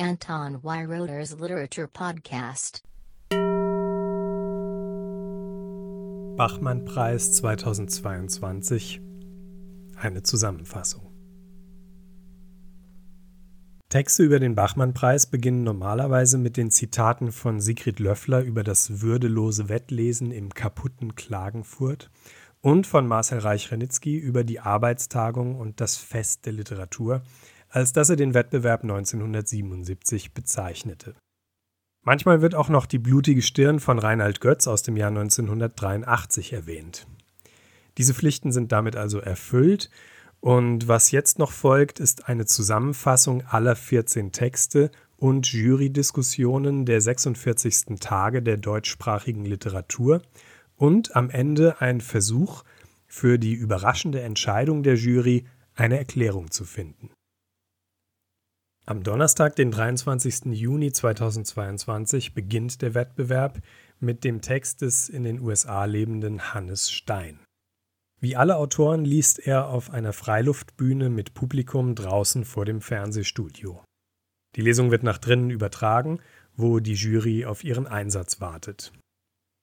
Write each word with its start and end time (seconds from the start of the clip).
Anton 0.00 0.62
Weiroder's 0.62 1.36
Literature 1.40 1.88
Podcast. 1.88 2.84
Bachmann-Preis 6.36 7.32
2022. 7.32 9.00
Eine 9.96 10.22
Zusammenfassung. 10.22 11.10
Texte 13.88 14.22
über 14.22 14.38
den 14.38 14.54
Bachmann-Preis 14.54 15.26
beginnen 15.26 15.64
normalerweise 15.64 16.38
mit 16.38 16.56
den 16.56 16.70
Zitaten 16.70 17.32
von 17.32 17.60
Sigrid 17.60 17.98
Löffler 17.98 18.42
über 18.42 18.62
das 18.62 19.00
würdelose 19.00 19.68
Wettlesen 19.68 20.30
im 20.30 20.54
kaputten 20.54 21.16
Klagenfurt 21.16 22.08
und 22.60 22.86
von 22.86 23.08
Marcel 23.08 23.40
Reich-Renitzky 23.40 24.16
über 24.16 24.44
die 24.44 24.60
Arbeitstagung 24.60 25.56
und 25.56 25.80
das 25.80 25.96
Fest 25.96 26.46
der 26.46 26.52
Literatur, 26.52 27.22
als 27.68 27.92
dass 27.92 28.10
er 28.10 28.16
den 28.16 28.34
Wettbewerb 28.34 28.82
1977 28.82 30.32
bezeichnete. 30.32 31.14
Manchmal 32.04 32.40
wird 32.40 32.54
auch 32.54 32.68
noch 32.68 32.86
die 32.86 32.98
blutige 32.98 33.42
Stirn 33.42 33.80
von 33.80 33.98
Reinhard 33.98 34.40
Götz 34.40 34.66
aus 34.66 34.82
dem 34.82 34.96
Jahr 34.96 35.10
1983 35.10 36.52
erwähnt. 36.52 37.06
Diese 37.98 38.14
Pflichten 38.14 38.52
sind 38.52 38.72
damit 38.72 38.96
also 38.96 39.18
erfüllt 39.18 39.90
und 40.40 40.86
was 40.86 41.10
jetzt 41.10 41.38
noch 41.38 41.50
folgt, 41.50 42.00
ist 42.00 42.28
eine 42.28 42.46
Zusammenfassung 42.46 43.44
aller 43.46 43.74
14 43.74 44.32
Texte 44.32 44.90
und 45.16 45.52
Jurydiskussionen 45.52 46.86
der 46.86 47.00
46. 47.00 47.98
Tage 47.98 48.40
der 48.40 48.56
deutschsprachigen 48.56 49.44
Literatur 49.44 50.22
und 50.76 51.16
am 51.16 51.28
Ende 51.28 51.80
ein 51.80 52.00
Versuch, 52.00 52.62
für 53.08 53.38
die 53.38 53.54
überraschende 53.54 54.20
Entscheidung 54.20 54.82
der 54.82 54.94
Jury 54.94 55.46
eine 55.74 55.98
Erklärung 55.98 56.50
zu 56.50 56.64
finden. 56.64 57.10
Am 58.88 59.02
Donnerstag, 59.02 59.54
den 59.54 59.70
23. 59.70 60.46
Juni 60.46 60.90
2022, 60.90 62.32
beginnt 62.32 62.80
der 62.80 62.94
Wettbewerb 62.94 63.60
mit 64.00 64.24
dem 64.24 64.40
Text 64.40 64.80
des 64.80 65.10
in 65.10 65.24
den 65.24 65.40
USA 65.40 65.84
lebenden 65.84 66.54
Hannes 66.54 66.90
Stein. 66.90 67.38
Wie 68.18 68.34
alle 68.34 68.56
Autoren 68.56 69.04
liest 69.04 69.46
er 69.46 69.68
auf 69.68 69.90
einer 69.90 70.14
Freiluftbühne 70.14 71.10
mit 71.10 71.34
Publikum 71.34 71.96
draußen 71.96 72.46
vor 72.46 72.64
dem 72.64 72.80
Fernsehstudio. 72.80 73.84
Die 74.56 74.62
Lesung 74.62 74.90
wird 74.90 75.02
nach 75.02 75.18
drinnen 75.18 75.50
übertragen, 75.50 76.20
wo 76.56 76.80
die 76.80 76.94
Jury 76.94 77.44
auf 77.44 77.64
ihren 77.64 77.86
Einsatz 77.86 78.40
wartet. 78.40 78.94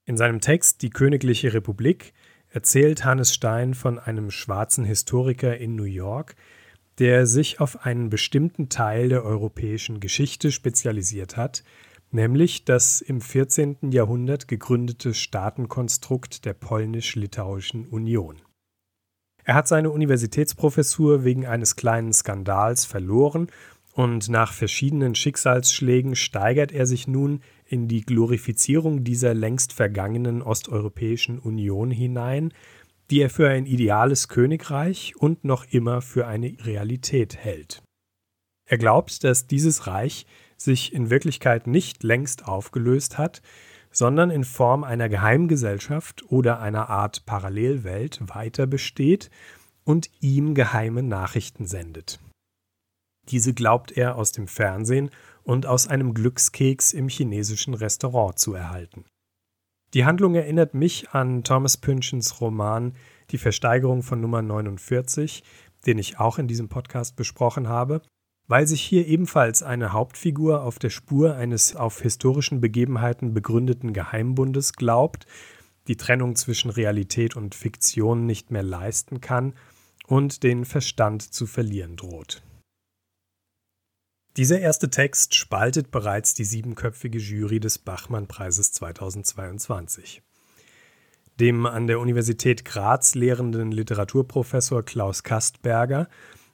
In 0.05 0.17
seinem 0.17 0.39
Text 0.39 0.83
Die 0.83 0.91
Königliche 0.91 1.51
Republik 1.51 2.13
erzählt 2.49 3.03
Hannes 3.03 3.33
Stein 3.33 3.73
von 3.73 3.97
einem 3.97 4.29
schwarzen 4.29 4.85
Historiker 4.85 5.57
in 5.57 5.75
New 5.75 5.83
York, 5.85 6.35
der 6.99 7.27
sich 7.27 7.59
auf 7.59 7.85
einen 7.85 8.09
bestimmten 8.09 8.69
Teil 8.69 9.09
der 9.09 9.23
europäischen 9.23 9.99
Geschichte 9.99 10.51
spezialisiert 10.51 11.37
hat, 11.37 11.63
nämlich 12.11 12.65
das 12.65 13.01
im 13.01 13.21
14. 13.21 13.91
Jahrhundert 13.91 14.47
gegründete 14.47 15.13
Staatenkonstrukt 15.13 16.45
der 16.45 16.53
polnisch-litauischen 16.53 17.87
Union. 17.87 18.41
Er 19.43 19.55
hat 19.55 19.67
seine 19.67 19.91
Universitätsprofessur 19.91 21.23
wegen 21.23 21.45
eines 21.45 21.75
kleinen 21.75 22.13
Skandals 22.13 22.85
verloren 22.85 23.47
und 23.93 24.27
nach 24.27 24.51
verschiedenen 24.51 25.15
Schicksalsschlägen 25.15 26.15
steigert 26.15 26.71
er 26.71 26.85
sich 26.85 27.07
nun 27.07 27.41
in 27.65 27.87
die 27.87 28.01
Glorifizierung 28.01 29.03
dieser 29.03 29.33
längst 29.33 29.71
vergangenen 29.71 30.41
osteuropäischen 30.41 31.39
Union 31.39 31.91
hinein, 31.91 32.53
die 33.09 33.21
er 33.21 33.29
für 33.29 33.49
ein 33.49 33.65
ideales 33.65 34.27
Königreich 34.27 35.15
und 35.17 35.43
noch 35.43 35.65
immer 35.65 36.01
für 36.01 36.27
eine 36.27 36.55
Realität 36.61 37.37
hält. 37.37 37.83
Er 38.67 38.77
glaubt, 38.77 39.23
dass 39.23 39.47
dieses 39.47 39.87
Reich 39.87 40.25
sich 40.57 40.93
in 40.93 41.09
Wirklichkeit 41.09 41.67
nicht 41.67 42.03
längst 42.03 42.47
aufgelöst 42.47 43.17
hat, 43.17 43.41
sondern 43.91 44.29
in 44.29 44.43
Form 44.43 44.83
einer 44.83 45.07
Geheimgesellschaft 45.07 46.23
oder 46.29 46.59
einer 46.59 46.89
Art 46.89 47.25
Parallelwelt 47.25 48.19
weiter 48.23 48.67
besteht 48.67 49.29
und 49.83 50.09
ihm 50.19 50.55
geheime 50.55 51.03
Nachrichten 51.03 51.65
sendet. 51.65 52.19
Diese 53.29 53.53
glaubt 53.53 53.91
er 53.91 54.15
aus 54.17 54.31
dem 54.31 54.47
Fernsehen 54.47 55.09
und 55.43 55.65
aus 55.65 55.87
einem 55.87 56.13
Glückskeks 56.13 56.93
im 56.93 57.07
chinesischen 57.07 57.73
Restaurant 57.73 58.37
zu 58.37 58.53
erhalten. 58.53 59.05
Die 59.95 60.03
Handlung 60.03 60.35
erinnert 60.35 60.73
mich 60.73 61.11
an 61.11 61.45
Thomas 61.45 61.77
Pynchons 61.77 62.41
Roman 62.41 62.91
Die 63.31 63.37
Versteigerung 63.37 64.03
von 64.03 64.19
Nummer 64.19 64.41
49, 64.41 65.41
den 65.85 65.97
ich 65.97 66.19
auch 66.19 66.37
in 66.37 66.49
diesem 66.49 66.67
Podcast 66.67 67.15
besprochen 67.15 67.69
habe, 67.69 68.01
weil 68.45 68.67
sich 68.67 68.81
hier 68.81 69.07
ebenfalls 69.07 69.63
eine 69.63 69.93
Hauptfigur 69.93 70.63
auf 70.63 70.79
der 70.79 70.89
Spur 70.89 71.37
eines 71.37 71.77
auf 71.77 72.01
historischen 72.01 72.59
Begebenheiten 72.59 73.33
begründeten 73.33 73.93
Geheimbundes 73.93 74.73
glaubt, 74.73 75.27
die 75.87 75.95
Trennung 75.95 76.35
zwischen 76.35 76.71
Realität 76.71 77.37
und 77.37 77.55
Fiktion 77.55 78.25
nicht 78.25 78.51
mehr 78.51 78.63
leisten 78.63 79.21
kann 79.21 79.53
und 80.07 80.43
den 80.43 80.65
Verstand 80.65 81.21
zu 81.21 81.47
verlieren 81.47 81.95
droht. 81.95 82.43
Dieser 84.37 84.59
erste 84.59 84.89
Text 84.89 85.33
spaltet 85.33 85.91
bereits 85.91 86.33
die 86.33 86.43
siebenköpfige 86.43 87.19
Jury 87.19 87.61
des 87.61 87.77
Bachmann-Preises 87.77 88.73
2022. 88.73 90.21
Dem 91.39 91.65
an 91.65 91.87
der 91.87 92.01
Universität 92.01 92.65
Graz 92.65 93.15
lehrenden 93.15 93.71
Literaturprofessor 93.71 94.83
Klaus 94.83 95.23
Kastberger 95.23 96.09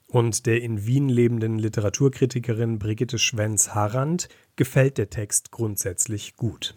und 0.08 0.46
der 0.46 0.62
in 0.62 0.86
Wien 0.86 1.10
lebenden 1.10 1.58
Literaturkritikerin 1.58 2.78
Brigitte 2.78 3.18
Schwenz-Harrand 3.18 4.30
gefällt 4.58 5.00
der 5.00 5.10
Text 5.10 5.50
grundsätzlich 5.50 6.36
gut. 6.36 6.76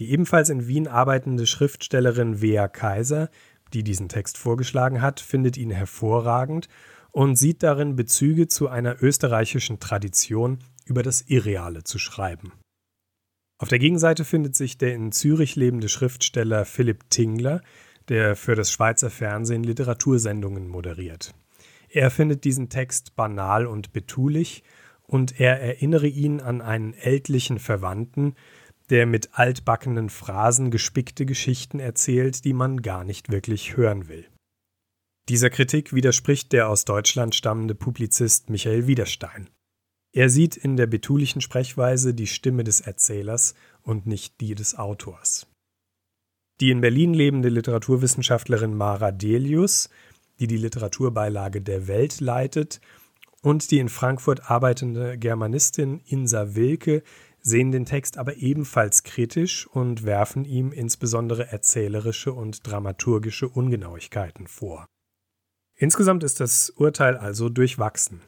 Die 0.00 0.10
ebenfalls 0.10 0.48
in 0.48 0.66
Wien 0.66 0.88
arbeitende 0.88 1.46
Schriftstellerin 1.46 2.40
Wea 2.40 2.66
Kaiser, 2.66 3.30
die 3.72 3.84
diesen 3.84 4.08
Text 4.08 4.38
vorgeschlagen 4.38 5.00
hat, 5.00 5.20
findet 5.20 5.56
ihn 5.56 5.70
hervorragend 5.70 6.68
und 7.14 7.36
sieht 7.36 7.62
darin 7.62 7.94
Bezüge 7.94 8.48
zu 8.48 8.68
einer 8.68 9.00
österreichischen 9.00 9.78
Tradition, 9.78 10.58
über 10.84 11.02
das 11.02 11.22
Irreale 11.22 11.84
zu 11.84 11.98
schreiben. 11.98 12.52
Auf 13.58 13.68
der 13.68 13.78
Gegenseite 13.78 14.24
findet 14.24 14.56
sich 14.56 14.76
der 14.78 14.94
in 14.94 15.12
Zürich 15.12 15.54
lebende 15.54 15.88
Schriftsteller 15.88 16.64
Philipp 16.64 17.08
Tingler, 17.10 17.62
der 18.08 18.34
für 18.34 18.56
das 18.56 18.72
Schweizer 18.72 19.10
Fernsehen 19.10 19.62
Literatursendungen 19.62 20.68
moderiert. 20.68 21.34
Er 21.88 22.10
findet 22.10 22.44
diesen 22.44 22.68
Text 22.68 23.14
banal 23.14 23.66
und 23.66 23.92
betulich 23.92 24.64
und 25.04 25.38
er 25.38 25.60
erinnere 25.60 26.08
ihn 26.08 26.40
an 26.40 26.60
einen 26.60 26.94
ältlichen 26.94 27.60
Verwandten, 27.60 28.34
der 28.90 29.06
mit 29.06 29.30
altbackenen 29.38 30.10
Phrasen 30.10 30.72
gespickte 30.72 31.24
Geschichten 31.26 31.78
erzählt, 31.78 32.44
die 32.44 32.52
man 32.52 32.82
gar 32.82 33.04
nicht 33.04 33.30
wirklich 33.30 33.76
hören 33.76 34.08
will. 34.08 34.26
Dieser 35.30 35.48
Kritik 35.48 35.94
widerspricht 35.94 36.52
der 36.52 36.68
aus 36.68 36.84
Deutschland 36.84 37.34
stammende 37.34 37.74
Publizist 37.74 38.50
Michael 38.50 38.86
Widerstein. 38.86 39.48
Er 40.12 40.28
sieht 40.28 40.54
in 40.54 40.76
der 40.76 40.86
betulichen 40.86 41.40
Sprechweise 41.40 42.12
die 42.12 42.26
Stimme 42.26 42.62
des 42.62 42.80
Erzählers 42.80 43.54
und 43.82 44.06
nicht 44.06 44.40
die 44.42 44.54
des 44.54 44.76
Autors. 44.76 45.46
Die 46.60 46.70
in 46.70 46.82
Berlin 46.82 47.14
lebende 47.14 47.48
Literaturwissenschaftlerin 47.48 48.76
Mara 48.76 49.12
Delius, 49.12 49.88
die 50.40 50.46
die 50.46 50.58
Literaturbeilage 50.58 51.62
der 51.62 51.88
Welt 51.88 52.20
leitet, 52.20 52.82
und 53.40 53.70
die 53.70 53.78
in 53.78 53.88
Frankfurt 53.88 54.50
arbeitende 54.50 55.18
Germanistin 55.18 56.00
Insa 56.04 56.54
Wilke 56.54 57.02
sehen 57.40 57.72
den 57.72 57.86
Text 57.86 58.18
aber 58.18 58.36
ebenfalls 58.36 59.02
kritisch 59.04 59.66
und 59.66 60.04
werfen 60.04 60.44
ihm 60.44 60.70
insbesondere 60.70 61.50
erzählerische 61.50 62.32
und 62.32 62.66
dramaturgische 62.66 63.48
Ungenauigkeiten 63.48 64.46
vor. 64.46 64.86
Insgesamt 65.84 66.24
ist 66.24 66.40
das 66.40 66.70
Urteil 66.70 67.18
also 67.18 67.50
durchwachsen. 67.50 68.22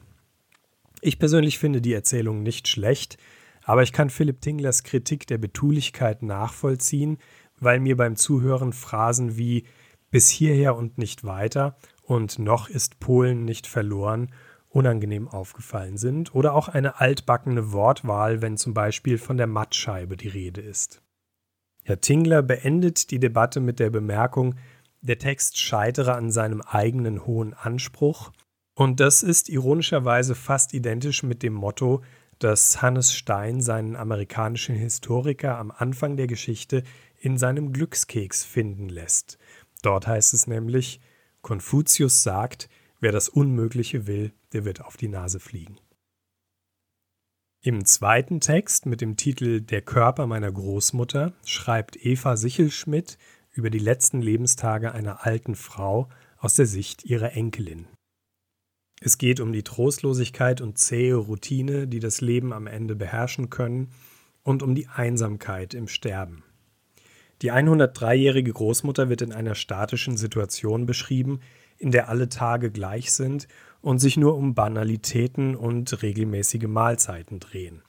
Ich 1.01 1.17
persönlich 1.17 1.57
finde 1.57 1.81
die 1.81 1.93
Erzählung 1.93 2.43
nicht 2.43 2.67
schlecht, 2.67 3.17
aber 3.63 3.81
ich 3.81 3.93
kann 3.93 4.11
Philipp 4.11 4.41
Tinglers 4.41 4.83
Kritik 4.83 5.25
der 5.25 5.39
Betulichkeit 5.39 6.21
nachvollziehen, 6.21 7.17
weil 7.59 7.79
mir 7.79 7.97
beim 7.97 8.15
Zuhören 8.15 8.73
Phrasen 8.73 9.37
wie 9.37 9.65
bis 10.11 10.29
hierher 10.29 10.75
und 10.75 10.99
nicht 10.99 11.23
weiter 11.23 11.77
und 12.03 12.37
noch 12.37 12.69
ist 12.69 12.99
Polen 12.99 13.43
nicht 13.43 13.65
verloren 13.65 14.31
unangenehm 14.69 15.27
aufgefallen 15.27 15.97
sind 15.97 16.35
oder 16.35 16.53
auch 16.53 16.67
eine 16.67 16.99
altbackene 16.99 17.71
Wortwahl, 17.71 18.43
wenn 18.43 18.57
zum 18.57 18.75
Beispiel 18.75 19.17
von 19.17 19.37
der 19.37 19.47
Mattscheibe 19.47 20.15
die 20.15 20.27
Rede 20.27 20.61
ist. 20.61 21.01
Herr 21.87 22.01
Tingler 22.01 22.43
beendet 22.43 23.09
die 23.09 23.19
Debatte 23.19 23.61
mit 23.61 23.79
der 23.79 23.89
Bemerkung, 23.89 24.55
der 25.01 25.17
Text 25.17 25.57
scheitere 25.57 26.13
an 26.13 26.31
seinem 26.31 26.61
eigenen 26.61 27.25
hohen 27.25 27.53
Anspruch. 27.53 28.31
Und 28.73 28.99
das 28.99 29.23
ist 29.23 29.49
ironischerweise 29.49 30.35
fast 30.35 30.73
identisch 30.73 31.23
mit 31.23 31.43
dem 31.43 31.53
Motto, 31.53 32.03
das 32.39 32.81
Hannes 32.81 33.13
Stein 33.13 33.61
seinen 33.61 33.95
amerikanischen 33.95 34.75
Historiker 34.75 35.57
am 35.57 35.71
Anfang 35.71 36.17
der 36.17 36.27
Geschichte 36.27 36.83
in 37.19 37.37
seinem 37.37 37.73
Glückskeks 37.73 38.43
finden 38.43 38.89
lässt. 38.89 39.39
Dort 39.81 40.05
heißt 40.05 40.33
es 40.33 40.47
nämlich, 40.47 40.99
Konfuzius 41.41 42.23
sagt, 42.23 42.69
wer 42.99 43.11
das 43.11 43.29
Unmögliche 43.29 44.05
will, 44.05 44.33
der 44.53 44.65
wird 44.65 44.81
auf 44.81 44.97
die 44.97 45.07
Nase 45.07 45.39
fliegen. 45.39 45.77
Im 47.61 47.85
zweiten 47.85 48.39
Text 48.39 48.85
mit 48.85 49.01
dem 49.01 49.17
Titel 49.17 49.61
Der 49.61 49.81
Körper 49.81 50.27
meiner 50.27 50.51
Großmutter 50.51 51.33
schreibt 51.43 51.97
Eva 52.05 52.37
Sichelschmidt 52.37 53.17
über 53.57 53.69
die 53.69 53.79
letzten 53.79 54.21
Lebenstage 54.21 54.91
einer 54.93 55.25
alten 55.25 55.55
Frau 55.55 56.09
aus 56.37 56.53
der 56.53 56.65
Sicht 56.67 57.03
ihrer 57.03 57.33
Enkelin. 57.33 57.87
Es 58.99 59.17
geht 59.17 59.39
um 59.39 59.51
die 59.51 59.63
Trostlosigkeit 59.63 60.61
und 60.61 60.77
zähe 60.77 61.15
Routine, 61.15 61.87
die 61.87 61.99
das 61.99 62.21
Leben 62.21 62.53
am 62.53 62.67
Ende 62.67 62.95
beherrschen 62.95 63.49
können, 63.49 63.89
und 64.43 64.63
um 64.63 64.75
die 64.75 64.87
Einsamkeit 64.87 65.73
im 65.73 65.89
Sterben. 65.89 66.43
Die 67.41 67.51
103-jährige 67.51 68.53
Großmutter 68.53 69.09
wird 69.09 69.21
in 69.21 69.33
einer 69.33 69.55
statischen 69.55 70.15
Situation 70.15 70.85
beschrieben, 70.85 71.41
in 71.77 71.91
der 71.91 72.09
alle 72.09 72.29
Tage 72.29 72.71
gleich 72.71 73.11
sind 73.11 73.47
und 73.81 73.99
sich 73.99 74.17
nur 74.17 74.35
um 74.35 74.55
Banalitäten 74.55 75.55
und 75.55 76.01
regelmäßige 76.01 76.67
Mahlzeiten 76.67 77.39
drehen. 77.39 77.83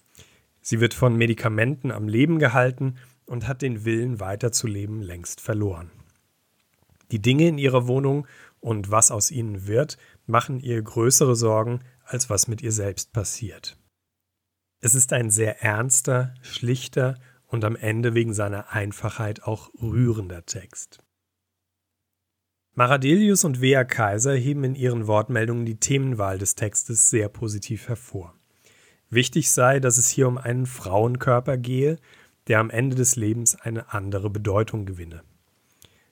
Sie 0.61 0.81
wird 0.81 0.93
von 0.93 1.17
Medikamenten 1.17 1.91
am 1.91 2.09
Leben 2.09 2.39
gehalten 2.39 2.97
und 3.29 3.47
hat 3.47 3.63
den 3.63 3.85
Willen 3.85 4.21
weiterzuleben 4.21 5.03
längst 5.03 5.41
verloren. 5.41 5.91
Die 7.11 7.23
Dinge 7.23 7.49
in 7.49 7.59
ihrer 7.59 7.87
Wohnung 7.87 8.27
und 8.61 8.91
was 8.91 9.11
aus 9.11 9.31
ihnen 9.31 9.67
wird, 9.67 9.97
machen 10.27 10.61
ihr 10.61 10.83
größere 10.83 11.37
Sorgen, 11.37 11.81
als 12.05 12.29
was 12.29 12.49
mit 12.49 12.63
ihr 12.63 12.73
selbst 12.73 13.13
passiert. 13.13 13.79
Es 14.81 14.95
ist 14.95 15.13
ein 15.13 15.31
sehr 15.31 15.63
ernster, 15.63 16.35
schlichter 16.43 17.19
und 17.47 17.65
am 17.65 17.77
Ende 17.77 18.15
wegen 18.15 18.35
seiner 18.35 18.73
Einfachheit 18.73 19.43
auch 19.43 19.71
rührender 19.81 20.45
Text. 20.45 20.99
Maradelius 22.75 23.45
und 23.45 23.61
Wea 23.61 23.85
Kaiser 23.85 24.35
heben 24.35 24.63
in 24.63 24.77
ihren 24.77 25.07
Wortmeldungen 25.07 25.67
die 25.67 25.81
Themenwahl 25.81 26.39
des 26.39 26.55
Textes 26.55 27.11
sehr 27.11 27.29
positiv 27.29 27.89
hervor. 27.89 28.35
Wichtig 29.11 29.51
sei, 29.51 29.81
dass 29.81 29.99
es 29.99 30.09
hier 30.09 30.29
um 30.29 30.39
einen 30.39 30.67
Frauenkörper 30.67 31.57
gehe, 31.57 31.99
der 32.49 32.59
am 32.59 32.71
Ende 32.71 32.97
des 32.97 33.17
Lebens 33.17 33.55
eine 33.55 33.93
andere 33.93 34.31
Bedeutung 34.31 34.87
gewinne. 34.87 35.23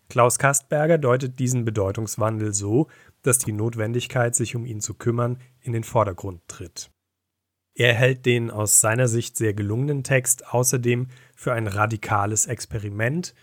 Klaus 0.09 0.39
Kastberger 0.39 0.99
deutet 0.99 1.39
diesen 1.39 1.65
Bedeutungswandel 1.65 2.55
so, 2.55 2.87
dass 3.23 3.39
die 3.39 3.53
Notwendigkeit, 3.53 4.35
sich 4.35 4.55
um 4.55 4.65
ihn 4.65 4.81
zu 4.81 4.95
kümmern, 4.95 5.39
in 5.61 5.73
den 5.73 5.83
Vordergrund 5.83 6.43
tritt. 6.47 6.91
Er 7.75 7.93
hält 7.93 8.25
den 8.25 8.51
aus 8.51 8.81
seiner 8.81 9.09
Sicht 9.09 9.37
sehr 9.37 9.53
gelungenen 9.53 10.03
Text 10.05 10.55
außerdem 10.55 11.09
für 11.35 11.53
ein 11.53 11.67
radikales 11.67 12.47
Experiment, 12.47 13.35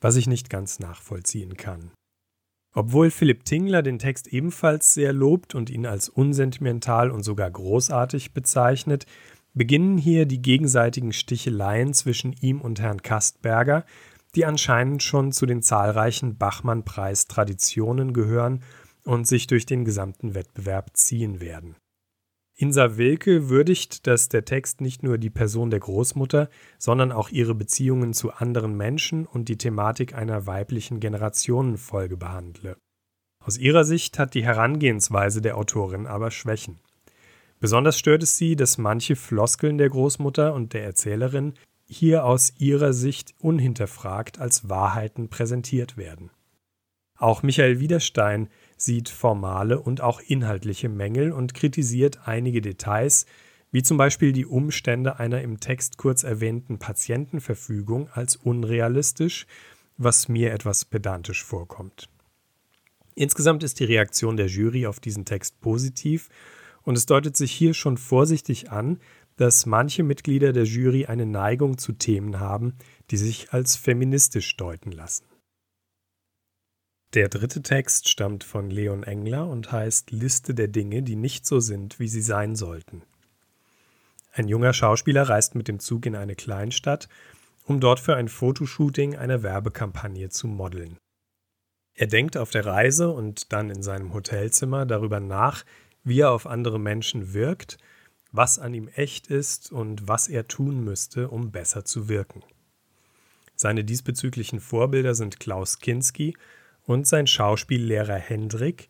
was 0.00 0.16
ich 0.16 0.26
nicht 0.26 0.48
ganz 0.48 0.78
nachvollziehen 0.78 1.56
kann. 1.56 1.90
Obwohl 2.74 3.10
Philipp 3.10 3.44
Tingler 3.44 3.82
den 3.82 3.98
Text 3.98 4.28
ebenfalls 4.28 4.94
sehr 4.94 5.12
lobt 5.12 5.54
und 5.54 5.70
ihn 5.70 5.86
als 5.86 6.08
unsentimental 6.08 7.10
und 7.10 7.22
sogar 7.22 7.50
großartig 7.50 8.32
bezeichnet, 8.32 9.06
beginnen 9.54 9.96
hier 9.96 10.26
die 10.26 10.42
gegenseitigen 10.42 11.12
Sticheleien 11.12 11.94
zwischen 11.94 12.32
ihm 12.40 12.60
und 12.60 12.80
Herrn 12.80 13.02
Kastberger, 13.02 13.84
die 14.34 14.44
anscheinend 14.44 15.02
schon 15.02 15.32
zu 15.32 15.46
den 15.46 15.62
zahlreichen 15.62 16.36
Bachmann-Preis-Traditionen 16.36 18.12
gehören 18.12 18.62
und 19.04 19.26
sich 19.26 19.46
durch 19.46 19.64
den 19.64 19.84
gesamten 19.84 20.34
Wettbewerb 20.34 20.90
ziehen 20.96 21.40
werden. 21.40 21.76
Insa 22.56 22.96
Wilke 22.96 23.48
würdigt, 23.48 24.06
dass 24.06 24.28
der 24.28 24.44
Text 24.44 24.80
nicht 24.80 25.02
nur 25.02 25.18
die 25.18 25.30
Person 25.30 25.70
der 25.70 25.80
Großmutter, 25.80 26.48
sondern 26.78 27.10
auch 27.10 27.30
ihre 27.30 27.54
Beziehungen 27.54 28.12
zu 28.12 28.32
anderen 28.32 28.76
Menschen 28.76 29.26
und 29.26 29.48
die 29.48 29.58
Thematik 29.58 30.14
einer 30.14 30.46
weiblichen 30.46 31.00
Generationenfolge 31.00 32.16
behandle. 32.16 32.76
Aus 33.44 33.58
ihrer 33.58 33.84
Sicht 33.84 34.18
hat 34.18 34.34
die 34.34 34.44
Herangehensweise 34.44 35.42
der 35.42 35.58
Autorin 35.58 36.06
aber 36.06 36.30
Schwächen. 36.30 36.78
Besonders 37.64 37.98
stört 37.98 38.22
es 38.22 38.36
sie, 38.36 38.56
dass 38.56 38.76
manche 38.76 39.16
Floskeln 39.16 39.78
der 39.78 39.88
Großmutter 39.88 40.52
und 40.52 40.74
der 40.74 40.84
Erzählerin 40.84 41.54
hier 41.86 42.26
aus 42.26 42.52
ihrer 42.58 42.92
Sicht 42.92 43.32
unhinterfragt 43.38 44.38
als 44.38 44.68
Wahrheiten 44.68 45.30
präsentiert 45.30 45.96
werden. 45.96 46.28
Auch 47.16 47.42
Michael 47.42 47.80
Widerstein 47.80 48.50
sieht 48.76 49.08
formale 49.08 49.80
und 49.80 50.02
auch 50.02 50.20
inhaltliche 50.20 50.90
Mängel 50.90 51.32
und 51.32 51.54
kritisiert 51.54 52.28
einige 52.28 52.60
Details, 52.60 53.24
wie 53.70 53.82
zum 53.82 53.96
Beispiel 53.96 54.34
die 54.34 54.44
Umstände 54.44 55.18
einer 55.18 55.40
im 55.40 55.58
Text 55.58 55.96
kurz 55.96 56.22
erwähnten 56.22 56.78
Patientenverfügung 56.78 58.10
als 58.12 58.36
unrealistisch, 58.36 59.46
was 59.96 60.28
mir 60.28 60.52
etwas 60.52 60.84
pedantisch 60.84 61.42
vorkommt. 61.42 62.10
Insgesamt 63.14 63.62
ist 63.62 63.80
die 63.80 63.84
Reaktion 63.84 64.36
der 64.36 64.48
Jury 64.48 64.86
auf 64.86 65.00
diesen 65.00 65.24
Text 65.24 65.62
positiv 65.62 66.28
und 66.84 66.96
es 66.96 67.06
deutet 67.06 67.36
sich 67.36 67.52
hier 67.52 67.74
schon 67.74 67.96
vorsichtig 67.96 68.70
an, 68.70 69.00
dass 69.36 69.66
manche 69.66 70.02
Mitglieder 70.02 70.52
der 70.52 70.64
Jury 70.64 71.06
eine 71.06 71.26
Neigung 71.26 71.78
zu 71.78 71.92
Themen 71.92 72.38
haben, 72.38 72.74
die 73.10 73.16
sich 73.16 73.52
als 73.52 73.76
feministisch 73.76 74.56
deuten 74.56 74.92
lassen. 74.92 75.24
Der 77.14 77.28
dritte 77.28 77.62
Text 77.62 78.08
stammt 78.08 78.44
von 78.44 78.70
Leon 78.70 79.04
Engler 79.04 79.46
und 79.48 79.70
heißt 79.70 80.10
Liste 80.10 80.54
der 80.54 80.68
Dinge, 80.68 81.02
die 81.02 81.16
nicht 81.16 81.46
so 81.46 81.60
sind, 81.60 82.00
wie 82.00 82.08
sie 82.08 82.22
sein 82.22 82.56
sollten. 82.56 83.02
Ein 84.32 84.48
junger 84.48 84.72
Schauspieler 84.72 85.28
reist 85.28 85.54
mit 85.54 85.68
dem 85.68 85.78
Zug 85.78 86.06
in 86.06 86.16
eine 86.16 86.34
Kleinstadt, 86.34 87.08
um 87.66 87.78
dort 87.78 88.00
für 88.00 88.16
ein 88.16 88.28
Fotoshooting 88.28 89.16
einer 89.16 89.44
Werbekampagne 89.44 90.28
zu 90.28 90.48
modeln. 90.48 90.98
Er 91.96 92.08
denkt 92.08 92.36
auf 92.36 92.50
der 92.50 92.66
Reise 92.66 93.10
und 93.10 93.52
dann 93.52 93.70
in 93.70 93.84
seinem 93.84 94.12
Hotelzimmer 94.12 94.84
darüber 94.84 95.20
nach, 95.20 95.64
wie 96.04 96.20
er 96.20 96.30
auf 96.30 96.46
andere 96.46 96.78
Menschen 96.78 97.32
wirkt, 97.32 97.78
was 98.30 98.58
an 98.58 98.74
ihm 98.74 98.88
echt 98.88 99.28
ist 99.28 99.72
und 99.72 100.06
was 100.08 100.28
er 100.28 100.46
tun 100.46 100.84
müsste, 100.84 101.28
um 101.28 101.50
besser 101.50 101.84
zu 101.84 102.08
wirken. 102.08 102.42
Seine 103.56 103.84
diesbezüglichen 103.84 104.60
Vorbilder 104.60 105.14
sind 105.14 105.40
Klaus 105.40 105.78
Kinski 105.78 106.36
und 106.82 107.06
sein 107.06 107.26
Schauspiellehrer 107.26 108.16
Hendrik, 108.16 108.88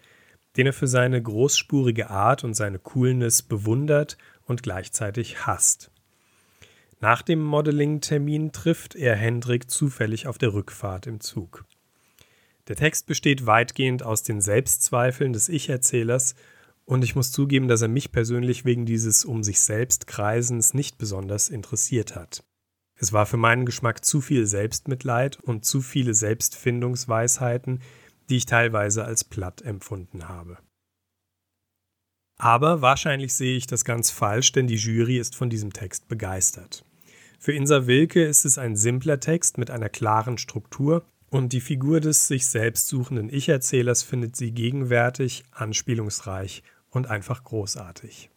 den 0.57 0.67
er 0.67 0.73
für 0.73 0.87
seine 0.87 1.23
großspurige 1.23 2.11
Art 2.11 2.45
und 2.45 2.55
seine 2.55 2.79
Coolness 2.79 3.43
bewundert 3.43 4.17
und 4.47 4.63
gleichzeitig 4.63 5.47
hasst. 5.47 5.91
Nach 7.01 7.23
dem 7.23 7.43
Modeling-Termin 7.43 8.53
trifft 8.53 8.95
er 8.95 9.17
Hendrik 9.17 9.71
zufällig 9.71 10.27
auf 10.27 10.39
der 10.39 10.55
Rückfahrt 10.55 11.07
im 11.07 11.21
Zug. 11.21 11.65
Der 12.69 12.77
Text 12.77 13.07
besteht 13.07 13.45
weitgehend 13.45 14.03
aus 14.03 14.23
den 14.23 14.41
Selbstzweifeln 14.41 15.35
des 15.35 15.51
Ich-Erzählers 15.51 16.35
und 16.87 17.03
ich 17.03 17.15
muss 17.15 17.33
zugeben, 17.33 17.69
dass 17.69 17.83
er 17.83 17.89
mich 17.89 18.13
persönlich 18.13 18.65
wegen 18.65 18.87
dieses 18.87 19.25
um 19.25 19.43
sich 19.43 19.61
selbst 19.61 20.07
Kreisens 20.07 20.75
nicht 20.75 20.99
besonders 20.99 21.49
interessiert 21.49 22.15
hat. 22.15 22.45
Es 22.97 23.13
war 23.13 23.27
für 23.27 23.37
meinen 23.37 23.67
Geschmack 23.67 24.05
zu 24.05 24.21
viel 24.21 24.47
Selbstmitleid 24.47 25.41
und 25.41 25.65
zu 25.65 25.81
viele 25.81 26.15
Selbstfindungsweisheiten, 26.15 27.81
die 28.29 28.37
ich 28.37 28.47
teilweise 28.47 29.05
als 29.05 29.25
platt 29.25 29.63
empfunden 29.63 30.29
habe. 30.29 30.59
Aber 32.37 32.83
wahrscheinlich 32.83 33.35
sehe 33.35 33.57
ich 33.57 33.67
das 33.67 33.85
ganz 33.85 34.11
falsch, 34.11 34.53
denn 34.53 34.67
die 34.67 34.77
Jury 34.77 35.19
ist 35.19 35.37
von 35.37 35.51
diesem 35.51 35.73
Text 35.73 36.09
begeistert. 36.09 36.85
Für 37.39 37.53
Insa 37.53 37.87
Wilke 37.87 38.25
ist 38.25 38.45
es 38.45 38.59
ein 38.59 38.77
simpler 38.77 39.21
Text 39.21 39.59
mit 39.59 39.71
einer 39.71 39.89
klaren 39.89 40.39
Struktur 40.39 41.05
und 41.31 41.53
die 41.53 41.61
Figur 41.61 42.01
des 42.01 42.29
sich 42.29 42.47
selbst 42.47 42.87
suchenden 42.89 43.29
Ich-Erzählers 43.29 44.03
findet 44.03 44.37
sie 44.37 44.53
gegenwärtig, 44.53 45.45
anspielungsreich 45.53 46.63
und 46.95 47.09
einfach 47.09 47.45
großartig. 47.45 48.31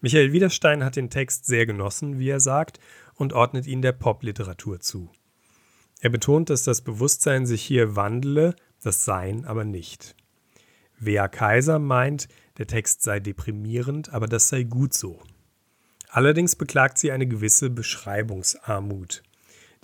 Michael 0.00 0.32
Widerstein 0.32 0.84
hat 0.84 0.96
den 0.96 1.10
Text 1.10 1.46
sehr 1.46 1.66
genossen, 1.66 2.18
wie 2.18 2.28
er 2.28 2.40
sagt, 2.40 2.80
und 3.14 3.32
ordnet 3.32 3.66
ihn 3.66 3.82
der 3.82 3.92
Popliteratur 3.92 4.80
zu. 4.80 5.10
Er 6.00 6.10
betont, 6.10 6.50
dass 6.50 6.62
das 6.62 6.82
Bewusstsein 6.82 7.46
sich 7.46 7.62
hier 7.62 7.96
wandle, 7.96 8.54
das 8.82 9.04
Sein 9.04 9.44
aber 9.46 9.64
nicht. 9.64 10.14
Wea 10.98 11.28
Kaiser 11.28 11.78
meint, 11.78 12.28
der 12.58 12.66
Text 12.66 13.02
sei 13.02 13.20
deprimierend, 13.20 14.12
aber 14.12 14.26
das 14.26 14.48
sei 14.48 14.62
gut 14.62 14.94
so. 14.94 15.20
Allerdings 16.08 16.56
beklagt 16.56 16.98
sie 16.98 17.10
eine 17.12 17.26
gewisse 17.26 17.70
Beschreibungsarmut. 17.70 19.22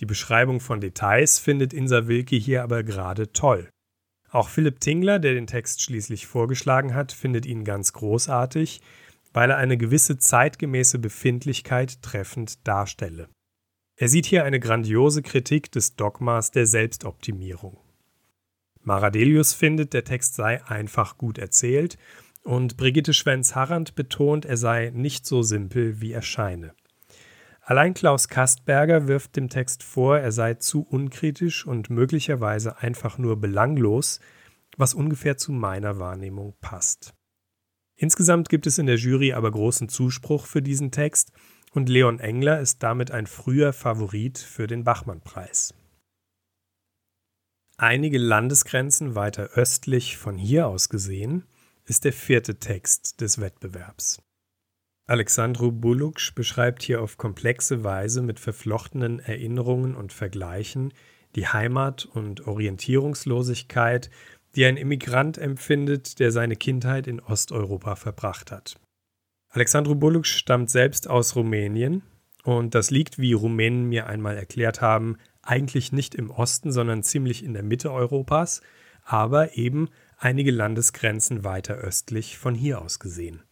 Die 0.01 0.07
Beschreibung 0.07 0.61
von 0.61 0.81
Details 0.81 1.39
findet 1.39 1.73
Insa 1.73 2.07
Wilke 2.07 2.37
hier 2.37 2.63
aber 2.63 2.83
gerade 2.83 3.33
toll. 3.33 3.69
Auch 4.33 4.49
Philipp 4.49 4.81
Tingler, 4.81 5.19
der 5.19 5.35
den 5.35 5.47
Text 5.47 5.83
schließlich 5.83 6.27
vorgeschlagen 6.27 6.95
hat, 6.95 7.13
findet 7.13 7.45
ihn 7.45 7.65
ganz 7.65 7.93
großartig, 7.93 8.81
weil 9.35 9.51
er 9.51 9.59
eine 9.59 9.77
gewisse 9.77 10.17
zeitgemäße 10.17 10.99
Befindlichkeit 10.99 12.01
treffend 12.01 12.67
darstelle. 12.67 13.29
Er 13.95 14.09
sieht 14.09 14.25
hier 14.25 14.45
eine 14.45 14.59
grandiose 14.59 15.21
Kritik 15.21 15.71
des 15.71 15.97
Dogmas 15.97 16.51
der 16.51 16.67
Selbstoptimierung. 16.67 17.79
Maradelius 18.81 19.53
findet, 19.53 19.93
der 19.93 20.05
Text 20.05 20.35
sei 20.35 20.65
einfach 20.65 21.19
gut 21.19 21.37
erzählt 21.37 21.99
und 22.43 22.79
Brigitte 22.79 23.13
Schwenz-Harrand 23.13 23.95
betont, 23.95 24.47
er 24.47 24.57
sei 24.57 24.93
nicht 24.95 25.27
so 25.27 25.43
simpel, 25.43 26.01
wie 26.01 26.13
er 26.13 26.23
scheine. 26.23 26.75
Allein 27.73 27.95
Klaus 27.95 28.29
Kastberger 28.29 29.09
wirft 29.09 29.35
dem 29.35 29.49
Text 29.49 29.83
vor, 29.83 30.19
er 30.19 30.31
sei 30.31 30.53
zu 30.53 30.83
unkritisch 30.83 31.67
und 31.67 31.89
möglicherweise 31.89 32.77
einfach 32.81 33.17
nur 33.17 33.41
belanglos, 33.41 34.21
was 34.77 34.93
ungefähr 34.93 35.39
zu 35.39 35.53
meiner 35.53 35.99
Wahrnehmung 35.99 36.55
passt. 36.61 37.15
Insgesamt 37.97 38.51
gibt 38.51 38.67
es 38.67 38.77
in 38.77 38.85
der 38.85 38.97
Jury 38.97 39.33
aber 39.33 39.51
großen 39.51 39.89
Zuspruch 39.89 40.45
für 40.45 40.61
diesen 40.61 40.91
Text 40.91 41.33
und 41.71 41.89
Leon 41.89 42.21
Engler 42.21 42.61
ist 42.61 42.83
damit 42.83 43.11
ein 43.11 43.27
früher 43.27 43.73
Favorit 43.73 44.37
für 44.37 44.67
den 44.67 44.85
Bachmann-Preis. 44.85 45.73
Einige 47.79 48.19
Landesgrenzen 48.19 49.15
weiter 49.15 49.49
östlich 49.55 50.19
von 50.19 50.37
hier 50.37 50.67
aus 50.67 50.91
gesehen 50.91 51.47
ist 51.87 52.05
der 52.05 52.13
vierte 52.13 52.59
Text 52.59 53.23
des 53.23 53.41
Wettbewerbs. 53.41 54.21
Alexandru 55.07 55.73
Buluksch 55.73 56.35
beschreibt 56.35 56.83
hier 56.83 57.03
auf 57.03 57.17
komplexe 57.17 57.83
Weise 57.83 58.23
mit 58.23 58.39
verflochtenen 58.39 59.19
Erinnerungen 59.19 59.97
und 59.97 60.13
Vergleichen 60.13 60.93
die 61.35 61.49
Heimat 61.49 62.05
und 62.05 62.47
Orientierungslosigkeit, 62.47 64.11
die 64.55 64.65
ein 64.65 64.77
Immigrant 64.77 65.39
empfindet, 65.39 66.19
der 66.21 66.31
seine 66.31 66.57
Kindheit 66.57 67.07
in 67.07 67.21
Osteuropa 67.21 67.97
verbracht 67.97 68.53
hat. 68.53 68.77
Alexandru 69.49 69.95
Buluksch 69.95 70.37
stammt 70.37 70.71
selbst 70.71 71.09
aus 71.09 71.37
Rumänien 71.37 72.03
und 72.45 72.75
das 72.75 72.91
liegt, 72.91 73.19
wie 73.19 73.33
Rumänen 73.33 73.89
mir 73.89 74.07
einmal 74.07 74.37
erklärt 74.37 74.81
haben, 74.81 75.17
eigentlich 75.43 75.93
nicht 75.93 76.15
im 76.15 76.31
Osten, 76.31 76.71
sondern 76.71 77.03
ziemlich 77.03 77.45
in 77.45 77.55
der 77.55 77.63
Mitte 77.63 77.93
Europas, 77.93 78.63
aber 79.03 79.57
eben 79.57 79.89
einige 80.17 80.53
Landesgrenzen 80.53 81.45
weiter 81.45 81.75
östlich 81.75 82.39
von 82.39 82.55
hier 82.55 82.81
aus 82.81 82.99
gesehen. 82.99 83.43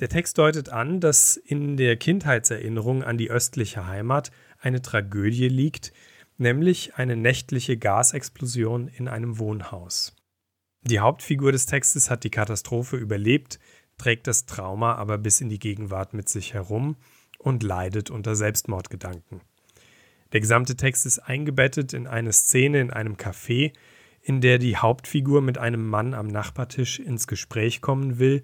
Der 0.00 0.08
Text 0.08 0.38
deutet 0.38 0.68
an, 0.68 1.00
dass 1.00 1.36
in 1.36 1.76
der 1.76 1.96
Kindheitserinnerung 1.96 3.02
an 3.02 3.18
die 3.18 3.30
östliche 3.30 3.86
Heimat 3.86 4.30
eine 4.60 4.80
Tragödie 4.80 5.48
liegt, 5.48 5.92
nämlich 6.36 6.94
eine 6.94 7.16
nächtliche 7.16 7.76
Gasexplosion 7.76 8.86
in 8.86 9.08
einem 9.08 9.38
Wohnhaus. 9.38 10.14
Die 10.82 11.00
Hauptfigur 11.00 11.50
des 11.50 11.66
Textes 11.66 12.10
hat 12.10 12.22
die 12.22 12.30
Katastrophe 12.30 12.96
überlebt, 12.96 13.58
trägt 13.98 14.28
das 14.28 14.46
Trauma 14.46 14.94
aber 14.94 15.18
bis 15.18 15.40
in 15.40 15.48
die 15.48 15.58
Gegenwart 15.58 16.14
mit 16.14 16.28
sich 16.28 16.54
herum 16.54 16.96
und 17.38 17.64
leidet 17.64 18.08
unter 18.10 18.36
Selbstmordgedanken. 18.36 19.40
Der 20.32 20.40
gesamte 20.40 20.76
Text 20.76 21.06
ist 21.06 21.18
eingebettet 21.18 21.92
in 21.92 22.06
eine 22.06 22.32
Szene 22.32 22.80
in 22.80 22.92
einem 22.92 23.16
Café, 23.16 23.72
in 24.20 24.40
der 24.40 24.58
die 24.58 24.76
Hauptfigur 24.76 25.42
mit 25.42 25.58
einem 25.58 25.88
Mann 25.88 26.14
am 26.14 26.28
Nachbartisch 26.28 27.00
ins 27.00 27.26
Gespräch 27.26 27.80
kommen 27.80 28.18
will, 28.20 28.42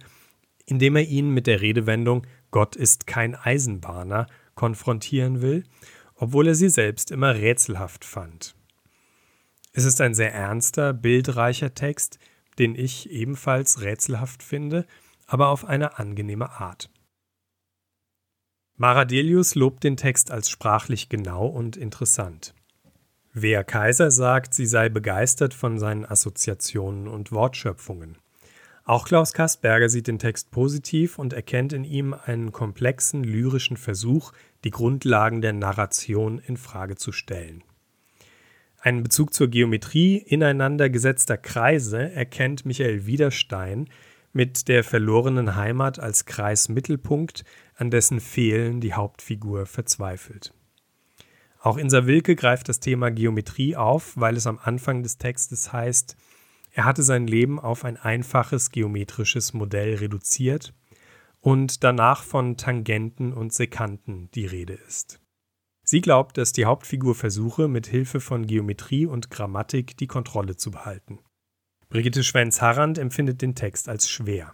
indem 0.66 0.96
er 0.96 1.02
ihn 1.02 1.30
mit 1.30 1.46
der 1.46 1.60
Redewendung 1.60 2.26
Gott 2.50 2.76
ist 2.76 3.06
kein 3.06 3.34
Eisenbahner 3.34 4.26
konfrontieren 4.54 5.42
will, 5.42 5.64
obwohl 6.14 6.48
er 6.48 6.54
sie 6.54 6.68
selbst 6.68 7.10
immer 7.10 7.34
rätselhaft 7.34 8.04
fand. 8.04 8.54
Es 9.72 9.84
ist 9.84 10.00
ein 10.00 10.14
sehr 10.14 10.32
ernster, 10.32 10.92
bildreicher 10.92 11.74
Text, 11.74 12.18
den 12.58 12.76
ich 12.76 13.10
ebenfalls 13.10 13.80
rätselhaft 13.80 14.42
finde, 14.42 14.86
aber 15.26 15.48
auf 15.48 15.64
eine 15.64 15.98
angenehme 15.98 16.50
Art. 16.60 16.90
Maradelius 18.76 19.54
lobt 19.54 19.84
den 19.84 19.96
Text 19.96 20.30
als 20.30 20.50
sprachlich 20.50 21.08
genau 21.08 21.46
und 21.46 21.76
interessant. 21.76 22.54
Wer 23.32 23.64
Kaiser 23.64 24.12
sagt, 24.12 24.54
sie 24.54 24.66
sei 24.66 24.88
begeistert 24.88 25.54
von 25.54 25.78
seinen 25.78 26.04
Assoziationen 26.04 27.08
und 27.08 27.32
Wortschöpfungen. 27.32 28.18
Auch 28.86 29.06
Klaus 29.06 29.32
Kastberger 29.32 29.88
sieht 29.88 30.08
den 30.08 30.18
Text 30.18 30.50
positiv 30.50 31.18
und 31.18 31.32
erkennt 31.32 31.72
in 31.72 31.84
ihm 31.84 32.12
einen 32.12 32.52
komplexen 32.52 33.24
lyrischen 33.24 33.78
Versuch, 33.78 34.32
die 34.62 34.70
Grundlagen 34.70 35.40
der 35.40 35.54
Narration 35.54 36.38
in 36.38 36.58
Frage 36.58 36.96
zu 36.96 37.10
stellen. 37.10 37.64
Einen 38.80 39.02
Bezug 39.02 39.32
zur 39.32 39.48
Geometrie 39.48 40.18
ineinander 40.18 40.90
gesetzter 40.90 41.38
Kreise 41.38 42.12
erkennt 42.12 42.66
Michael 42.66 43.06
Widerstein 43.06 43.88
mit 44.34 44.68
der 44.68 44.84
verlorenen 44.84 45.56
Heimat 45.56 45.98
als 45.98 46.26
Kreismittelpunkt, 46.26 47.44
an 47.76 47.90
dessen 47.90 48.20
Fehlen 48.20 48.82
die 48.82 48.92
Hauptfigur 48.92 49.64
verzweifelt. 49.64 50.52
Auch 51.58 51.78
Insa 51.78 52.06
Wilke 52.06 52.36
greift 52.36 52.68
das 52.68 52.80
Thema 52.80 53.10
Geometrie 53.10 53.76
auf, 53.76 54.12
weil 54.16 54.36
es 54.36 54.46
am 54.46 54.58
Anfang 54.62 55.02
des 55.02 55.16
Textes 55.16 55.72
heißt, 55.72 56.14
er 56.74 56.84
hatte 56.84 57.04
sein 57.04 57.28
Leben 57.28 57.60
auf 57.60 57.84
ein 57.84 57.96
einfaches 57.96 58.72
geometrisches 58.72 59.52
Modell 59.52 59.94
reduziert 59.94 60.74
und 61.40 61.84
danach 61.84 62.24
von 62.24 62.56
Tangenten 62.56 63.32
und 63.32 63.52
Sekanten 63.52 64.28
die 64.34 64.46
Rede 64.46 64.74
ist. 64.74 65.20
Sie 65.84 66.00
glaubt, 66.00 66.36
dass 66.36 66.52
die 66.52 66.64
Hauptfigur 66.64 67.14
versuche, 67.14 67.68
mit 67.68 67.86
Hilfe 67.86 68.18
von 68.18 68.46
Geometrie 68.46 69.06
und 69.06 69.30
Grammatik 69.30 69.96
die 69.98 70.08
Kontrolle 70.08 70.56
zu 70.56 70.72
behalten. 70.72 71.20
Brigitte 71.90 72.24
Schwenz-Harrand 72.24 72.98
empfindet 72.98 73.40
den 73.40 73.54
Text 73.54 73.88
als 73.88 74.10
schwer. 74.10 74.52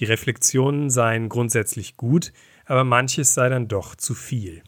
Die 0.00 0.04
Reflexionen 0.04 0.90
seien 0.90 1.28
grundsätzlich 1.28 1.96
gut, 1.96 2.32
aber 2.64 2.82
manches 2.82 3.34
sei 3.34 3.48
dann 3.48 3.68
doch 3.68 3.94
zu 3.94 4.14
viel. 4.14 4.62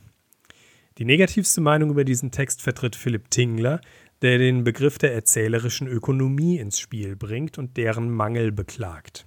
Die 0.99 1.05
negativste 1.05 1.61
Meinung 1.61 1.91
über 1.91 2.05
diesen 2.05 2.31
Text 2.31 2.63
vertritt 2.63 2.97
Philipp 2.97 3.31
Tingler, 3.31 3.81
der 4.23 4.39
den 4.39 4.65
Begriff 4.65 4.99
der 4.99 5.15
erzählerischen 5.15 5.87
Ökonomie 5.87 6.59
ins 6.59 6.79
Spiel 6.79 7.17
bringt 7.17 7.59
und 7.59 7.77
deren 7.77 8.11
Mangel 8.11 8.53
beklagt. 8.53 9.27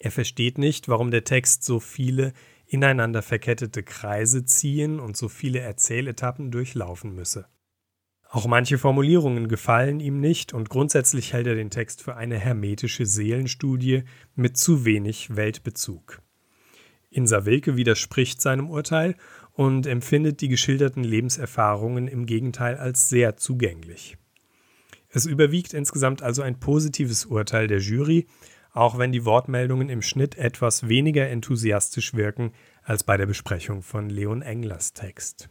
Er 0.00 0.10
versteht 0.10 0.58
nicht, 0.58 0.88
warum 0.88 1.10
der 1.10 1.24
Text 1.24 1.64
so 1.64 1.80
viele 1.80 2.32
ineinander 2.66 3.22
verkettete 3.22 3.82
Kreise 3.82 4.44
ziehen 4.44 5.00
und 5.00 5.16
so 5.16 5.28
viele 5.28 5.60
Erzähletappen 5.60 6.50
durchlaufen 6.50 7.14
müsse. 7.14 7.46
Auch 8.28 8.46
manche 8.46 8.78
Formulierungen 8.78 9.48
gefallen 9.48 9.98
ihm 9.98 10.20
nicht 10.20 10.54
und 10.54 10.70
grundsätzlich 10.70 11.32
hält 11.32 11.48
er 11.48 11.56
den 11.56 11.70
Text 11.70 12.00
für 12.00 12.16
eine 12.16 12.38
hermetische 12.38 13.04
Seelenstudie 13.04 14.04
mit 14.36 14.56
zu 14.56 14.84
wenig 14.84 15.34
Weltbezug. 15.34 16.22
Insa 17.10 17.44
Wilke 17.44 17.76
widerspricht 17.76 18.40
seinem 18.40 18.70
Urteil 18.70 19.16
und 19.60 19.86
empfindet 19.86 20.40
die 20.40 20.48
geschilderten 20.48 21.04
Lebenserfahrungen 21.04 22.08
im 22.08 22.24
Gegenteil 22.24 22.78
als 22.78 23.10
sehr 23.10 23.36
zugänglich. 23.36 24.16
Es 25.10 25.26
überwiegt 25.26 25.74
insgesamt 25.74 26.22
also 26.22 26.40
ein 26.40 26.58
positives 26.58 27.26
Urteil 27.26 27.66
der 27.66 27.80
Jury, 27.80 28.26
auch 28.72 28.96
wenn 28.96 29.12
die 29.12 29.26
Wortmeldungen 29.26 29.90
im 29.90 30.00
Schnitt 30.00 30.38
etwas 30.38 30.88
weniger 30.88 31.28
enthusiastisch 31.28 32.14
wirken 32.14 32.52
als 32.84 33.04
bei 33.04 33.18
der 33.18 33.26
Besprechung 33.26 33.82
von 33.82 34.08
Leon 34.08 34.40
Englers 34.40 34.94
Text. 34.94 35.50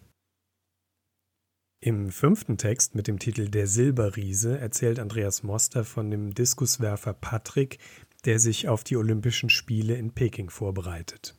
Im 1.80 2.10
fünften 2.10 2.58
Text 2.58 2.96
mit 2.96 3.06
dem 3.06 3.20
Titel 3.20 3.48
Der 3.48 3.68
Silberriese 3.68 4.58
erzählt 4.58 4.98
Andreas 4.98 5.44
Moster 5.44 5.86
von 5.86 6.10
dem 6.10 6.34
Diskuswerfer 6.34 7.14
Patrick, 7.14 7.78
der 8.26 8.40
sich 8.40 8.70
auf 8.70 8.84
die 8.84 8.98
Olympischen 8.98 9.52
Spiele 9.52 9.94
in 9.98 10.16
Peking 10.16 10.50
vorbereitet. 10.50 11.39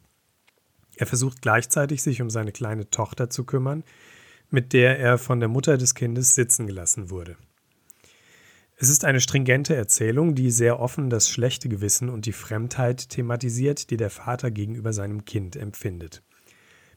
Er 0.97 1.07
versucht 1.07 1.43
gleichzeitig, 1.43 2.03
sich 2.03 2.21
um 2.21 2.31
seine 2.31 2.53
kleine 2.53 2.91
Tochter 2.91 3.31
zu 3.31 3.45
kümmern, 3.45 3.85
mit 4.51 4.73
der 4.73 4.99
er 4.99 5.19
von 5.19 5.41
der 5.41 5.49
Mutter 5.49 5.79
des 5.79 5.95
Kindes 5.95 6.35
sitzen 6.35 6.67
gelassen 6.67 7.11
wurde. 7.11 7.37
Es 8.77 8.89
ist 8.89 9.05
eine 9.05 9.21
stringente 9.21 9.75
Erzählung, 9.75 10.35
die 10.35 10.51
sehr 10.51 10.81
offen 10.81 11.11
das 11.11 11.29
schlechte 11.29 11.69
Gewissen 11.69 12.09
und 12.09 12.27
die 12.27 12.33
Fremdheit 12.33 13.11
thematisiert, 13.11 13.91
die 13.91 13.99
der 13.99 14.11
Vater 14.11 14.51
gegenüber 14.51 14.93
seinem 14.93 15.25
Kind 15.25 15.55
empfindet. 15.55 16.23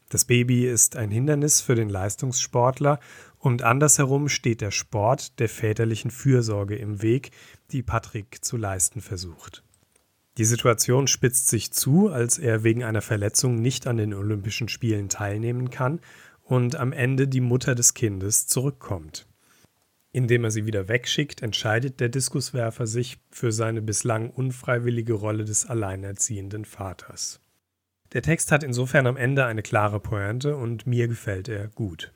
Das 0.08 0.24
Baby 0.24 0.66
ist 0.66 0.96
ein 0.96 1.10
Hindernis 1.10 1.60
für 1.60 1.74
den 1.74 1.88
Leistungssportler 1.88 3.00
und 3.38 3.62
andersherum 3.62 4.28
steht 4.28 4.60
der 4.60 4.70
Sport 4.70 5.38
der 5.40 5.48
väterlichen 5.48 6.10
Fürsorge 6.10 6.76
im 6.76 7.02
Weg, 7.02 7.30
die 7.72 7.82
Patrick 7.82 8.44
zu 8.44 8.56
leisten 8.56 9.00
versucht. 9.00 9.63
Die 10.36 10.44
Situation 10.44 11.06
spitzt 11.06 11.48
sich 11.48 11.72
zu, 11.72 12.08
als 12.08 12.38
er 12.38 12.64
wegen 12.64 12.82
einer 12.82 13.02
Verletzung 13.02 13.56
nicht 13.56 13.86
an 13.86 13.96
den 13.96 14.14
Olympischen 14.14 14.68
Spielen 14.68 15.08
teilnehmen 15.08 15.70
kann 15.70 16.00
und 16.42 16.76
am 16.76 16.92
Ende 16.92 17.28
die 17.28 17.40
Mutter 17.40 17.74
des 17.74 17.94
Kindes 17.94 18.46
zurückkommt. 18.46 19.26
Indem 20.10 20.44
er 20.44 20.50
sie 20.50 20.66
wieder 20.66 20.88
wegschickt, 20.88 21.42
entscheidet 21.42 22.00
der 22.00 22.08
Diskuswerfer 22.08 22.86
sich 22.86 23.18
für 23.30 23.52
seine 23.52 23.82
bislang 23.82 24.30
unfreiwillige 24.30 25.12
Rolle 25.12 25.44
des 25.44 25.66
alleinerziehenden 25.66 26.64
Vaters. 26.64 27.40
Der 28.12 28.22
Text 28.22 28.52
hat 28.52 28.62
insofern 28.62 29.06
am 29.06 29.16
Ende 29.16 29.44
eine 29.44 29.62
klare 29.62 29.98
Pointe 29.98 30.56
und 30.56 30.86
mir 30.86 31.08
gefällt 31.08 31.48
er 31.48 31.68
gut. 31.68 32.12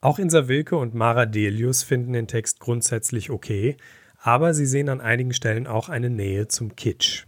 Auch 0.00 0.18
Insa 0.18 0.48
Wilke 0.48 0.76
und 0.76 0.94
Mara 0.94 1.26
Delius 1.26 1.82
finden 1.82 2.12
den 2.12 2.28
Text 2.28 2.60
grundsätzlich 2.60 3.30
okay, 3.30 3.76
aber 4.26 4.54
sie 4.54 4.66
sehen 4.66 4.88
an 4.88 5.00
einigen 5.00 5.32
Stellen 5.32 5.68
auch 5.68 5.88
eine 5.88 6.10
Nähe 6.10 6.48
zum 6.48 6.74
Kitsch. 6.74 7.26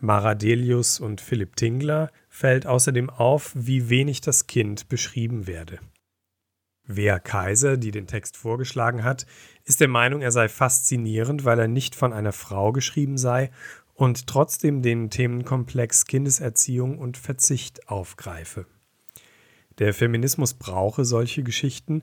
Mara 0.00 0.34
Delius 0.34 0.98
und 0.98 1.20
Philipp 1.20 1.54
Tingler 1.54 2.10
fällt 2.30 2.66
außerdem 2.66 3.10
auf, 3.10 3.52
wie 3.54 3.90
wenig 3.90 4.22
das 4.22 4.46
Kind 4.46 4.88
beschrieben 4.88 5.46
werde. 5.46 5.80
Wer 6.86 7.20
Kaiser, 7.20 7.76
die 7.76 7.90
den 7.90 8.06
Text 8.06 8.38
vorgeschlagen 8.38 9.04
hat, 9.04 9.26
ist 9.64 9.82
der 9.82 9.88
Meinung, 9.88 10.22
er 10.22 10.32
sei 10.32 10.48
faszinierend, 10.48 11.44
weil 11.44 11.58
er 11.58 11.68
nicht 11.68 11.94
von 11.94 12.14
einer 12.14 12.32
Frau 12.32 12.72
geschrieben 12.72 13.18
sei 13.18 13.50
und 13.92 14.26
trotzdem 14.26 14.80
den 14.80 15.10
Themenkomplex 15.10 16.06
Kindeserziehung 16.06 16.96
und 16.96 17.18
Verzicht 17.18 17.90
aufgreife. 17.90 18.64
Der 19.78 19.92
Feminismus 19.92 20.54
brauche 20.54 21.04
solche 21.04 21.42
Geschichten 21.42 22.02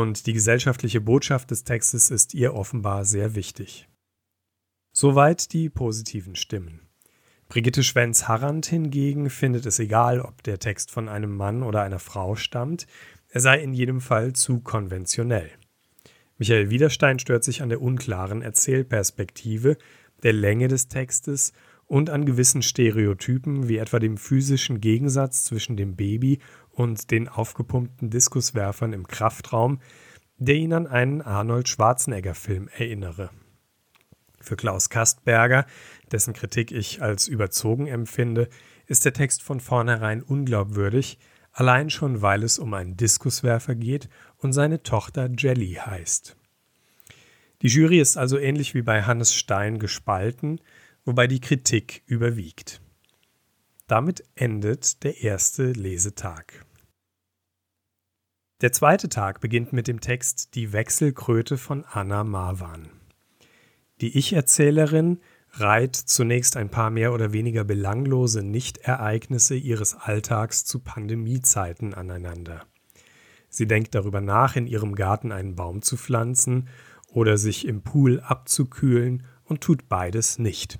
und 0.00 0.26
die 0.26 0.32
gesellschaftliche 0.32 1.00
Botschaft 1.00 1.50
des 1.50 1.62
Textes 1.62 2.10
ist 2.10 2.34
ihr 2.34 2.54
offenbar 2.54 3.04
sehr 3.04 3.34
wichtig. 3.34 3.88
Soweit 4.92 5.52
die 5.52 5.70
positiven 5.70 6.34
Stimmen. 6.34 6.80
Brigitte 7.48 7.84
Schwenz-Harrand 7.84 8.66
hingegen 8.66 9.30
findet 9.30 9.66
es 9.66 9.78
egal, 9.78 10.20
ob 10.20 10.42
der 10.42 10.58
Text 10.58 10.90
von 10.90 11.08
einem 11.08 11.36
Mann 11.36 11.62
oder 11.62 11.82
einer 11.82 11.98
Frau 11.98 12.34
stammt, 12.34 12.86
er 13.28 13.40
sei 13.40 13.60
in 13.60 13.72
jedem 13.72 14.00
Fall 14.00 14.32
zu 14.32 14.60
konventionell. 14.60 15.50
Michael 16.38 16.70
Widerstein 16.70 17.18
stört 17.18 17.44
sich 17.44 17.62
an 17.62 17.68
der 17.68 17.80
unklaren 17.80 18.42
Erzählperspektive, 18.42 19.76
der 20.22 20.32
Länge 20.32 20.68
des 20.68 20.88
Textes 20.88 21.52
und 21.86 22.10
an 22.10 22.24
gewissen 22.24 22.62
Stereotypen, 22.62 23.68
wie 23.68 23.76
etwa 23.76 23.98
dem 23.98 24.16
physischen 24.16 24.80
Gegensatz 24.80 25.44
zwischen 25.44 25.76
dem 25.76 25.96
Baby 25.96 26.40
und 26.74 27.10
den 27.10 27.28
aufgepumpten 27.28 28.10
Diskuswerfern 28.10 28.92
im 28.92 29.06
Kraftraum, 29.06 29.80
der 30.38 30.56
ihn 30.56 30.72
an 30.72 30.86
einen 30.86 31.22
Arnold 31.22 31.68
Schwarzenegger-Film 31.68 32.68
erinnere. 32.68 33.30
Für 34.40 34.56
Klaus 34.56 34.90
Kastberger, 34.90 35.66
dessen 36.12 36.34
Kritik 36.34 36.70
ich 36.70 37.00
als 37.00 37.28
überzogen 37.28 37.86
empfinde, 37.86 38.48
ist 38.86 39.04
der 39.04 39.14
Text 39.14 39.42
von 39.42 39.60
vornherein 39.60 40.22
unglaubwürdig, 40.22 41.18
allein 41.52 41.88
schon 41.88 42.20
weil 42.20 42.42
es 42.42 42.58
um 42.58 42.74
einen 42.74 42.96
Diskuswerfer 42.96 43.74
geht 43.74 44.08
und 44.36 44.52
seine 44.52 44.82
Tochter 44.82 45.30
Jelly 45.36 45.74
heißt. 45.74 46.36
Die 47.62 47.68
Jury 47.68 48.00
ist 48.00 48.18
also 48.18 48.38
ähnlich 48.38 48.74
wie 48.74 48.82
bei 48.82 49.04
Hannes 49.04 49.34
Stein 49.34 49.78
gespalten, 49.78 50.60
wobei 51.04 51.26
die 51.26 51.40
Kritik 51.40 52.02
überwiegt. 52.06 52.82
Damit 53.86 54.24
endet 54.34 55.02
der 55.04 55.22
erste 55.22 55.72
Lesetag. 55.72 56.63
Der 58.64 58.72
zweite 58.72 59.10
Tag 59.10 59.42
beginnt 59.42 59.74
mit 59.74 59.88
dem 59.88 60.00
Text 60.00 60.54
Die 60.54 60.72
Wechselkröte 60.72 61.58
von 61.58 61.84
Anna 61.84 62.24
Marwan. 62.24 62.88
Die 64.00 64.16
Ich-Erzählerin 64.16 65.20
reiht 65.50 65.94
zunächst 65.94 66.56
ein 66.56 66.70
paar 66.70 66.88
mehr 66.88 67.12
oder 67.12 67.34
weniger 67.34 67.64
belanglose 67.64 68.42
Nichtereignisse 68.42 69.54
ihres 69.54 69.94
Alltags 69.94 70.64
zu 70.64 70.78
Pandemiezeiten 70.78 71.92
aneinander. 71.92 72.64
Sie 73.50 73.66
denkt 73.66 73.94
darüber 73.94 74.22
nach, 74.22 74.56
in 74.56 74.66
ihrem 74.66 74.94
Garten 74.94 75.30
einen 75.30 75.56
Baum 75.56 75.82
zu 75.82 75.98
pflanzen 75.98 76.68
oder 77.12 77.36
sich 77.36 77.68
im 77.68 77.82
Pool 77.82 78.18
abzukühlen 78.20 79.26
und 79.44 79.60
tut 79.60 79.90
beides 79.90 80.38
nicht. 80.38 80.78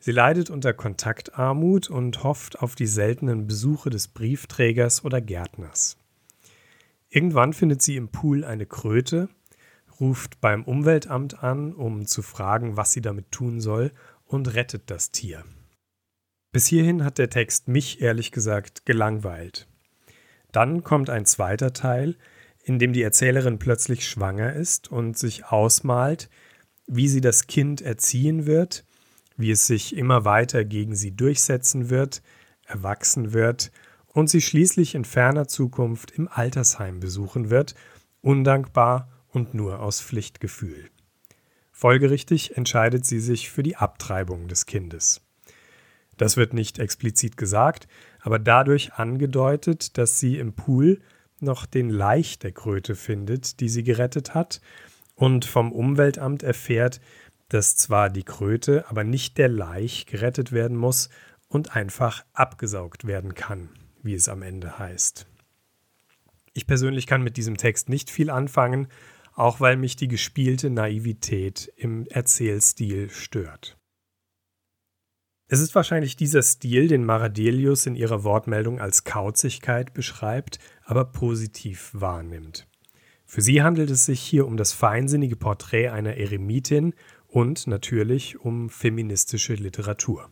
Sie 0.00 0.10
leidet 0.10 0.50
unter 0.50 0.72
Kontaktarmut 0.72 1.88
und 1.88 2.24
hofft 2.24 2.58
auf 2.58 2.74
die 2.74 2.88
seltenen 2.88 3.46
Besuche 3.46 3.90
des 3.90 4.08
Briefträgers 4.08 5.04
oder 5.04 5.20
Gärtners. 5.20 6.01
Irgendwann 7.14 7.52
findet 7.52 7.82
sie 7.82 7.96
im 7.96 8.08
Pool 8.08 8.42
eine 8.42 8.64
Kröte, 8.64 9.28
ruft 10.00 10.40
beim 10.40 10.64
Umweltamt 10.64 11.44
an, 11.44 11.74
um 11.74 12.06
zu 12.06 12.22
fragen, 12.22 12.78
was 12.78 12.92
sie 12.92 13.02
damit 13.02 13.30
tun 13.30 13.60
soll, 13.60 13.92
und 14.24 14.54
rettet 14.54 14.84
das 14.86 15.10
Tier. 15.10 15.44
Bis 16.52 16.66
hierhin 16.66 17.04
hat 17.04 17.18
der 17.18 17.28
Text 17.28 17.68
mich 17.68 18.00
ehrlich 18.00 18.32
gesagt 18.32 18.86
gelangweilt. 18.86 19.68
Dann 20.52 20.84
kommt 20.84 21.10
ein 21.10 21.26
zweiter 21.26 21.74
Teil, 21.74 22.16
in 22.64 22.78
dem 22.78 22.94
die 22.94 23.02
Erzählerin 23.02 23.58
plötzlich 23.58 24.08
schwanger 24.08 24.54
ist 24.54 24.90
und 24.90 25.18
sich 25.18 25.44
ausmalt, 25.44 26.30
wie 26.86 27.08
sie 27.08 27.20
das 27.20 27.46
Kind 27.46 27.82
erziehen 27.82 28.46
wird, 28.46 28.86
wie 29.36 29.50
es 29.50 29.66
sich 29.66 29.94
immer 29.94 30.24
weiter 30.24 30.64
gegen 30.64 30.94
sie 30.94 31.14
durchsetzen 31.14 31.90
wird, 31.90 32.22
erwachsen 32.64 33.34
wird 33.34 33.70
und 34.12 34.28
sie 34.28 34.40
schließlich 34.40 34.94
in 34.94 35.04
ferner 35.04 35.48
Zukunft 35.48 36.10
im 36.12 36.28
Altersheim 36.28 37.00
besuchen 37.00 37.50
wird, 37.50 37.74
undankbar 38.20 39.08
und 39.28 39.54
nur 39.54 39.80
aus 39.80 40.00
Pflichtgefühl. 40.00 40.90
Folgerichtig 41.70 42.56
entscheidet 42.56 43.04
sie 43.06 43.18
sich 43.18 43.50
für 43.50 43.62
die 43.62 43.76
Abtreibung 43.76 44.46
des 44.48 44.66
Kindes. 44.66 45.22
Das 46.16 46.36
wird 46.36 46.52
nicht 46.52 46.78
explizit 46.78 47.36
gesagt, 47.36 47.88
aber 48.20 48.38
dadurch 48.38 48.92
angedeutet, 48.92 49.96
dass 49.98 50.20
sie 50.20 50.38
im 50.38 50.52
Pool 50.52 51.00
noch 51.40 51.66
den 51.66 51.90
Laich 51.90 52.38
der 52.38 52.52
Kröte 52.52 52.94
findet, 52.94 53.60
die 53.60 53.68
sie 53.68 53.82
gerettet 53.82 54.34
hat, 54.34 54.60
und 55.14 55.44
vom 55.44 55.72
Umweltamt 55.72 56.42
erfährt, 56.42 57.00
dass 57.48 57.76
zwar 57.76 58.10
die 58.10 58.22
Kröte, 58.22 58.88
aber 58.88 59.04
nicht 59.04 59.36
der 59.38 59.48
Laich 59.48 60.06
gerettet 60.06 60.52
werden 60.52 60.76
muss 60.76 61.10
und 61.48 61.76
einfach 61.76 62.24
abgesaugt 62.32 63.06
werden 63.06 63.34
kann, 63.34 63.68
wie 64.02 64.14
es 64.14 64.28
am 64.28 64.42
Ende 64.42 64.78
heißt. 64.78 65.26
Ich 66.54 66.66
persönlich 66.66 67.06
kann 67.06 67.22
mit 67.22 67.36
diesem 67.36 67.56
Text 67.56 67.88
nicht 67.88 68.10
viel 68.10 68.30
anfangen, 68.30 68.88
auch 69.34 69.60
weil 69.60 69.76
mich 69.76 69.96
die 69.96 70.08
gespielte 70.08 70.70
Naivität 70.70 71.72
im 71.76 72.06
Erzählstil 72.06 73.08
stört. 73.10 73.78
Es 75.48 75.60
ist 75.60 75.74
wahrscheinlich 75.74 76.16
dieser 76.16 76.42
Stil, 76.42 76.88
den 76.88 77.04
Maradelius 77.04 77.84
in 77.86 77.94
ihrer 77.94 78.24
Wortmeldung 78.24 78.80
als 78.80 79.04
Kauzigkeit 79.04 79.92
beschreibt, 79.92 80.58
aber 80.84 81.04
positiv 81.04 81.90
wahrnimmt. 81.92 82.66
Für 83.26 83.42
sie 83.42 83.62
handelt 83.62 83.90
es 83.90 84.06
sich 84.06 84.20
hier 84.20 84.46
um 84.46 84.56
das 84.56 84.72
feinsinnige 84.72 85.36
Porträt 85.36 85.88
einer 85.88 86.16
Eremitin 86.16 86.94
und 87.28 87.66
natürlich 87.66 88.40
um 88.40 88.68
feministische 88.68 89.54
Literatur. 89.54 90.30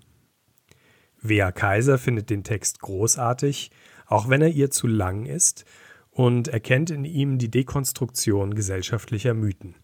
Wea 1.23 1.53
Kaiser 1.53 1.99
findet 1.99 2.31
den 2.31 2.45
Text 2.45 2.81
großartig, 2.81 3.71
auch 4.07 4.29
wenn 4.29 4.43
er 4.43 4.49
ihr 4.49 4.71
zu 4.71 4.87
lang 4.87 5.27
ist 5.27 5.65
und 6.11 6.49
erkennt 6.49 6.91
in 6.91 7.05
ihm 7.05 7.39
die 7.39 7.51
Dekonstruktion 7.51 8.55
gesellschaftlicher 8.55 9.35
Mythen. 9.35 9.77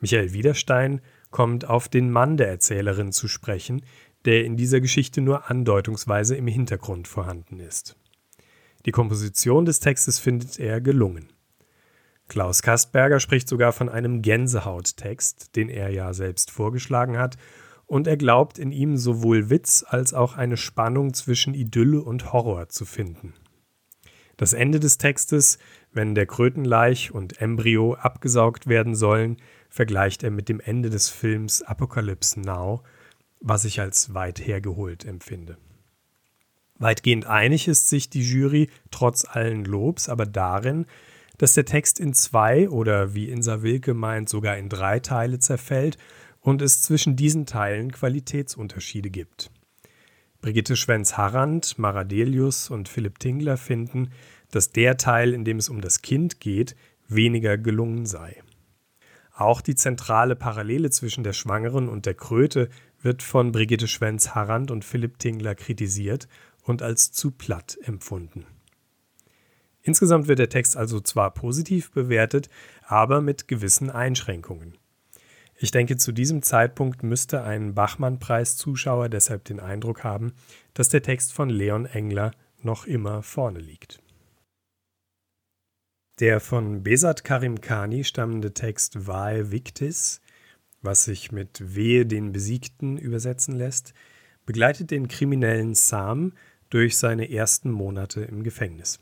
Michael 0.00 0.32
Widerstein 0.32 1.00
kommt 1.30 1.68
auf 1.68 1.88
den 1.88 2.10
Mann 2.10 2.36
der 2.36 2.48
Erzählerin 2.48 3.12
zu 3.12 3.28
sprechen, 3.28 3.82
der 4.24 4.44
in 4.44 4.56
dieser 4.56 4.80
Geschichte 4.80 5.20
nur 5.20 5.50
andeutungsweise 5.50 6.36
im 6.36 6.46
Hintergrund 6.46 7.06
vorhanden 7.06 7.60
ist. 7.60 7.96
Die 8.86 8.92
Komposition 8.92 9.64
des 9.64 9.80
Textes 9.80 10.18
findet 10.18 10.58
er 10.58 10.80
gelungen. 10.80 11.28
Klaus 12.28 12.62
Kastberger 12.62 13.20
spricht 13.20 13.48
sogar 13.48 13.72
von 13.72 13.88
einem 13.88 14.22
Gänsehauttext, 14.22 15.56
den 15.56 15.68
er 15.68 15.90
ja 15.90 16.14
selbst 16.14 16.50
vorgeschlagen 16.50 17.18
hat, 17.18 17.36
und 17.90 18.06
er 18.06 18.16
glaubt 18.16 18.60
in 18.60 18.70
ihm 18.70 18.96
sowohl 18.96 19.50
Witz 19.50 19.84
als 19.86 20.14
auch 20.14 20.36
eine 20.36 20.56
Spannung 20.56 21.12
zwischen 21.12 21.54
Idylle 21.54 22.00
und 22.00 22.32
Horror 22.32 22.68
zu 22.68 22.84
finden. 22.84 23.34
Das 24.36 24.52
Ende 24.52 24.78
des 24.78 24.96
Textes, 24.96 25.58
wenn 25.92 26.14
der 26.14 26.26
Krötenlaich 26.26 27.12
und 27.12 27.40
Embryo 27.40 27.94
abgesaugt 27.94 28.68
werden 28.68 28.94
sollen, 28.94 29.38
vergleicht 29.70 30.22
er 30.22 30.30
mit 30.30 30.48
dem 30.48 30.60
Ende 30.60 30.88
des 30.88 31.08
Films 31.08 31.62
Apocalypse 31.62 32.40
Now, 32.40 32.84
was 33.40 33.64
ich 33.64 33.80
als 33.80 34.14
weit 34.14 34.38
hergeholt 34.38 35.04
empfinde. 35.04 35.58
Weitgehend 36.78 37.26
einig 37.26 37.66
ist 37.66 37.88
sich 37.88 38.08
die 38.08 38.22
Jury 38.22 38.70
trotz 38.92 39.24
allen 39.28 39.64
Lobs 39.64 40.08
aber 40.08 40.26
darin, 40.26 40.86
dass 41.38 41.54
der 41.54 41.64
Text 41.64 41.98
in 41.98 42.14
zwei 42.14 42.68
oder 42.68 43.14
wie 43.14 43.30
Insa 43.30 43.62
Wilke 43.62 43.94
meint 43.94 44.28
sogar 44.28 44.56
in 44.58 44.68
drei 44.68 45.00
Teile 45.00 45.40
zerfällt 45.40 45.98
und 46.40 46.62
es 46.62 46.82
zwischen 46.82 47.16
diesen 47.16 47.46
Teilen 47.46 47.92
Qualitätsunterschiede 47.92 49.10
gibt. 49.10 49.50
Brigitte 50.40 50.74
Schwenz-Harrand, 50.74 51.78
Maradelius 51.78 52.70
und 52.70 52.88
Philipp 52.88 53.18
Tingler 53.18 53.56
finden, 53.58 54.10
dass 54.50 54.72
der 54.72 54.96
Teil, 54.96 55.34
in 55.34 55.44
dem 55.44 55.58
es 55.58 55.68
um 55.68 55.80
das 55.80 56.00
Kind 56.00 56.40
geht, 56.40 56.76
weniger 57.08 57.58
gelungen 57.58 58.06
sei. 58.06 58.42
Auch 59.34 59.60
die 59.60 59.74
zentrale 59.74 60.36
Parallele 60.36 60.90
zwischen 60.90 61.24
der 61.24 61.32
Schwangeren 61.32 61.88
und 61.88 62.06
der 62.06 62.14
Kröte 62.14 62.68
wird 63.02 63.22
von 63.22 63.52
Brigitte 63.52 63.88
Schwenz-Harrand 63.88 64.70
und 64.70 64.84
Philipp 64.84 65.18
Tingler 65.18 65.54
kritisiert 65.54 66.28
und 66.62 66.82
als 66.82 67.12
zu 67.12 67.30
platt 67.30 67.78
empfunden. 67.82 68.46
Insgesamt 69.82 70.28
wird 70.28 70.38
der 70.38 70.50
Text 70.50 70.76
also 70.76 71.00
zwar 71.00 71.32
positiv 71.32 71.90
bewertet, 71.90 72.50
aber 72.82 73.20
mit 73.20 73.48
gewissen 73.48 73.90
Einschränkungen. 73.90 74.76
Ich 75.62 75.70
denke, 75.70 75.98
zu 75.98 76.12
diesem 76.12 76.40
Zeitpunkt 76.40 77.02
müsste 77.02 77.42
ein 77.42 77.74
Bachmann-Preis-Zuschauer 77.74 79.10
deshalb 79.10 79.44
den 79.44 79.60
Eindruck 79.60 80.04
haben, 80.04 80.32
dass 80.72 80.88
der 80.88 81.02
Text 81.02 81.34
von 81.34 81.50
Leon 81.50 81.84
Engler 81.84 82.30
noch 82.62 82.86
immer 82.86 83.22
vorne 83.22 83.58
liegt. 83.58 84.00
Der 86.18 86.40
von 86.40 86.82
Besat 86.82 87.24
Karim 87.24 87.60
Khani 87.60 88.04
stammende 88.04 88.54
Text 88.54 89.06
Vae 89.06 89.50
Victis, 89.50 90.22
was 90.80 91.04
sich 91.04 91.30
mit 91.30 91.74
Wehe 91.74 92.06
den 92.06 92.32
Besiegten 92.32 92.96
übersetzen 92.96 93.54
lässt, 93.54 93.92
begleitet 94.46 94.90
den 94.90 95.08
kriminellen 95.08 95.74
Sam 95.74 96.32
durch 96.70 96.96
seine 96.96 97.30
ersten 97.30 97.70
Monate 97.70 98.22
im 98.22 98.44
Gefängnis. 98.44 98.98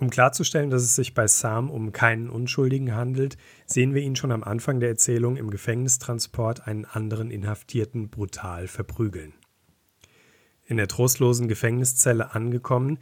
Um 0.00 0.08
klarzustellen, 0.08 0.70
dass 0.70 0.82
es 0.82 0.96
sich 0.96 1.12
bei 1.12 1.26
Sam 1.26 1.70
um 1.70 1.92
keinen 1.92 2.30
Unschuldigen 2.30 2.94
handelt, 2.94 3.36
sehen 3.66 3.92
wir 3.92 4.00
ihn 4.00 4.16
schon 4.16 4.32
am 4.32 4.42
Anfang 4.42 4.80
der 4.80 4.88
Erzählung 4.88 5.36
im 5.36 5.50
Gefängnistransport 5.50 6.66
einen 6.66 6.86
anderen 6.86 7.30
Inhaftierten 7.30 8.08
brutal 8.08 8.66
verprügeln. 8.66 9.34
In 10.64 10.78
der 10.78 10.88
trostlosen 10.88 11.48
Gefängniszelle 11.48 12.34
angekommen, 12.34 12.98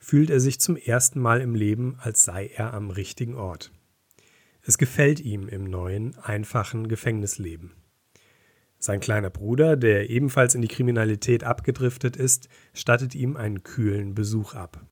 fühlt 0.00 0.28
er 0.28 0.40
sich 0.40 0.58
zum 0.58 0.76
ersten 0.76 1.20
Mal 1.20 1.40
im 1.40 1.54
Leben, 1.54 1.96
als 2.00 2.24
sei 2.24 2.48
er 2.48 2.74
am 2.74 2.90
richtigen 2.90 3.36
Ort. 3.36 3.70
Es 4.62 4.76
gefällt 4.76 5.20
ihm 5.20 5.46
im 5.46 5.64
neuen, 5.64 6.18
einfachen 6.18 6.88
Gefängnisleben. 6.88 7.74
Sein 8.80 8.98
kleiner 8.98 9.30
Bruder, 9.30 9.76
der 9.76 10.10
ebenfalls 10.10 10.56
in 10.56 10.62
die 10.62 10.68
Kriminalität 10.68 11.44
abgedriftet 11.44 12.16
ist, 12.16 12.48
stattet 12.74 13.14
ihm 13.14 13.36
einen 13.36 13.62
kühlen 13.62 14.16
Besuch 14.16 14.54
ab. 14.54 14.84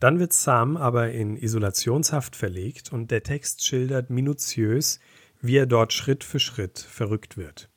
Dann 0.00 0.18
wird 0.18 0.32
Sam 0.32 0.78
aber 0.78 1.12
in 1.12 1.36
Isolationshaft 1.36 2.34
verlegt 2.34 2.90
und 2.90 3.10
der 3.10 3.22
Text 3.22 3.64
schildert 3.64 4.08
minutiös, 4.08 4.98
wie 5.42 5.56
er 5.56 5.66
dort 5.66 5.92
Schritt 5.92 6.24
für 6.24 6.40
Schritt 6.40 6.78
verrückt 6.78 7.36
wird. 7.36 7.68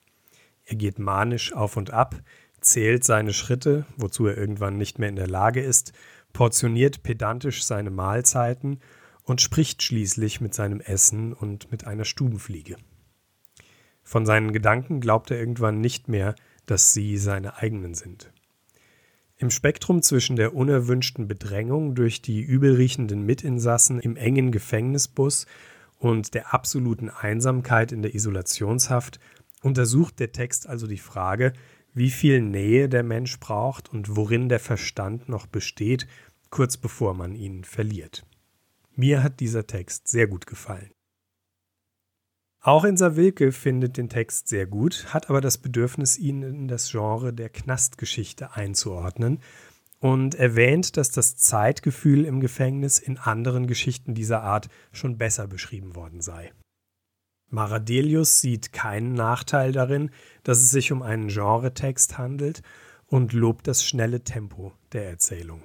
Er 0.66 0.78
geht 0.78 1.00
manisch 1.00 1.54
auf 1.54 1.76
und 1.76 1.92
ab, 1.92 2.16
zählt 2.62 3.04
seine 3.04 3.34
Schritte, 3.34 3.86
wozu 3.98 4.26
er 4.26 4.38
irgendwann 4.38 4.78
nicht 4.78 5.00
mehr 5.00 5.10
in 5.10 5.18
der 5.18 5.28
Lage 5.28 5.62
ist, 5.62 5.92
portioniert 6.32 7.04
pedantisch 7.04 7.66
seine 7.66 7.92
Mahlzeiten 7.92 8.80
und 9.24 9.42
spricht 9.42 9.84
schließlich 9.84 10.40
mit 10.40 10.54
seinem 10.54 10.80
Essen 10.80 11.34
und 11.34 11.72
mit 11.72 11.86
einer 11.86 12.06
Stubenfliege. 12.06 12.78
Von 14.02 14.26
seinen 14.26 14.54
Gedanken 14.54 15.02
glaubt 15.02 15.30
er 15.30 15.40
irgendwann 15.40 15.82
nicht 15.82 16.08
mehr, 16.08 16.36
dass 16.66 16.94
sie 16.94 17.18
seine 17.18 17.58
eigenen 17.58 17.94
sind. 17.94 18.32
Im 19.44 19.50
Spektrum 19.50 20.02
zwischen 20.02 20.38
der 20.38 20.56
unerwünschten 20.56 21.28
Bedrängung 21.28 21.96
durch 21.96 22.22
die 22.22 22.40
übelriechenden 22.40 23.26
Mitinsassen 23.26 24.00
im 24.00 24.16
engen 24.16 24.54
Gefängnisbus 24.54 25.48
und 26.00 26.34
der 26.34 26.54
absoluten 26.54 27.10
Einsamkeit 27.10 27.92
in 27.92 28.02
der 28.02 28.16
Isolationshaft 28.16 29.20
untersucht 29.62 30.22
der 30.22 30.32
Text 30.32 30.70
also 30.70 30.88
die 30.88 30.98
Frage, 30.98 31.52
wie 31.94 32.10
viel 32.10 32.42
Nähe 32.42 32.88
der 32.88 33.04
Mensch 33.04 33.38
braucht 33.42 33.92
und 33.92 34.16
worin 34.16 34.48
der 34.48 34.62
Verstand 34.62 35.28
noch 35.28 35.46
besteht, 35.46 36.08
kurz 36.50 36.78
bevor 36.78 37.14
man 37.14 37.36
ihn 37.36 37.66
verliert. 37.66 38.26
Mir 38.96 39.24
hat 39.24 39.42
dieser 39.42 39.68
Text 39.68 40.08
sehr 40.08 40.28
gut 40.28 40.48
gefallen. 40.48 40.92
Auch 42.66 42.86
Insa 42.86 43.18
Wilke 43.18 43.52
findet 43.52 43.98
den 43.98 44.08
Text 44.08 44.48
sehr 44.48 44.66
gut, 44.66 45.08
hat 45.14 45.30
aber 45.30 45.42
das 45.42 45.58
Bedürfnis, 45.58 46.18
ihn 46.18 46.44
in 46.44 46.70
das 46.70 46.90
Genre 46.90 47.34
der 47.34 47.50
Knastgeschichte 47.50 48.56
einzuordnen 48.56 49.40
und 50.00 50.36
erwähnt, 50.36 50.96
dass 50.96 51.12
das 51.12 51.36
Zeitgefühl 51.36 52.24
im 52.24 52.40
Gefängnis 52.40 53.00
in 53.00 53.18
anderen 53.18 53.68
Geschichten 53.68 54.14
dieser 54.14 54.44
Art 54.44 54.70
schon 54.94 55.18
besser 55.18 55.46
beschrieben 55.46 55.94
worden 55.94 56.22
sei. 56.22 56.54
Maradelius 57.50 58.40
sieht 58.40 58.72
keinen 58.72 59.14
Nachteil 59.14 59.74
darin, 59.74 60.10
dass 60.44 60.60
es 60.60 60.72
sich 60.72 60.94
um 60.94 61.02
einen 61.02 61.28
Genretext 61.28 62.18
handelt 62.18 62.62
und 63.08 63.34
lobt 63.34 63.68
das 63.68 63.84
schnelle 63.84 64.24
Tempo 64.24 64.72
der 64.94 65.10
Erzählung. 65.10 65.62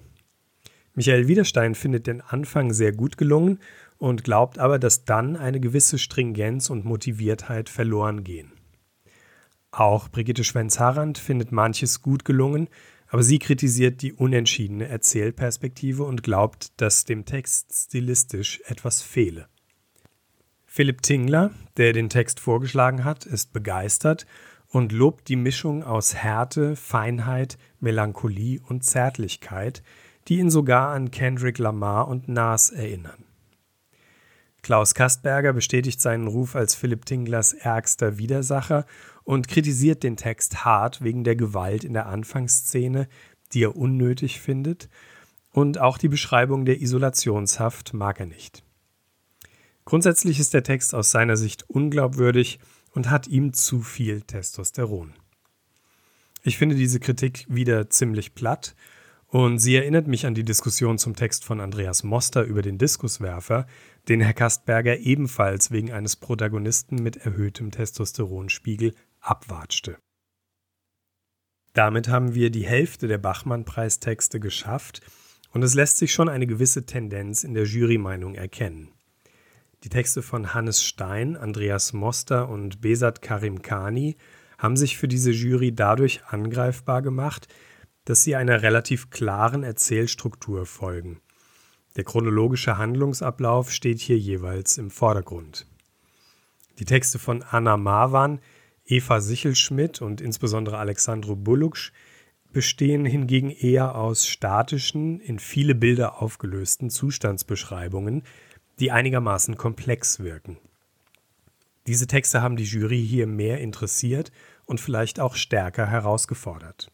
Michael 0.94 1.28
Widerstein 1.28 1.76
findet 1.76 2.08
den 2.08 2.22
Anfang 2.22 2.72
sehr 2.72 2.90
gut 2.90 3.16
gelungen 3.16 3.60
und 3.98 4.24
glaubt 4.24 4.58
aber, 4.58 4.78
dass 4.78 5.04
dann 5.04 5.36
eine 5.36 5.60
gewisse 5.60 5.98
Stringenz 5.98 6.70
und 6.70 6.84
Motiviertheit 6.84 7.68
verloren 7.68 8.24
gehen. 8.24 8.52
Auch 9.70 10.08
Brigitte 10.08 10.44
Schwenz-Harrand 10.44 11.18
findet 11.18 11.52
manches 11.52 12.00
gut 12.00 12.24
gelungen, 12.24 12.68
aber 13.08 13.22
sie 13.22 13.38
kritisiert 13.38 14.02
die 14.02 14.12
unentschiedene 14.12 14.88
Erzählperspektive 14.88 16.04
und 16.04 16.22
glaubt, 16.22 16.80
dass 16.80 17.04
dem 17.04 17.24
Text 17.24 17.72
stilistisch 17.74 18.60
etwas 18.66 19.02
fehle. 19.02 19.48
Philipp 20.66 21.02
Tingler, 21.02 21.50
der 21.76 21.92
den 21.92 22.08
Text 22.08 22.40
vorgeschlagen 22.40 23.04
hat, 23.04 23.24
ist 23.24 23.52
begeistert 23.52 24.26
und 24.68 24.92
lobt 24.92 25.28
die 25.28 25.36
Mischung 25.36 25.82
aus 25.82 26.14
Härte, 26.14 26.76
Feinheit, 26.76 27.58
Melancholie 27.80 28.60
und 28.60 28.84
Zärtlichkeit, 28.84 29.82
die 30.28 30.38
ihn 30.38 30.50
sogar 30.50 30.90
an 30.90 31.10
Kendrick 31.10 31.58
Lamar 31.58 32.08
und 32.08 32.28
Nas 32.28 32.70
erinnern. 32.70 33.27
Klaus 34.62 34.94
Kastberger 34.94 35.52
bestätigt 35.52 36.00
seinen 36.00 36.26
Ruf 36.26 36.56
als 36.56 36.74
Philipp 36.74 37.06
Tinglers 37.06 37.52
ärgster 37.52 38.18
Widersacher 38.18 38.86
und 39.24 39.48
kritisiert 39.48 40.02
den 40.02 40.16
Text 40.16 40.64
hart 40.64 41.02
wegen 41.02 41.24
der 41.24 41.36
Gewalt 41.36 41.84
in 41.84 41.92
der 41.92 42.06
Anfangsszene, 42.06 43.08
die 43.52 43.64
er 43.64 43.76
unnötig 43.76 44.40
findet, 44.40 44.88
und 45.50 45.78
auch 45.78 45.98
die 45.98 46.08
Beschreibung 46.08 46.64
der 46.64 46.80
Isolationshaft 46.80 47.94
mag 47.94 48.20
er 48.20 48.26
nicht. 48.26 48.62
Grundsätzlich 49.84 50.38
ist 50.38 50.52
der 50.54 50.62
Text 50.62 50.94
aus 50.94 51.10
seiner 51.10 51.36
Sicht 51.36 51.64
unglaubwürdig 51.68 52.58
und 52.90 53.10
hat 53.10 53.26
ihm 53.26 53.54
zu 53.54 53.80
viel 53.80 54.20
Testosteron. 54.20 55.14
Ich 56.42 56.58
finde 56.58 56.74
diese 56.74 57.00
Kritik 57.00 57.46
wieder 57.48 57.90
ziemlich 57.90 58.34
platt 58.34 58.74
und 59.28 59.58
sie 59.58 59.76
erinnert 59.76 60.06
mich 60.06 60.24
an 60.24 60.34
die 60.34 60.44
Diskussion 60.44 60.96
zum 60.96 61.14
Text 61.14 61.44
von 61.44 61.60
Andreas 61.60 62.02
Moster 62.02 62.44
über 62.44 62.62
den 62.62 62.78
Diskuswerfer, 62.78 63.66
den 64.08 64.20
Herr 64.20 64.32
Kastberger 64.32 64.98
ebenfalls 64.98 65.70
wegen 65.70 65.92
eines 65.92 66.16
Protagonisten 66.16 66.96
mit 66.96 67.18
erhöhtem 67.18 67.70
Testosteronspiegel 67.70 68.94
abwatschte. 69.20 69.98
Damit 71.74 72.08
haben 72.08 72.34
wir 72.34 72.50
die 72.50 72.66
Hälfte 72.66 73.06
der 73.06 73.18
Bachmann-Preistexte 73.18 74.40
geschafft 74.40 75.02
und 75.52 75.62
es 75.62 75.74
lässt 75.74 75.98
sich 75.98 76.12
schon 76.12 76.30
eine 76.30 76.46
gewisse 76.46 76.86
Tendenz 76.86 77.44
in 77.44 77.52
der 77.52 77.64
Jurymeinung 77.64 78.34
erkennen. 78.34 78.92
Die 79.84 79.90
Texte 79.90 80.22
von 80.22 80.54
Hannes 80.54 80.82
Stein, 80.82 81.36
Andreas 81.36 81.92
Moster 81.92 82.48
und 82.48 82.80
Besat 82.80 83.22
Karim 83.22 83.60
Kani 83.60 84.16
haben 84.56 84.76
sich 84.76 84.96
für 84.96 85.06
diese 85.06 85.30
Jury 85.30 85.72
dadurch 85.72 86.24
angreifbar 86.24 87.02
gemacht, 87.02 87.46
dass 88.08 88.22
sie 88.22 88.36
einer 88.36 88.62
relativ 88.62 89.10
klaren 89.10 89.62
Erzählstruktur 89.62 90.64
folgen. 90.64 91.20
Der 91.96 92.04
chronologische 92.04 92.78
Handlungsablauf 92.78 93.70
steht 93.70 94.00
hier 94.00 94.16
jeweils 94.16 94.78
im 94.78 94.90
Vordergrund. 94.90 95.66
Die 96.78 96.86
Texte 96.86 97.18
von 97.18 97.42
Anna 97.42 97.76
Marwan, 97.76 98.40
Eva 98.86 99.20
Sichelschmidt 99.20 100.00
und 100.00 100.22
insbesondere 100.22 100.78
Alexandro 100.78 101.36
Buluksch 101.36 101.92
bestehen 102.50 103.04
hingegen 103.04 103.50
eher 103.50 103.94
aus 103.94 104.26
statischen, 104.26 105.20
in 105.20 105.38
viele 105.38 105.74
Bilder 105.74 106.22
aufgelösten 106.22 106.88
Zustandsbeschreibungen, 106.88 108.22
die 108.80 108.90
einigermaßen 108.90 109.58
komplex 109.58 110.20
wirken. 110.20 110.56
Diese 111.86 112.06
Texte 112.06 112.40
haben 112.40 112.56
die 112.56 112.64
Jury 112.64 113.06
hier 113.06 113.26
mehr 113.26 113.60
interessiert 113.60 114.32
und 114.64 114.80
vielleicht 114.80 115.20
auch 115.20 115.34
stärker 115.34 115.86
herausgefordert. 115.86 116.90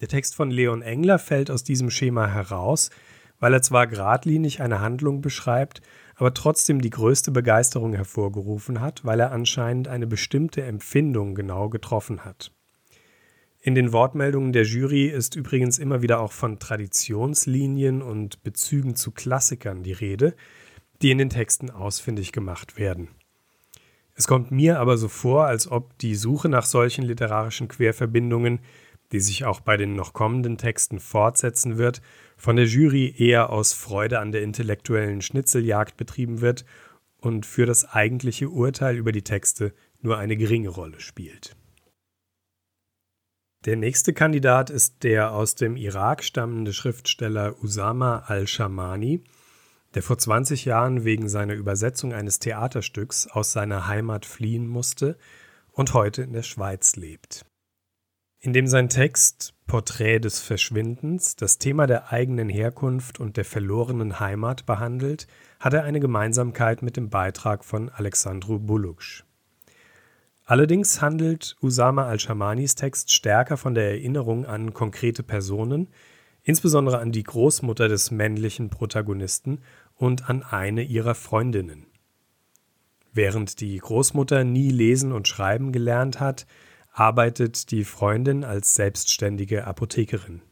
Der 0.00 0.08
Text 0.08 0.34
von 0.34 0.50
Leon 0.50 0.82
Engler 0.82 1.18
fällt 1.18 1.50
aus 1.50 1.64
diesem 1.64 1.90
Schema 1.90 2.26
heraus, 2.26 2.90
weil 3.38 3.52
er 3.52 3.62
zwar 3.62 3.86
geradlinig 3.86 4.60
eine 4.60 4.80
Handlung 4.80 5.20
beschreibt, 5.20 5.82
aber 6.16 6.34
trotzdem 6.34 6.80
die 6.80 6.90
größte 6.90 7.30
Begeisterung 7.30 7.94
hervorgerufen 7.94 8.80
hat, 8.80 9.04
weil 9.04 9.20
er 9.20 9.32
anscheinend 9.32 9.88
eine 9.88 10.06
bestimmte 10.06 10.62
Empfindung 10.62 11.34
genau 11.34 11.68
getroffen 11.68 12.24
hat. 12.24 12.52
In 13.60 13.74
den 13.74 13.92
Wortmeldungen 13.92 14.52
der 14.52 14.64
Jury 14.64 15.06
ist 15.06 15.36
übrigens 15.36 15.78
immer 15.78 16.02
wieder 16.02 16.20
auch 16.20 16.32
von 16.32 16.58
Traditionslinien 16.58 18.02
und 18.02 18.42
Bezügen 18.42 18.94
zu 18.94 19.10
Klassikern 19.10 19.82
die 19.82 19.92
Rede, 19.92 20.34
die 21.00 21.10
in 21.10 21.18
den 21.18 21.30
Texten 21.30 21.70
ausfindig 21.70 22.32
gemacht 22.32 22.78
werden. 22.78 23.08
Es 24.14 24.26
kommt 24.28 24.50
mir 24.50 24.78
aber 24.78 24.96
so 24.96 25.08
vor, 25.08 25.46
als 25.46 25.70
ob 25.70 25.98
die 25.98 26.14
Suche 26.14 26.48
nach 26.48 26.66
solchen 26.66 27.04
literarischen 27.04 27.68
Querverbindungen 27.68 28.60
die 29.14 29.20
sich 29.20 29.44
auch 29.44 29.60
bei 29.60 29.76
den 29.76 29.94
noch 29.94 30.12
kommenden 30.12 30.58
Texten 30.58 30.98
fortsetzen 30.98 31.78
wird, 31.78 32.02
von 32.36 32.56
der 32.56 32.66
Jury 32.66 33.14
eher 33.16 33.50
aus 33.50 33.72
Freude 33.72 34.18
an 34.18 34.32
der 34.32 34.42
intellektuellen 34.42 35.22
Schnitzeljagd 35.22 35.96
betrieben 35.96 36.40
wird 36.40 36.64
und 37.18 37.46
für 37.46 37.64
das 37.64 37.84
eigentliche 37.84 38.48
Urteil 38.48 38.96
über 38.96 39.12
die 39.12 39.22
Texte 39.22 39.72
nur 40.00 40.18
eine 40.18 40.36
geringe 40.36 40.68
Rolle 40.68 40.98
spielt. 40.98 41.54
Der 43.66 43.76
nächste 43.76 44.14
Kandidat 44.14 44.68
ist 44.68 45.04
der 45.04 45.30
aus 45.30 45.54
dem 45.54 45.76
Irak 45.76 46.24
stammende 46.24 46.72
Schriftsteller 46.72 47.54
Usama 47.62 48.24
al-Shamani, 48.26 49.22
der 49.94 50.02
vor 50.02 50.18
20 50.18 50.64
Jahren 50.64 51.04
wegen 51.04 51.28
seiner 51.28 51.54
Übersetzung 51.54 52.12
eines 52.12 52.40
Theaterstücks 52.40 53.28
aus 53.28 53.52
seiner 53.52 53.86
Heimat 53.86 54.26
fliehen 54.26 54.66
musste 54.66 55.16
und 55.70 55.94
heute 55.94 56.22
in 56.22 56.32
der 56.32 56.42
Schweiz 56.42 56.96
lebt 56.96 57.46
in 58.44 58.52
dem 58.52 58.66
sein 58.66 58.90
Text 58.90 59.54
Porträt 59.66 60.18
des 60.18 60.38
Verschwindens 60.38 61.34
das 61.34 61.56
Thema 61.56 61.86
der 61.86 62.12
eigenen 62.12 62.50
Herkunft 62.50 63.18
und 63.18 63.38
der 63.38 63.46
verlorenen 63.46 64.20
Heimat 64.20 64.66
behandelt, 64.66 65.26
hat 65.60 65.72
er 65.72 65.84
eine 65.84 65.98
Gemeinsamkeit 65.98 66.82
mit 66.82 66.98
dem 66.98 67.08
Beitrag 67.08 67.64
von 67.64 67.88
Alexandru 67.88 68.58
Buluksch. 68.58 69.24
Allerdings 70.44 71.00
handelt 71.00 71.56
Usama 71.62 72.04
al-Shamanis 72.04 72.74
Text 72.74 73.14
stärker 73.14 73.56
von 73.56 73.74
der 73.74 73.92
Erinnerung 73.92 74.44
an 74.44 74.74
konkrete 74.74 75.22
Personen, 75.22 75.88
insbesondere 76.42 76.98
an 76.98 77.12
die 77.12 77.22
Großmutter 77.22 77.88
des 77.88 78.10
männlichen 78.10 78.68
Protagonisten 78.68 79.62
und 79.94 80.28
an 80.28 80.42
eine 80.42 80.82
ihrer 80.82 81.14
Freundinnen. 81.14 81.86
Während 83.10 83.60
die 83.62 83.78
Großmutter 83.78 84.44
nie 84.44 84.68
lesen 84.68 85.12
und 85.12 85.28
schreiben 85.28 85.72
gelernt 85.72 86.20
hat, 86.20 86.46
arbeitet 86.94 87.72
die 87.72 87.84
Freundin 87.84 88.44
als 88.44 88.76
selbstständige 88.76 89.66
Apothekerin. 89.66 90.42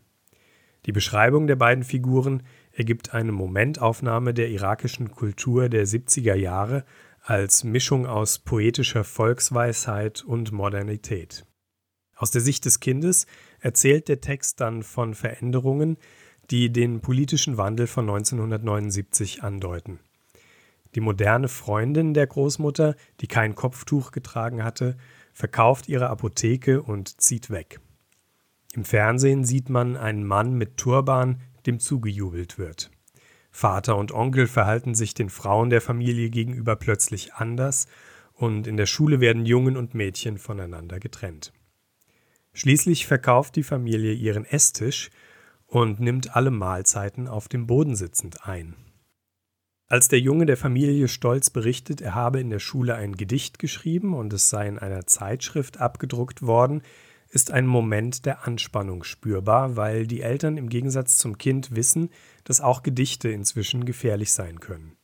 Die 0.86 0.92
Beschreibung 0.92 1.46
der 1.46 1.54
beiden 1.54 1.84
Figuren 1.84 2.42
ergibt 2.72 3.14
eine 3.14 3.30
Momentaufnahme 3.30 4.34
der 4.34 4.50
irakischen 4.50 5.12
Kultur 5.12 5.68
der 5.68 5.86
70er 5.86 6.34
Jahre, 6.34 6.84
als 7.22 7.62
Mischung 7.62 8.06
aus 8.06 8.40
poetischer 8.40 9.04
Volksweisheit 9.04 10.24
und 10.24 10.50
Modernität. 10.50 11.46
Aus 12.16 12.32
der 12.32 12.40
Sicht 12.40 12.64
des 12.64 12.80
Kindes 12.80 13.26
erzählt 13.60 14.08
der 14.08 14.20
Text 14.20 14.60
dann 14.60 14.82
von 14.82 15.14
Veränderungen, 15.14 15.96
die 16.50 16.72
den 16.72 17.00
politischen 17.00 17.56
Wandel 17.56 17.86
von 17.86 18.10
1979 18.10 19.44
andeuten. 19.44 20.00
Die 20.96 21.00
moderne 21.00 21.46
Freundin 21.46 22.12
der 22.12 22.26
Großmutter, 22.26 22.96
die 23.20 23.28
kein 23.28 23.54
Kopftuch 23.54 24.10
getragen 24.10 24.64
hatte, 24.64 24.96
verkauft 25.32 25.88
ihre 25.88 26.08
Apotheke 26.10 26.82
und 26.82 27.20
zieht 27.20 27.50
weg. 27.50 27.80
Im 28.74 28.84
Fernsehen 28.84 29.44
sieht 29.44 29.68
man 29.68 29.96
einen 29.96 30.24
Mann 30.24 30.54
mit 30.54 30.76
Turban, 30.76 31.40
dem 31.66 31.78
zugejubelt 31.78 32.58
wird. 32.58 32.90
Vater 33.50 33.96
und 33.96 34.12
Onkel 34.12 34.46
verhalten 34.46 34.94
sich 34.94 35.12
den 35.12 35.28
Frauen 35.28 35.68
der 35.68 35.82
Familie 35.82 36.30
gegenüber 36.30 36.74
plötzlich 36.76 37.34
anders 37.34 37.86
und 38.32 38.66
in 38.66 38.78
der 38.78 38.86
Schule 38.86 39.20
werden 39.20 39.44
Jungen 39.44 39.76
und 39.76 39.94
Mädchen 39.94 40.38
voneinander 40.38 40.98
getrennt. 40.98 41.52
Schließlich 42.54 43.06
verkauft 43.06 43.56
die 43.56 43.62
Familie 43.62 44.12
ihren 44.12 44.44
Esstisch 44.44 45.10
und 45.66 46.00
nimmt 46.00 46.34
alle 46.34 46.50
Mahlzeiten 46.50 47.28
auf 47.28 47.48
dem 47.48 47.66
Boden 47.66 47.94
sitzend 47.94 48.46
ein. 48.46 48.74
Als 49.92 50.08
der 50.08 50.20
Junge 50.20 50.46
der 50.46 50.56
Familie 50.56 51.06
stolz 51.06 51.50
berichtet, 51.50 52.00
er 52.00 52.14
habe 52.14 52.40
in 52.40 52.48
der 52.48 52.60
Schule 52.60 52.94
ein 52.94 53.14
Gedicht 53.14 53.58
geschrieben 53.58 54.14
und 54.14 54.32
es 54.32 54.48
sei 54.48 54.66
in 54.66 54.78
einer 54.78 55.06
Zeitschrift 55.06 55.80
abgedruckt 55.80 56.40
worden, 56.40 56.80
ist 57.28 57.50
ein 57.50 57.66
Moment 57.66 58.24
der 58.24 58.46
Anspannung 58.46 59.04
spürbar, 59.04 59.76
weil 59.76 60.06
die 60.06 60.22
Eltern 60.22 60.56
im 60.56 60.70
Gegensatz 60.70 61.18
zum 61.18 61.36
Kind 61.36 61.76
wissen, 61.76 62.08
dass 62.44 62.62
auch 62.62 62.82
Gedichte 62.82 63.28
inzwischen 63.28 63.84
gefährlich 63.84 64.32
sein 64.32 64.60
können. 64.60 64.96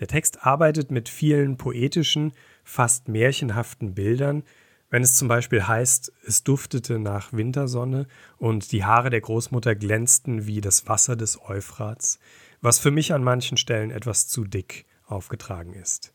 Der 0.00 0.08
Text 0.08 0.44
arbeitet 0.44 0.90
mit 0.90 1.08
vielen 1.08 1.56
poetischen, 1.56 2.32
fast 2.64 3.06
märchenhaften 3.06 3.94
Bildern, 3.94 4.42
wenn 4.90 5.04
es 5.04 5.14
zum 5.14 5.28
Beispiel 5.28 5.68
heißt, 5.68 6.12
es 6.26 6.42
duftete 6.42 6.98
nach 6.98 7.32
Wintersonne 7.32 8.08
und 8.38 8.72
die 8.72 8.84
Haare 8.84 9.10
der 9.10 9.20
Großmutter 9.20 9.76
glänzten 9.76 10.46
wie 10.48 10.60
das 10.60 10.88
Wasser 10.88 11.14
des 11.14 11.40
Euphrats, 11.40 12.18
was 12.64 12.78
für 12.78 12.90
mich 12.90 13.12
an 13.12 13.22
manchen 13.22 13.58
Stellen 13.58 13.90
etwas 13.90 14.26
zu 14.26 14.44
dick 14.44 14.86
aufgetragen 15.06 15.74
ist. 15.74 16.14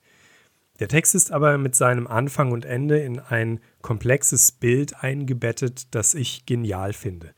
Der 0.80 0.88
Text 0.88 1.14
ist 1.14 1.32
aber 1.32 1.60
mit 1.60 1.76
seinem 1.76 2.08
Anfang 2.08 2.52
und 2.52 2.66
Ende 2.66 2.98
in 2.98 3.20
ein 3.20 3.60
komplexes 3.84 4.52
Bild 4.52 5.04
eingebettet, 5.04 5.94
das 5.94 6.16
ich 6.16 6.48
genial 6.48 6.94
finde. 6.94 7.36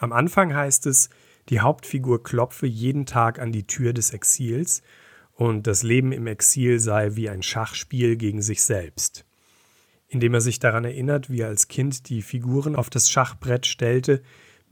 Am 0.00 0.12
Anfang 0.12 0.56
heißt 0.56 0.86
es, 0.86 1.08
die 1.50 1.60
Hauptfigur 1.60 2.24
klopfe 2.24 2.66
jeden 2.66 3.06
Tag 3.06 3.38
an 3.38 3.52
die 3.52 3.66
Tür 3.68 3.92
des 3.92 4.10
Exils 4.10 4.82
und 5.34 5.68
das 5.68 5.84
Leben 5.84 6.10
im 6.10 6.26
Exil 6.26 6.80
sei 6.80 7.14
wie 7.14 7.28
ein 7.28 7.44
Schachspiel 7.44 8.16
gegen 8.16 8.42
sich 8.42 8.64
selbst. 8.64 9.24
Indem 10.08 10.34
er 10.34 10.40
sich 10.40 10.58
daran 10.58 10.84
erinnert, 10.84 11.30
wie 11.30 11.42
er 11.42 11.48
als 11.48 11.68
Kind 11.68 12.08
die 12.08 12.22
Figuren 12.22 12.74
auf 12.74 12.90
das 12.90 13.08
Schachbrett 13.08 13.66
stellte, 13.66 14.20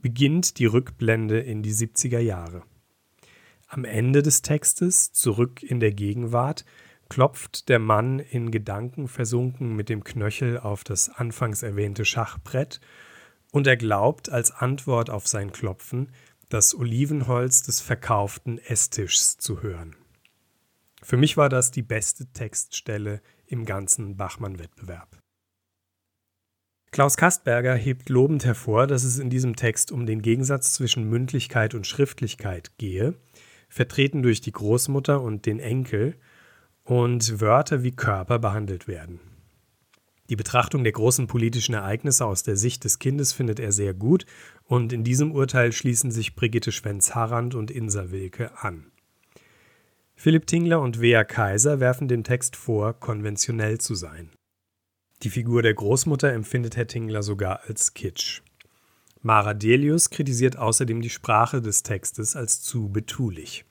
beginnt 0.01 0.59
die 0.59 0.65
Rückblende 0.65 1.39
in 1.39 1.63
die 1.63 1.73
70er 1.73 2.19
Jahre. 2.19 2.63
Am 3.73 3.85
Ende 3.85 4.21
des 4.21 4.41
Textes, 4.41 5.13
zurück 5.13 5.63
in 5.63 5.79
der 5.79 5.93
Gegenwart, 5.93 6.65
klopft 7.07 7.69
der 7.69 7.79
Mann 7.79 8.19
in 8.19 8.51
Gedanken 8.51 9.07
versunken 9.07 9.77
mit 9.77 9.87
dem 9.87 10.03
Knöchel 10.03 10.57
auf 10.57 10.83
das 10.83 11.07
anfangs 11.07 11.63
erwähnte 11.63 12.03
Schachbrett 12.03 12.81
und 13.49 13.67
er 13.67 13.77
glaubt 13.77 14.29
als 14.29 14.51
Antwort 14.51 15.09
auf 15.09 15.25
sein 15.25 15.53
Klopfen 15.53 16.09
das 16.49 16.75
Olivenholz 16.75 17.63
des 17.63 17.79
verkauften 17.79 18.57
Esstischs 18.57 19.37
zu 19.37 19.61
hören. 19.61 19.95
Für 21.01 21.15
mich 21.15 21.37
war 21.37 21.47
das 21.47 21.71
die 21.71 21.81
beste 21.81 22.25
Textstelle 22.25 23.21
im 23.45 23.63
ganzen 23.63 24.17
Bachmann-Wettbewerb. 24.17 25.17
Klaus 26.91 27.15
Kastberger 27.15 27.75
hebt 27.75 28.09
lobend 28.09 28.43
hervor, 28.43 28.85
dass 28.85 29.05
es 29.05 29.17
in 29.17 29.29
diesem 29.29 29.55
Text 29.55 29.93
um 29.93 30.05
den 30.05 30.21
Gegensatz 30.21 30.73
zwischen 30.73 31.09
Mündlichkeit 31.09 31.73
und 31.73 31.87
Schriftlichkeit 31.87 32.77
gehe 32.77 33.15
vertreten 33.71 34.21
durch 34.21 34.41
die 34.41 34.51
Großmutter 34.51 35.21
und 35.21 35.45
den 35.45 35.59
Enkel, 35.59 36.15
und 36.83 37.39
Wörter 37.39 37.83
wie 37.83 37.91
Körper 37.91 38.37
behandelt 38.37 38.87
werden. 38.87 39.19
Die 40.29 40.35
Betrachtung 40.35 40.83
der 40.83 40.93
großen 40.93 41.27
politischen 41.27 41.75
Ereignisse 41.75 42.25
aus 42.25 42.43
der 42.43 42.57
Sicht 42.57 42.83
des 42.83 42.99
Kindes 42.99 43.33
findet 43.33 43.59
er 43.59 43.71
sehr 43.71 43.93
gut, 43.93 44.25
und 44.65 44.91
in 44.91 45.03
diesem 45.03 45.31
Urteil 45.31 45.71
schließen 45.71 46.11
sich 46.11 46.35
Brigitte 46.35 46.71
Schwenz-Harrand 46.71 47.55
und 47.55 47.71
Insa 47.71 48.11
Wilke 48.11 48.51
an. 48.57 48.91
Philipp 50.15 50.47
Tingler 50.47 50.81
und 50.81 50.99
Wea 51.01 51.23
Kaiser 51.23 51.79
werfen 51.79 52.07
dem 52.07 52.23
Text 52.23 52.55
vor, 52.55 52.93
konventionell 52.93 53.79
zu 53.79 53.95
sein. 53.95 54.29
Die 55.23 55.29
Figur 55.29 55.61
der 55.61 55.73
Großmutter 55.73 56.31
empfindet 56.33 56.75
Herr 56.75 56.87
Tingler 56.87 57.23
sogar 57.23 57.61
als 57.67 57.93
Kitsch. 57.93 58.41
Mara 59.23 59.53
Delius 59.53 60.09
kritisiert 60.09 60.57
außerdem 60.57 61.01
die 61.01 61.09
Sprache 61.11 61.61
des 61.61 61.83
Textes 61.83 62.35
als 62.35 62.61
zu 62.61 62.89
betulich. 62.89 63.65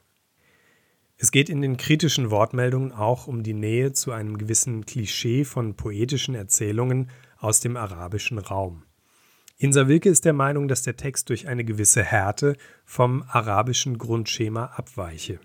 Es 1.16 1.32
geht 1.32 1.48
in 1.50 1.60
den 1.60 1.76
kritischen 1.76 2.30
Wortmeldungen 2.30 2.92
auch 2.92 3.26
um 3.26 3.42
die 3.42 3.52
Nähe 3.52 3.92
zu 3.92 4.12
einem 4.12 4.38
gewissen 4.38 4.86
Klischee 4.86 5.44
von 5.44 5.74
poetischen 5.74 6.34
Erzählungen 6.34 7.10
aus 7.36 7.60
dem 7.60 7.76
arabischen 7.76 8.38
Raum. 8.38 8.84
Insa 9.58 9.88
Wilke 9.88 10.08
ist 10.08 10.24
der 10.24 10.32
Meinung, 10.32 10.68
dass 10.68 10.82
der 10.82 10.96
Text 10.96 11.28
durch 11.28 11.48
eine 11.48 11.64
gewisse 11.64 12.02
Härte 12.02 12.56
vom 12.86 13.22
arabischen 13.28 13.98
Grundschema 13.98 14.66
abweiche. 14.66 15.40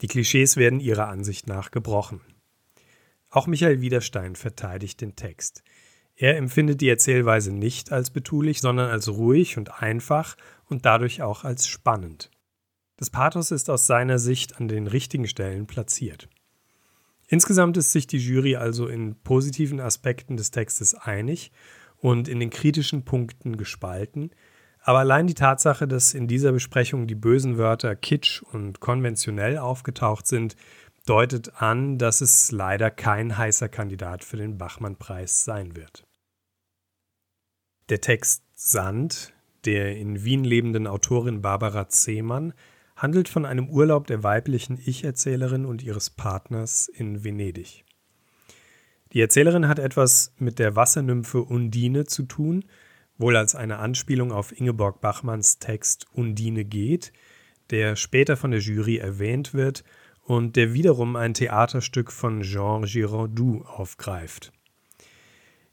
Die 0.00 0.06
Klischees 0.06 0.56
werden 0.56 0.80
ihrer 0.80 1.08
Ansicht 1.08 1.46
nach 1.46 1.70
gebrochen. 1.70 2.20
Auch 3.28 3.46
Michael 3.46 3.80
Widerstein 3.80 4.36
verteidigt 4.36 5.00
den 5.00 5.16
Text. 5.16 5.64
Er 6.16 6.36
empfindet 6.36 6.80
die 6.80 6.88
Erzählweise 6.88 7.52
nicht 7.52 7.90
als 7.90 8.10
betulich, 8.10 8.60
sondern 8.60 8.90
als 8.90 9.08
ruhig 9.08 9.56
und 9.58 9.82
einfach 9.82 10.36
und 10.66 10.86
dadurch 10.86 11.22
auch 11.22 11.44
als 11.44 11.66
spannend. 11.66 12.30
Das 12.96 13.10
Pathos 13.10 13.50
ist 13.50 13.68
aus 13.68 13.86
seiner 13.86 14.18
Sicht 14.18 14.60
an 14.60 14.68
den 14.68 14.86
richtigen 14.86 15.26
Stellen 15.26 15.66
platziert. 15.66 16.28
Insgesamt 17.26 17.76
ist 17.76 17.90
sich 17.90 18.06
die 18.06 18.18
Jury 18.18 18.56
also 18.56 18.86
in 18.86 19.16
positiven 19.22 19.80
Aspekten 19.80 20.36
des 20.36 20.52
Textes 20.52 20.94
einig 20.94 21.50
und 21.96 22.28
in 22.28 22.38
den 22.38 22.50
kritischen 22.50 23.04
Punkten 23.04 23.56
gespalten, 23.56 24.30
aber 24.86 24.98
allein 24.98 25.26
die 25.26 25.34
Tatsache, 25.34 25.88
dass 25.88 26.12
in 26.12 26.28
dieser 26.28 26.52
Besprechung 26.52 27.06
die 27.06 27.14
bösen 27.14 27.56
Wörter 27.56 27.96
kitsch 27.96 28.42
und 28.42 28.80
konventionell 28.80 29.56
aufgetaucht 29.56 30.26
sind, 30.26 30.56
deutet 31.06 31.60
an, 31.60 31.98
dass 31.98 32.20
es 32.20 32.50
leider 32.50 32.90
kein 32.90 33.36
heißer 33.36 33.68
Kandidat 33.68 34.24
für 34.24 34.36
den 34.36 34.58
Bachmann-Preis 34.58 35.44
sein 35.44 35.76
wird. 35.76 36.06
Der 37.88 38.00
Text 38.00 38.44
Sand 38.54 39.34
der 39.64 39.96
in 39.96 40.24
Wien 40.24 40.44
lebenden 40.44 40.86
Autorin 40.86 41.42
Barbara 41.42 41.88
Zehmann 41.88 42.52
handelt 42.96 43.28
von 43.28 43.44
einem 43.44 43.68
Urlaub 43.68 44.06
der 44.06 44.22
weiblichen 44.22 44.78
Ich-Erzählerin 44.84 45.64
und 45.64 45.82
ihres 45.82 46.10
Partners 46.10 46.88
in 46.88 47.24
Venedig. 47.24 47.84
Die 49.12 49.20
Erzählerin 49.20 49.68
hat 49.68 49.78
etwas 49.78 50.32
mit 50.38 50.58
der 50.58 50.76
Wassernymphe 50.76 51.42
Undine 51.42 52.04
zu 52.04 52.24
tun, 52.24 52.64
wohl 53.16 53.36
als 53.36 53.54
eine 53.54 53.78
Anspielung 53.78 54.32
auf 54.32 54.58
Ingeborg 54.58 55.00
Bachmanns 55.00 55.58
Text 55.58 56.06
Undine 56.12 56.64
geht, 56.64 57.12
der 57.70 57.96
später 57.96 58.36
von 58.36 58.50
der 58.50 58.60
Jury 58.60 58.98
erwähnt 58.98 59.54
wird 59.54 59.84
und 60.24 60.56
der 60.56 60.72
wiederum 60.72 61.16
ein 61.16 61.34
Theaterstück 61.34 62.10
von 62.10 62.42
Jean 62.42 62.82
Giraudoux 62.82 63.62
aufgreift. 63.64 64.52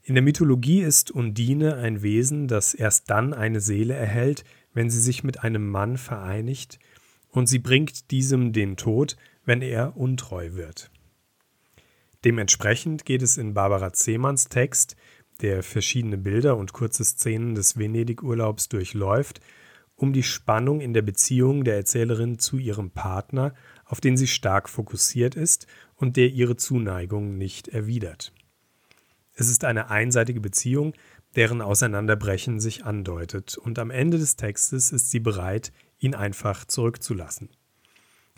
In 0.02 0.14
der 0.14 0.22
Mythologie 0.22 0.82
ist 0.82 1.10
Undine 1.10 1.76
ein 1.76 2.02
Wesen, 2.02 2.48
das 2.48 2.74
erst 2.74 3.08
dann 3.08 3.32
eine 3.32 3.60
Seele 3.60 3.94
erhält, 3.94 4.44
wenn 4.74 4.90
sie 4.90 5.00
sich 5.00 5.24
mit 5.24 5.42
einem 5.42 5.68
Mann 5.68 5.96
vereinigt, 5.96 6.78
und 7.30 7.46
sie 7.46 7.60
bringt 7.60 8.10
diesem 8.10 8.52
den 8.52 8.76
Tod, 8.76 9.16
wenn 9.44 9.62
er 9.62 9.96
untreu 9.96 10.52
wird. 10.52 10.90
Dementsprechend 12.24 13.04
geht 13.04 13.22
es 13.22 13.38
in 13.38 13.54
Barbara 13.54 13.92
Zehmanns 13.92 14.48
Text, 14.48 14.96
der 15.40 15.62
verschiedene 15.62 16.18
Bilder 16.18 16.56
und 16.56 16.72
kurze 16.72 17.04
Szenen 17.04 17.54
des 17.54 17.78
Venedig-Urlaubs 17.78 18.68
durchläuft, 18.68 19.40
um 19.96 20.12
die 20.12 20.22
Spannung 20.22 20.80
in 20.80 20.92
der 20.92 21.02
Beziehung 21.02 21.64
der 21.64 21.76
Erzählerin 21.76 22.38
zu 22.38 22.58
ihrem 22.58 22.90
Partner 22.90 23.54
auf 23.92 24.00
den 24.00 24.16
sie 24.16 24.26
stark 24.26 24.70
fokussiert 24.70 25.34
ist 25.34 25.66
und 25.96 26.16
der 26.16 26.30
ihre 26.30 26.56
Zuneigung 26.56 27.36
nicht 27.36 27.68
erwidert. 27.68 28.32
Es 29.34 29.50
ist 29.50 29.64
eine 29.66 29.90
einseitige 29.90 30.40
Beziehung, 30.40 30.94
deren 31.36 31.60
Auseinanderbrechen 31.60 32.58
sich 32.58 32.86
andeutet, 32.86 33.58
und 33.58 33.78
am 33.78 33.90
Ende 33.90 34.16
des 34.16 34.36
Textes 34.36 34.92
ist 34.92 35.10
sie 35.10 35.20
bereit, 35.20 35.74
ihn 35.98 36.14
einfach 36.14 36.64
zurückzulassen. 36.64 37.50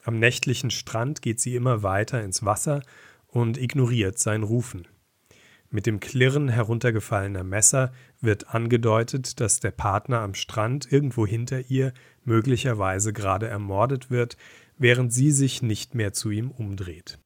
Am 0.03 0.19
nächtlichen 0.19 0.73
Strand 0.73 1.23
geht 1.23 1.39
sie 1.39 1.55
immer 1.55 1.85
weiter 1.85 2.21
ins 2.25 2.45
Wasser 2.45 2.83
und 3.29 3.57
ignoriert 3.57 4.19
sein 4.19 4.43
Rufen. 4.43 4.89
Mit 5.71 5.87
dem 5.87 6.01
Klirren 6.01 6.49
heruntergefallener 6.49 7.45
Messer 7.45 7.93
wird 8.21 8.53
angedeutet, 8.53 9.39
dass 9.39 9.61
der 9.61 9.71
Partner 9.71 10.19
am 10.19 10.35
Strand 10.35 10.91
irgendwo 10.91 11.29
hinter 11.29 11.71
ihr 11.71 11.93
möglicherweise 12.25 13.13
gerade 13.13 13.47
ermordet 13.47 14.11
wird, 14.11 14.37
während 14.79 15.13
sie 15.13 15.31
sich 15.31 15.63
nicht 15.63 15.95
mehr 15.95 16.13
zu 16.13 16.31
ihm 16.31 16.51
umdreht. 16.51 17.19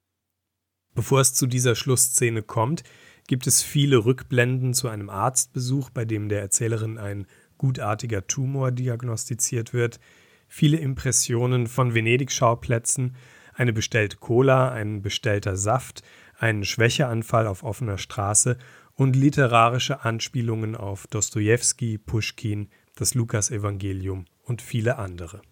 Bevor 0.95 1.21
es 1.21 1.35
zu 1.35 1.47
dieser 1.47 1.75
Schlussszene 1.75 2.43
kommt, 2.43 2.83
gibt 3.29 3.47
es 3.47 3.63
viele 3.63 4.05
Rückblenden 4.05 4.75
zu 4.75 4.89
einem 4.89 5.11
Arztbesuch, 5.11 5.91
bei 5.91 6.05
dem 6.05 6.29
der 6.29 6.41
Erzählerin 6.41 6.99
ein 6.99 7.27
gutartiger 7.59 8.27
Tumor 8.27 8.73
diagnostiziert 8.73 9.73
wird, 9.73 10.01
viele 10.49 10.79
Impressionen 10.79 11.67
von 11.67 11.95
Venedig-Schauplätzen, 11.95 13.17
eine 13.55 13.73
bestellte 13.73 14.17
Cola, 14.17 14.71
ein 14.71 15.03
bestellter 15.03 15.57
Saft, 15.57 16.03
ein 16.39 16.65
Schwächeanfall 16.65 17.47
auf 17.47 17.65
offener 17.65 17.99
Straße 17.99 18.57
und 18.95 19.15
literarische 19.15 20.05
Anspielungen 20.05 20.75
auf 20.75 21.07
Dostojewski, 21.07 21.99
Puschkin, 21.99 22.69
das 22.97 23.15
Lukasevangelium 23.15 24.25
und 24.43 24.63
viele 24.63 24.99
andere. 24.99 25.43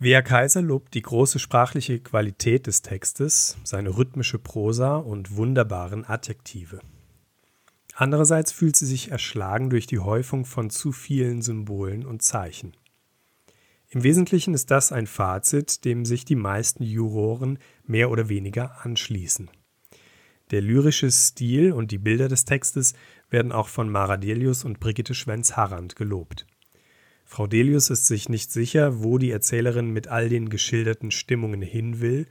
Wea 0.00 0.22
Kaiser 0.22 0.60
lobt 0.60 0.94
die 0.94 1.02
große 1.02 1.38
sprachliche 1.38 2.00
Qualität 2.00 2.66
des 2.66 2.82
Textes, 2.82 3.56
seine 3.62 3.96
rhythmische 3.96 4.40
Prosa 4.40 4.96
und 4.96 5.36
wunderbaren 5.36 6.04
Adjektive. 6.04 6.80
Andererseits 7.94 8.50
fühlt 8.50 8.74
sie 8.74 8.86
sich 8.86 9.12
erschlagen 9.12 9.70
durch 9.70 9.86
die 9.86 10.00
Häufung 10.00 10.44
von 10.44 10.68
zu 10.68 10.90
vielen 10.90 11.42
Symbolen 11.42 12.04
und 12.04 12.22
Zeichen. 12.22 12.76
Im 13.88 14.02
Wesentlichen 14.02 14.52
ist 14.52 14.72
das 14.72 14.90
ein 14.90 15.06
Fazit, 15.06 15.84
dem 15.84 16.04
sich 16.04 16.24
die 16.24 16.34
meisten 16.34 16.82
Juroren 16.82 17.60
mehr 17.86 18.10
oder 18.10 18.28
weniger 18.28 18.84
anschließen. 18.84 19.48
Der 20.50 20.60
lyrische 20.60 21.10
Stil 21.12 21.70
und 21.70 21.92
die 21.92 21.98
Bilder 21.98 22.26
des 22.26 22.44
Textes 22.44 22.94
werden 23.30 23.52
auch 23.52 23.68
von 23.68 23.88
Mara 23.88 24.16
Delius 24.16 24.64
und 24.64 24.80
Brigitte 24.80 25.14
Schwenz-Harrand 25.14 25.94
gelobt. 25.94 26.46
Frau 27.24 27.46
Delius 27.46 27.90
ist 27.90 28.06
sich 28.06 28.28
nicht 28.28 28.52
sicher, 28.52 29.02
wo 29.02 29.18
die 29.18 29.30
Erzählerin 29.30 29.90
mit 29.90 30.08
all 30.08 30.28
den 30.28 30.50
geschilderten 30.50 31.10
Stimmungen 31.10 31.62
hin 31.62 32.00
will, 32.00 32.26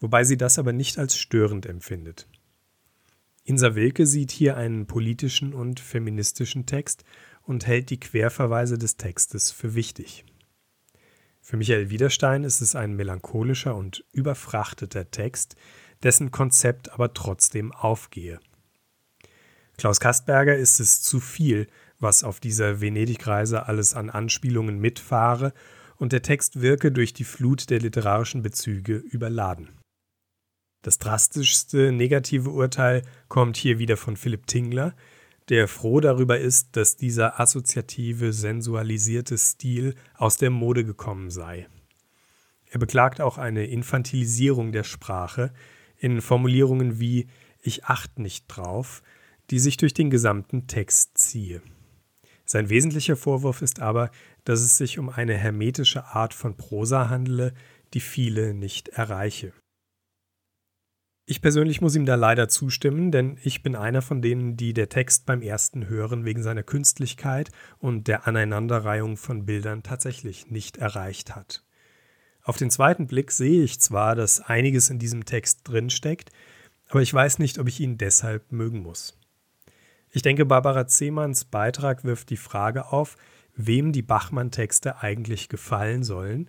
wobei 0.00 0.24
sie 0.24 0.36
das 0.36 0.58
aber 0.58 0.72
nicht 0.72 0.98
als 0.98 1.16
störend 1.16 1.66
empfindet. 1.66 2.26
Insa 3.44 3.74
Wilke 3.74 4.06
sieht 4.06 4.30
hier 4.30 4.56
einen 4.56 4.86
politischen 4.86 5.54
und 5.54 5.80
feministischen 5.80 6.66
Text 6.66 7.04
und 7.42 7.66
hält 7.66 7.90
die 7.90 8.00
Querverweise 8.00 8.78
des 8.78 8.96
Textes 8.96 9.50
für 9.50 9.74
wichtig. 9.74 10.24
Für 11.40 11.56
Michael 11.56 11.90
Widerstein 11.90 12.44
ist 12.44 12.60
es 12.60 12.76
ein 12.76 12.94
melancholischer 12.94 13.74
und 13.74 14.04
überfrachteter 14.12 15.10
Text, 15.10 15.56
dessen 16.02 16.30
Konzept 16.30 16.92
aber 16.92 17.12
trotzdem 17.12 17.72
aufgehe. 17.72 18.40
Klaus 19.76 19.98
Kastberger 19.98 20.56
ist 20.56 20.78
es 20.78 21.02
zu 21.02 21.20
viel, 21.20 21.66
was 22.00 22.24
auf 22.24 22.40
dieser 22.40 22.80
Venedig-Reise 22.80 23.66
alles 23.66 23.94
an 23.94 24.10
Anspielungen 24.10 24.80
mitfahre, 24.80 25.52
und 25.96 26.12
der 26.12 26.22
Text 26.22 26.62
wirke 26.62 26.90
durch 26.90 27.12
die 27.12 27.24
Flut 27.24 27.68
der 27.68 27.78
literarischen 27.78 28.40
Bezüge 28.40 28.96
überladen. 28.96 29.68
Das 30.82 30.98
drastischste 30.98 31.92
negative 31.92 32.48
Urteil 32.48 33.02
kommt 33.28 33.58
hier 33.58 33.78
wieder 33.78 33.98
von 33.98 34.16
Philipp 34.16 34.46
Tingler, 34.46 34.96
der 35.50 35.68
froh 35.68 36.00
darüber 36.00 36.38
ist, 36.38 36.76
dass 36.76 36.96
dieser 36.96 37.38
assoziative, 37.38 38.32
sensualisierte 38.32 39.36
Stil 39.36 39.94
aus 40.16 40.38
der 40.38 40.48
Mode 40.48 40.84
gekommen 40.84 41.28
sei. 41.28 41.68
Er 42.64 42.78
beklagt 42.78 43.20
auch 43.20 43.36
eine 43.36 43.66
Infantilisierung 43.66 44.72
der 44.72 44.84
Sprache 44.84 45.52
in 45.98 46.22
Formulierungen 46.22 46.98
wie 46.98 47.26
ich 47.60 47.84
acht 47.84 48.18
nicht 48.18 48.46
drauf, 48.46 49.02
die 49.50 49.58
sich 49.58 49.76
durch 49.76 49.92
den 49.92 50.08
gesamten 50.08 50.66
Text 50.66 51.18
ziehe. 51.18 51.60
Sein 52.50 52.68
wesentlicher 52.68 53.14
Vorwurf 53.14 53.62
ist 53.62 53.78
aber, 53.78 54.10
dass 54.42 54.58
es 54.58 54.76
sich 54.76 54.98
um 54.98 55.08
eine 55.08 55.36
hermetische 55.36 56.06
Art 56.06 56.34
von 56.34 56.56
Prosa 56.56 57.08
handele, 57.08 57.54
die 57.94 58.00
viele 58.00 58.54
nicht 58.54 58.88
erreiche. 58.88 59.52
Ich 61.26 61.42
persönlich 61.42 61.80
muss 61.80 61.94
ihm 61.94 62.06
da 62.06 62.16
leider 62.16 62.48
zustimmen, 62.48 63.12
denn 63.12 63.38
ich 63.44 63.62
bin 63.62 63.76
einer 63.76 64.02
von 64.02 64.20
denen, 64.20 64.56
die 64.56 64.74
der 64.74 64.88
Text 64.88 65.26
beim 65.26 65.42
ersten 65.42 65.86
Hören 65.86 66.24
wegen 66.24 66.42
seiner 66.42 66.64
Künstlichkeit 66.64 67.52
und 67.78 68.08
der 68.08 68.26
Aneinanderreihung 68.26 69.16
von 69.16 69.46
Bildern 69.46 69.84
tatsächlich 69.84 70.50
nicht 70.50 70.76
erreicht 70.76 71.36
hat. 71.36 71.64
Auf 72.42 72.56
den 72.56 72.72
zweiten 72.72 73.06
Blick 73.06 73.30
sehe 73.30 73.62
ich 73.62 73.80
zwar, 73.80 74.16
dass 74.16 74.40
einiges 74.40 74.90
in 74.90 74.98
diesem 74.98 75.24
Text 75.24 75.68
drinsteckt, 75.68 76.32
aber 76.88 77.00
ich 77.00 77.14
weiß 77.14 77.38
nicht, 77.38 77.60
ob 77.60 77.68
ich 77.68 77.78
ihn 77.78 77.96
deshalb 77.96 78.50
mögen 78.50 78.80
muss. 78.80 79.19
Ich 80.10 80.22
denke, 80.22 80.44
Barbara 80.44 80.86
Zehmanns 80.86 81.44
Beitrag 81.44 82.04
wirft 82.04 82.30
die 82.30 82.36
Frage 82.36 82.92
auf, 82.92 83.16
wem 83.54 83.92
die 83.92 84.02
Bachmann-Texte 84.02 85.00
eigentlich 85.02 85.48
gefallen 85.48 86.02
sollen 86.02 86.48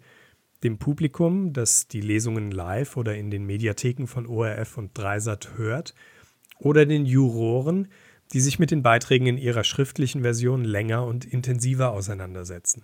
dem 0.63 0.77
Publikum, 0.77 1.53
das 1.53 1.87
die 1.87 2.01
Lesungen 2.01 2.51
live 2.51 2.97
oder 2.97 3.15
in 3.15 3.31
den 3.31 3.45
Mediatheken 3.45 4.05
von 4.05 4.27
ORF 4.27 4.77
und 4.77 4.97
Dreisat 4.97 5.57
hört, 5.57 5.93
oder 6.59 6.85
den 6.85 7.05
Juroren, 7.05 7.87
die 8.33 8.39
sich 8.39 8.59
mit 8.59 8.71
den 8.71 8.83
Beiträgen 8.83 9.25
in 9.25 9.37
ihrer 9.37 9.63
schriftlichen 9.63 10.21
Version 10.21 10.63
länger 10.63 11.05
und 11.05 11.25
intensiver 11.25 11.91
auseinandersetzen. 11.91 12.83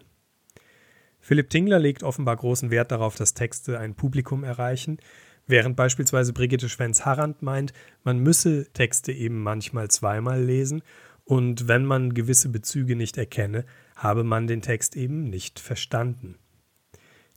Philipp 1.20 1.50
Tingler 1.50 1.80
legt 1.80 2.04
offenbar 2.04 2.36
großen 2.36 2.72
Wert 2.72 2.92
darauf, 2.92 3.16
dass 3.16 3.34
Texte 3.34 3.80
ein 3.80 3.96
Publikum 3.96 4.44
erreichen, 4.44 4.98
während 5.48 5.76
beispielsweise 5.76 6.34
Brigitte 6.34 6.70
Schwenz-Harrand 6.70 7.42
meint, 7.42 7.74
man 8.04 8.20
müsse 8.20 8.68
Texte 8.74 9.12
eben 9.12 9.42
manchmal 9.42 9.90
zweimal 9.90 10.44
lesen 10.44 10.84
und 11.26 11.68
wenn 11.68 11.86
man 11.86 12.14
gewisse 12.14 12.50
Bezüge 12.50 12.96
nicht 12.96 13.18
erkenne, 13.18 13.66
habe 13.96 14.24
man 14.24 14.48
den 14.48 14.62
Text 14.62 14.96
eben 14.96 15.30
nicht 15.30 15.60
verstanden. 15.60 16.36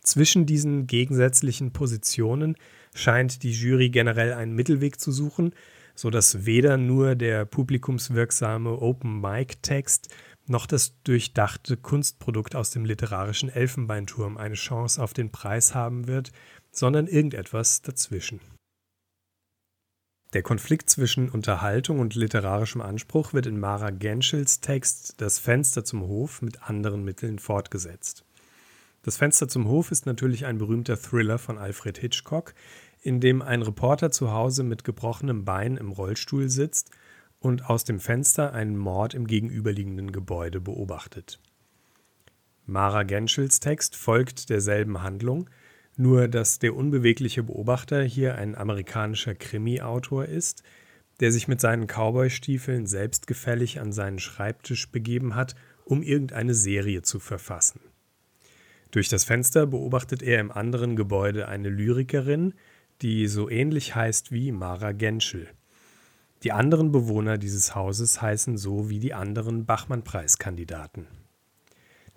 Zwischen 0.02 0.46
diesen 0.46 0.86
gegensätzlichen 0.86 1.72
Positionen 1.72 2.56
scheint 2.94 3.42
die 3.42 3.52
Jury 3.52 3.90
generell 3.90 4.32
einen 4.32 4.54
Mittelweg 4.54 5.00
zu 5.00 5.12
suchen, 5.12 5.54
so 5.94 6.08
dass 6.08 6.46
weder 6.46 6.76
nur 6.76 7.14
der 7.14 7.44
publikumswirksame 7.44 8.80
Open 8.80 9.20
Mic 9.20 9.56
Text 9.62 10.08
noch 10.46 10.66
das 10.66 11.00
durchdachte 11.02 11.76
Kunstprodukt 11.76 12.56
aus 12.56 12.70
dem 12.70 12.84
literarischen 12.84 13.50
Elfenbeinturm 13.50 14.36
eine 14.36 14.54
Chance 14.54 15.02
auf 15.02 15.12
den 15.12 15.30
Preis 15.30 15.74
haben 15.74 16.08
wird, 16.08 16.32
sondern 16.72 17.06
irgendetwas 17.06 17.82
dazwischen. 17.82 18.40
Der 20.32 20.42
Konflikt 20.42 20.88
zwischen 20.88 21.28
Unterhaltung 21.28 21.98
und 21.98 22.14
literarischem 22.14 22.80
Anspruch 22.80 23.32
wird 23.32 23.46
in 23.46 23.58
Mara 23.58 23.90
Genschels 23.90 24.60
Text 24.60 25.20
Das 25.20 25.40
Fenster 25.40 25.84
zum 25.84 26.06
Hof 26.06 26.40
mit 26.40 26.62
anderen 26.62 27.02
Mitteln 27.02 27.40
fortgesetzt. 27.40 28.24
Das 29.02 29.16
Fenster 29.16 29.48
zum 29.48 29.66
Hof 29.66 29.90
ist 29.90 30.06
natürlich 30.06 30.46
ein 30.46 30.58
berühmter 30.58 30.96
Thriller 30.96 31.38
von 31.38 31.58
Alfred 31.58 31.98
Hitchcock, 31.98 32.54
in 33.02 33.18
dem 33.18 33.42
ein 33.42 33.62
Reporter 33.62 34.12
zu 34.12 34.30
Hause 34.30 34.62
mit 34.62 34.84
gebrochenem 34.84 35.44
Bein 35.44 35.76
im 35.76 35.90
Rollstuhl 35.90 36.48
sitzt 36.48 36.90
und 37.40 37.68
aus 37.68 37.84
dem 37.84 37.98
Fenster 37.98 38.52
einen 38.52 38.76
Mord 38.76 39.14
im 39.14 39.26
gegenüberliegenden 39.26 40.12
Gebäude 40.12 40.60
beobachtet. 40.60 41.40
Mara 42.66 43.02
Genschels 43.02 43.58
Text 43.58 43.96
folgt 43.96 44.48
derselben 44.48 45.02
Handlung, 45.02 45.50
nur 46.00 46.28
dass 46.28 46.58
der 46.58 46.74
unbewegliche 46.74 47.42
Beobachter 47.42 48.02
hier 48.02 48.36
ein 48.36 48.56
amerikanischer 48.56 49.34
Krimi-Autor 49.34 50.24
ist, 50.24 50.62
der 51.20 51.30
sich 51.30 51.46
mit 51.46 51.60
seinen 51.60 51.86
Cowboystiefeln 51.86 52.86
selbstgefällig 52.86 53.80
an 53.80 53.92
seinen 53.92 54.18
Schreibtisch 54.18 54.90
begeben 54.90 55.34
hat, 55.34 55.54
um 55.84 56.02
irgendeine 56.02 56.54
Serie 56.54 57.02
zu 57.02 57.20
verfassen. 57.20 57.80
Durch 58.90 59.08
das 59.08 59.24
Fenster 59.24 59.66
beobachtet 59.66 60.22
er 60.22 60.40
im 60.40 60.50
anderen 60.50 60.96
Gebäude 60.96 61.48
eine 61.48 61.68
Lyrikerin, 61.68 62.54
die 63.02 63.26
so 63.28 63.50
ähnlich 63.50 63.94
heißt 63.94 64.32
wie 64.32 64.52
Mara 64.52 64.92
Genschel. 64.92 65.48
Die 66.42 66.52
anderen 66.52 66.90
Bewohner 66.90 67.36
dieses 67.36 67.74
Hauses 67.74 68.22
heißen 68.22 68.56
so 68.56 68.88
wie 68.88 68.98
die 68.98 69.12
anderen 69.12 69.66
Bachmann-Preiskandidaten. 69.66 71.06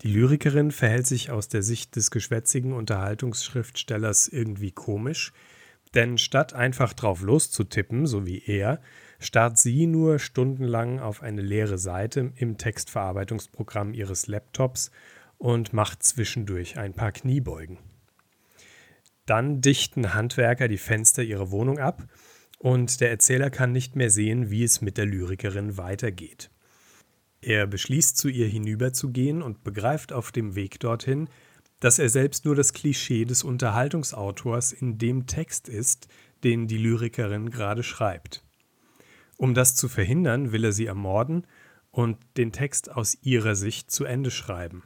Die 0.04 0.12
Lyrikerin 0.12 0.72
verhält 0.72 1.08
sich 1.08 1.32
aus 1.32 1.48
der 1.48 1.64
Sicht 1.64 1.96
des 1.96 2.12
geschwätzigen 2.12 2.74
Unterhaltungsschriftstellers 2.74 4.28
irgendwie 4.28 4.72
komisch, 4.72 5.32
denn 5.94 6.18
statt 6.18 6.54
einfach 6.54 6.92
drauf 6.92 7.22
loszutippen, 7.22 8.06
so 8.06 8.26
wie 8.26 8.44
er, 8.46 8.82
starrt 9.20 9.58
sie 9.58 9.88
nur 9.88 10.20
stundenlang 10.20 11.00
auf 11.00 11.24
eine 11.24 11.42
leere 11.42 11.78
Seite 11.78 12.34
im 12.36 12.58
Textverarbeitungsprogramm 12.58 13.94
ihres 13.94 14.28
Laptops 14.28 14.92
und 15.38 15.72
macht 15.72 16.04
zwischendurch 16.04 16.78
ein 16.78 16.94
paar 16.94 17.14
Kniebeugen. 17.14 17.78
Dann 19.26 19.62
dichten 19.62 20.14
Handwerker 20.14 20.68
die 20.68 20.78
Fenster 20.78 21.24
ihrer 21.24 21.50
Wohnung 21.52 21.80
ab 21.80 22.04
und 22.60 23.00
der 23.00 23.10
Erzähler 23.10 23.50
kann 23.50 23.72
nicht 23.72 23.96
mehr 23.96 24.10
sehen, 24.10 24.52
wie 24.52 24.66
es 24.66 24.82
mit 24.82 24.98
der 24.98 25.06
Lyrikerin 25.06 25.78
weitergeht. 25.78 26.50
Er 27.46 27.68
beschließt, 27.68 28.16
zu 28.16 28.30
ihr 28.30 28.48
hinüberzugehen 28.48 29.42
und 29.42 29.66
begreift 29.66 30.14
auf 30.14 30.32
dem 30.32 30.56
Weg 30.56 30.80
dorthin, 30.80 31.28
dass 31.82 32.00
er 32.00 32.08
selbst 32.08 32.46
nur 32.46 32.56
das 32.56 32.72
Klischee 32.72 33.26
des 33.26 33.44
Unterhaltungsautors 33.44 34.72
in 34.72 34.98
dem 34.98 35.28
Text 35.28 35.68
ist, 35.68 36.08
den 36.46 36.68
die 36.68 36.78
Lyrikerin 36.78 37.50
gerade 37.50 37.84
schreibt. 37.84 38.46
Um 39.36 39.54
das 39.54 39.76
zu 39.76 39.90
verhindern, 39.90 40.54
will 40.54 40.64
er 40.64 40.72
sie 40.72 40.86
ermorden 40.86 41.46
und 41.92 42.18
den 42.38 42.54
Text 42.54 42.90
aus 42.90 43.18
ihrer 43.24 43.56
Sicht 43.56 43.92
zu 43.92 44.06
Ende 44.06 44.32
schreiben. 44.32 44.84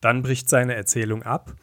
Dann 0.00 0.22
bricht 0.22 0.48
seine 0.48 0.74
Erzählung 0.74 1.22
ab 1.22 1.54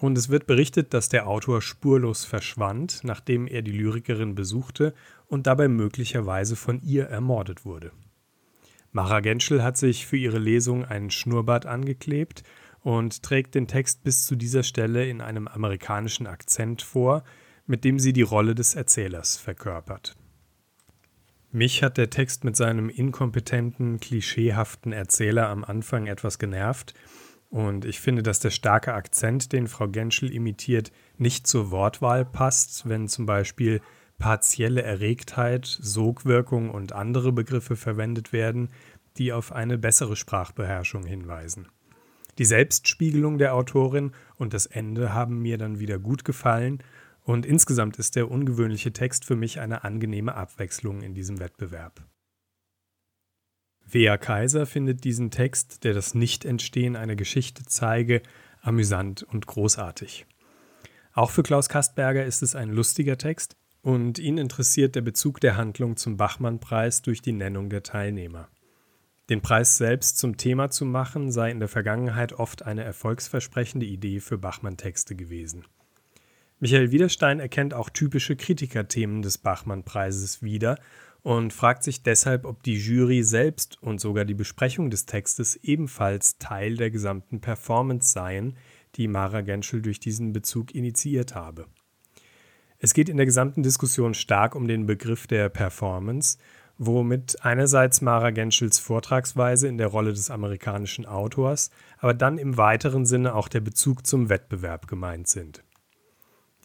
und 0.00 0.18
es 0.18 0.28
wird 0.28 0.46
berichtet, 0.46 0.92
dass 0.92 1.08
der 1.08 1.26
Autor 1.26 1.62
spurlos 1.62 2.26
verschwand, 2.26 3.00
nachdem 3.04 3.46
er 3.46 3.62
die 3.62 3.72
Lyrikerin 3.72 4.34
besuchte 4.34 4.92
und 5.28 5.46
dabei 5.46 5.68
möglicherweise 5.68 6.56
von 6.56 6.82
ihr 6.82 7.06
ermordet 7.06 7.64
wurde. 7.64 7.90
Mara 8.94 9.18
Genschel 9.18 9.64
hat 9.64 9.76
sich 9.76 10.06
für 10.06 10.16
ihre 10.16 10.38
Lesung 10.38 10.84
einen 10.84 11.10
Schnurrbart 11.10 11.66
angeklebt 11.66 12.44
und 12.80 13.24
trägt 13.24 13.56
den 13.56 13.66
Text 13.66 14.04
bis 14.04 14.24
zu 14.24 14.36
dieser 14.36 14.62
Stelle 14.62 15.04
in 15.04 15.20
einem 15.20 15.48
amerikanischen 15.48 16.28
Akzent 16.28 16.80
vor, 16.80 17.24
mit 17.66 17.82
dem 17.82 17.98
sie 17.98 18.12
die 18.12 18.22
Rolle 18.22 18.54
des 18.54 18.76
Erzählers 18.76 19.36
verkörpert. 19.36 20.14
Mich 21.50 21.82
hat 21.82 21.96
der 21.96 22.08
Text 22.08 22.44
mit 22.44 22.54
seinem 22.54 22.88
inkompetenten, 22.88 23.98
klischeehaften 23.98 24.92
Erzähler 24.92 25.48
am 25.48 25.64
Anfang 25.64 26.06
etwas 26.06 26.38
genervt, 26.38 26.94
und 27.50 27.84
ich 27.84 28.00
finde, 28.00 28.22
dass 28.22 28.38
der 28.38 28.50
starke 28.50 28.94
Akzent, 28.94 29.52
den 29.52 29.66
Frau 29.66 29.88
Genschel 29.88 30.32
imitiert, 30.32 30.92
nicht 31.18 31.48
zur 31.48 31.72
Wortwahl 31.72 32.24
passt, 32.24 32.88
wenn 32.88 33.08
zum 33.08 33.26
Beispiel 33.26 33.80
partielle 34.18 34.82
Erregtheit, 34.82 35.66
Sogwirkung 35.66 36.70
und 36.70 36.92
andere 36.92 37.32
Begriffe 37.32 37.76
verwendet 37.76 38.32
werden, 38.32 38.70
die 39.16 39.32
auf 39.32 39.52
eine 39.52 39.78
bessere 39.78 40.16
Sprachbeherrschung 40.16 41.04
hinweisen. 41.04 41.68
Die 42.38 42.44
Selbstspiegelung 42.44 43.38
der 43.38 43.54
Autorin 43.54 44.12
und 44.36 44.54
das 44.54 44.66
Ende 44.66 45.12
haben 45.12 45.40
mir 45.40 45.56
dann 45.56 45.78
wieder 45.78 45.98
gut 45.98 46.24
gefallen 46.24 46.82
und 47.22 47.46
insgesamt 47.46 47.98
ist 47.98 48.16
der 48.16 48.30
ungewöhnliche 48.30 48.92
Text 48.92 49.24
für 49.24 49.36
mich 49.36 49.60
eine 49.60 49.84
angenehme 49.84 50.34
Abwechslung 50.34 51.02
in 51.02 51.14
diesem 51.14 51.38
Wettbewerb. 51.38 52.04
Wea 53.86 54.16
Kaiser 54.16 54.66
findet 54.66 55.04
diesen 55.04 55.30
Text, 55.30 55.84
der 55.84 55.94
das 55.94 56.14
Nichtentstehen 56.14 56.96
einer 56.96 57.16
Geschichte 57.16 57.64
zeige, 57.66 58.22
amüsant 58.62 59.22
und 59.22 59.46
großartig. 59.46 60.26
Auch 61.12 61.30
für 61.30 61.42
Klaus 61.42 61.68
Kastberger 61.68 62.24
ist 62.24 62.42
es 62.42 62.54
ein 62.54 62.70
lustiger 62.70 63.16
Text 63.16 63.56
und 63.84 64.18
ihn 64.18 64.38
interessiert 64.38 64.94
der 64.94 65.02
Bezug 65.02 65.40
der 65.40 65.58
Handlung 65.58 65.98
zum 65.98 66.16
Bachmann-Preis 66.16 67.02
durch 67.02 67.20
die 67.20 67.32
Nennung 67.32 67.68
der 67.68 67.82
Teilnehmer. 67.82 68.48
Den 69.28 69.42
Preis 69.42 69.76
selbst 69.76 70.16
zum 70.16 70.38
Thema 70.38 70.70
zu 70.70 70.86
machen, 70.86 71.30
sei 71.30 71.50
in 71.50 71.60
der 71.60 71.68
Vergangenheit 71.68 72.32
oft 72.32 72.62
eine 72.62 72.82
erfolgsversprechende 72.82 73.84
Idee 73.84 74.20
für 74.20 74.38
Bachmann-Texte 74.38 75.14
gewesen. 75.14 75.66
Michael 76.60 76.92
Widerstein 76.92 77.40
erkennt 77.40 77.74
auch 77.74 77.90
typische 77.90 78.36
Kritikerthemen 78.36 79.20
des 79.20 79.36
Bachmann-Preises 79.36 80.42
wieder 80.42 80.78
und 81.20 81.52
fragt 81.52 81.82
sich 81.82 82.02
deshalb, 82.02 82.46
ob 82.46 82.62
die 82.62 82.78
Jury 82.78 83.22
selbst 83.22 83.82
und 83.82 84.00
sogar 84.00 84.24
die 84.24 84.32
Besprechung 84.32 84.88
des 84.88 85.04
Textes 85.04 85.56
ebenfalls 85.56 86.38
Teil 86.38 86.78
der 86.78 86.90
gesamten 86.90 87.42
Performance 87.42 88.12
seien, 88.12 88.56
die 88.94 89.08
Mara 89.08 89.42
Genschel 89.42 89.82
durch 89.82 90.00
diesen 90.00 90.32
Bezug 90.32 90.74
initiiert 90.74 91.34
habe. 91.34 91.66
Es 92.84 92.92
geht 92.92 93.08
in 93.08 93.16
der 93.16 93.24
gesamten 93.24 93.62
Diskussion 93.62 94.12
stark 94.12 94.54
um 94.54 94.68
den 94.68 94.84
Begriff 94.84 95.26
der 95.26 95.48
Performance, 95.48 96.36
womit 96.76 97.42
einerseits 97.42 98.02
Mara 98.02 98.30
Genschels 98.30 98.78
Vortragsweise 98.78 99.68
in 99.68 99.78
der 99.78 99.86
Rolle 99.86 100.12
des 100.12 100.30
amerikanischen 100.30 101.06
Autors, 101.06 101.70
aber 101.96 102.12
dann 102.12 102.36
im 102.36 102.58
weiteren 102.58 103.06
Sinne 103.06 103.36
auch 103.36 103.48
der 103.48 103.60
Bezug 103.60 104.06
zum 104.06 104.28
Wettbewerb 104.28 104.86
gemeint 104.86 105.28
sind. 105.28 105.64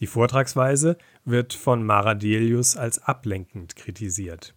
Die 0.00 0.06
Vortragsweise 0.06 0.98
wird 1.24 1.54
von 1.54 1.86
Mara 1.86 2.12
Delius 2.12 2.76
als 2.76 3.02
ablenkend 3.02 3.74
kritisiert. 3.74 4.54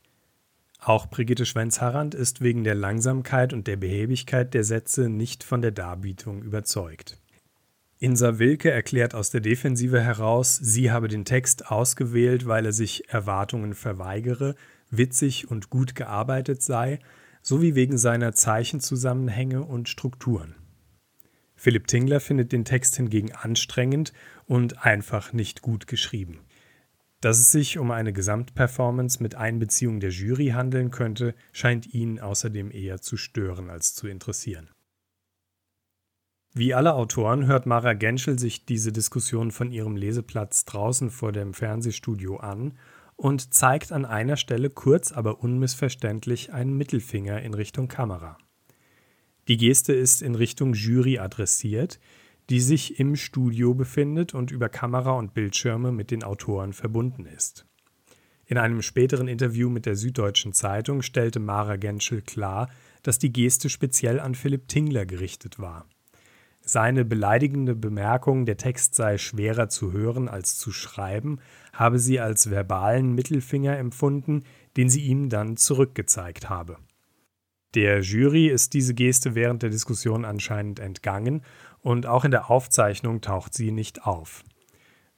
Auch 0.82 1.06
Brigitte 1.06 1.46
Schwenz-Harrand 1.46 2.14
ist 2.14 2.42
wegen 2.42 2.66
der 2.66 2.76
Langsamkeit 2.76 3.54
und 3.54 3.68
der 3.68 3.78
Behäbigkeit 3.78 4.54
der 4.54 4.66
Sätze 4.66 5.08
nicht 5.08 5.46
von 5.46 5.62
der 5.62 5.72
Darbietung 5.72 6.42
überzeugt. 6.44 7.23
Insa 8.04 8.38
Wilke 8.38 8.70
erklärt 8.70 9.16
aus 9.16 9.30
der 9.30 9.40
Defensive 9.40 10.02
heraus, 10.02 10.58
sie 10.58 10.92
habe 10.92 11.08
den 11.08 11.24
Text 11.24 11.72
ausgewählt, 11.72 12.46
weil 12.46 12.66
er 12.66 12.74
sich 12.74 13.08
Erwartungen 13.08 13.74
verweigere, 13.74 14.56
witzig 14.90 15.50
und 15.50 15.70
gut 15.70 15.96
gearbeitet 15.96 16.62
sei, 16.62 17.00
sowie 17.42 17.76
wegen 17.76 17.98
seiner 17.98 18.34
Zeichenzusammenhänge 18.34 19.64
und 19.64 19.88
Strukturen. 19.88 20.54
Philipp 21.56 21.88
Tingler 21.88 22.20
findet 22.20 22.52
den 22.52 22.66
Text 22.66 22.98
hingegen 22.98 23.32
anstrengend 23.32 24.12
und 24.48 24.86
einfach 24.86 25.32
nicht 25.32 25.62
gut 25.62 25.88
geschrieben. 25.88 26.42
Dass 27.22 27.40
es 27.40 27.54
sich 27.54 27.78
um 27.78 27.90
eine 27.92 28.12
Gesamtperformance 28.12 29.24
mit 29.24 29.36
Einbeziehung 29.36 30.02
der 30.02 30.10
Jury 30.10 30.48
handeln 30.48 30.92
könnte, 30.92 31.36
scheint 31.54 31.94
ihn 31.94 32.20
außerdem 32.20 32.70
eher 32.70 33.00
zu 33.00 33.16
stören 33.16 33.70
als 33.70 33.96
zu 33.96 34.10
interessieren. 34.10 34.68
Wie 36.56 36.76
alle 36.76 36.94
Autoren 36.94 37.48
hört 37.48 37.66
Mara 37.66 37.94
Genschel 37.94 38.38
sich 38.38 38.66
diese 38.66 38.92
Diskussion 38.92 39.50
von 39.50 39.72
ihrem 39.72 39.96
Leseplatz 39.96 40.66
draußen 40.66 41.10
vor 41.10 41.32
dem 41.32 41.56
Fernsehstudio 41.56 42.38
an 42.38 42.78
und 43.16 43.56
zeigt 43.56 43.92
an 43.92 44.06
einer 44.06 44.38
Stelle 44.38 44.70
kurz 44.70 45.12
aber 45.12 45.40
unmissverständlich 45.40 46.54
einen 46.54 46.78
Mittelfinger 46.78 47.42
in 47.42 47.56
Richtung 47.56 47.88
Kamera. 47.88 48.38
Die 49.48 49.58
Geste 49.58 49.94
ist 49.94 50.22
in 50.22 50.36
Richtung 50.36 50.74
Jury 50.76 51.18
adressiert, 51.18 52.00
die 52.52 52.60
sich 52.60 53.00
im 53.00 53.16
Studio 53.16 53.74
befindet 53.74 54.36
und 54.36 54.52
über 54.52 54.70
Kamera 54.70 55.14
und 55.14 55.34
Bildschirme 55.34 55.92
mit 55.92 56.12
den 56.12 56.24
Autoren 56.24 56.74
verbunden 56.74 57.26
ist. 57.26 57.66
In 58.46 58.60
einem 58.60 58.84
späteren 58.84 59.28
Interview 59.28 59.72
mit 59.72 59.88
der 59.88 59.96
Süddeutschen 59.96 60.54
Zeitung 60.54 61.02
stellte 61.02 61.40
Mara 61.40 61.78
Genschel 61.78 62.22
klar, 62.22 62.70
dass 63.02 63.18
die 63.18 63.34
Geste 63.34 63.70
speziell 63.70 64.20
an 64.20 64.36
Philipp 64.36 64.68
Tingler 64.68 65.08
gerichtet 65.08 65.58
war. 65.58 65.88
Seine 66.66 67.04
beleidigende 67.04 67.76
Bemerkung, 67.76 68.46
der 68.46 68.56
Text 68.56 68.96
sei 68.96 69.18
schwerer 69.18 69.68
zu 69.68 69.92
hören 69.92 70.30
als 70.30 70.58
zu 70.58 70.72
schreiben, 70.72 71.40
habe 71.74 72.00
sie 72.00 72.22
als 72.22 72.50
verbalen 72.50 73.14
Mittelfinger 73.14 73.78
empfunden, 73.78 74.44
den 74.78 74.90
sie 74.90 75.02
ihm 75.02 75.28
dann 75.28 75.58
zurückgezeigt 75.58 76.50
habe. 76.50 76.78
Der 77.76 78.00
Jury 78.02 78.48
ist 78.48 78.74
diese 78.74 78.94
Geste 78.94 79.36
während 79.36 79.62
der 79.62 79.72
Diskussion 79.72 80.24
anscheinend 80.24 80.80
entgangen 80.80 81.42
und 81.82 82.06
auch 82.06 82.24
in 82.24 82.32
der 82.32 82.50
Aufzeichnung 82.50 83.20
taucht 83.20 83.54
sie 83.54 83.72
nicht 83.72 84.06
auf. 84.06 84.46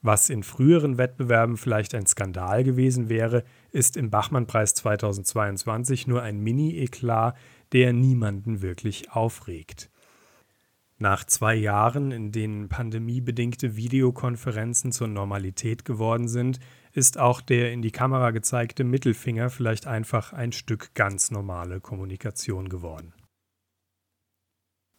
Was 0.02 0.30
in 0.30 0.42
früheren 0.42 0.98
Wettbewerben 0.98 1.56
vielleicht 1.56 1.94
ein 1.94 2.06
Skandal 2.06 2.64
gewesen 2.64 3.08
wäre, 3.08 3.44
ist 3.70 3.96
im 3.96 4.10
Bachmann-Preis 4.10 4.74
2022 4.74 6.08
nur 6.08 6.22
ein 6.22 6.40
Mini-Eklat, 6.40 7.36
der 7.72 7.92
niemanden 7.92 8.62
wirklich 8.62 9.12
aufregt. 9.12 9.90
Nach 10.98 11.24
zwei 11.24 11.54
Jahren, 11.54 12.10
in 12.10 12.32
denen 12.32 12.70
pandemiebedingte 12.70 13.76
Videokonferenzen 13.76 14.92
zur 14.92 15.08
Normalität 15.08 15.84
geworden 15.84 16.26
sind, 16.26 16.58
ist 16.92 17.18
auch 17.18 17.42
der 17.42 17.70
in 17.72 17.82
die 17.82 17.90
Kamera 17.90 18.30
gezeigte 18.30 18.82
Mittelfinger 18.82 19.50
vielleicht 19.50 19.86
einfach 19.86 20.32
ein 20.32 20.52
Stück 20.52 20.94
ganz 20.94 21.30
normale 21.30 21.80
Kommunikation 21.80 22.70
geworden. 22.70 23.12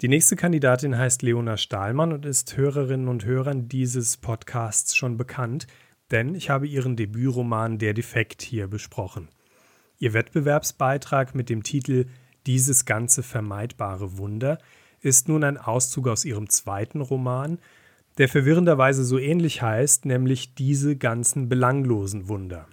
Die 0.02 0.08
nächste 0.08 0.36
Kandidatin 0.36 0.96
heißt 0.96 1.24
Leona 1.24 1.58
Stahlmann 1.58 2.14
und 2.14 2.28
ist 2.28 2.56
Hörerinnen 2.56 3.08
und 3.08 3.26
Hörern 3.26 3.68
dieses 3.68 4.18
Podcasts 4.18 4.96
schon 4.96 5.18
bekannt, 5.18 5.66
denn 6.12 6.36
ich 6.36 6.52
habe 6.52 6.68
ihren 6.68 6.96
Debütroman 6.96 7.80
Der 7.80 7.96
Defekt 7.96 8.44
hier 8.44 8.68
besprochen. 8.68 9.30
Ihr 9.98 10.14
Wettbewerbsbeitrag 10.14 11.34
mit 11.34 11.50
dem 11.50 11.64
Titel 11.64 12.06
Dieses 12.46 12.86
ganze 12.86 13.24
vermeidbare 13.24 14.20
Wunder 14.20 14.60
ist 15.08 15.30
nun 15.30 15.44
ein 15.44 15.58
Auszug 15.58 16.08
aus 16.10 16.26
ihrem 16.26 16.50
zweiten 16.50 17.02
Roman, 17.02 17.60
der 18.18 18.28
verwirrenderweise 18.28 19.06
so 19.06 19.18
ähnlich 19.18 19.62
heißt, 19.62 20.06
nämlich 20.06 20.54
diese 20.56 20.98
ganzen 20.98 21.50
belanglosen 21.50 22.28
Wunder. 22.28 22.68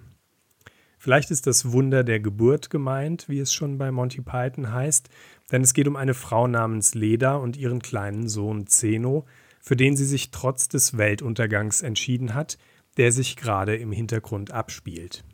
Vielleicht 0.98 1.30
ist 1.30 1.46
das 1.46 1.70
Wunder 1.70 2.02
der 2.02 2.18
Geburt 2.18 2.70
gemeint, 2.70 3.28
wie 3.28 3.38
es 3.38 3.52
schon 3.52 3.78
bei 3.78 3.92
Monty 3.92 4.22
Python 4.22 4.72
heißt, 4.72 5.10
denn 5.52 5.62
es 5.62 5.74
geht 5.74 5.86
um 5.86 5.96
eine 5.96 6.14
Frau 6.14 6.46
namens 6.46 6.94
Leda 6.94 7.36
und 7.36 7.56
ihren 7.56 7.82
kleinen 7.82 8.26
Sohn 8.26 8.66
Zeno, 8.66 9.26
für 9.60 9.76
den 9.76 9.96
sie 9.96 10.06
sich 10.06 10.30
trotz 10.30 10.68
des 10.68 10.96
Weltuntergangs 10.96 11.82
entschieden 11.82 12.34
hat, 12.34 12.58
der 12.96 13.12
sich 13.12 13.36
gerade 13.36 13.76
im 13.76 13.92
Hintergrund 13.92 14.50
abspielt. 14.50 15.24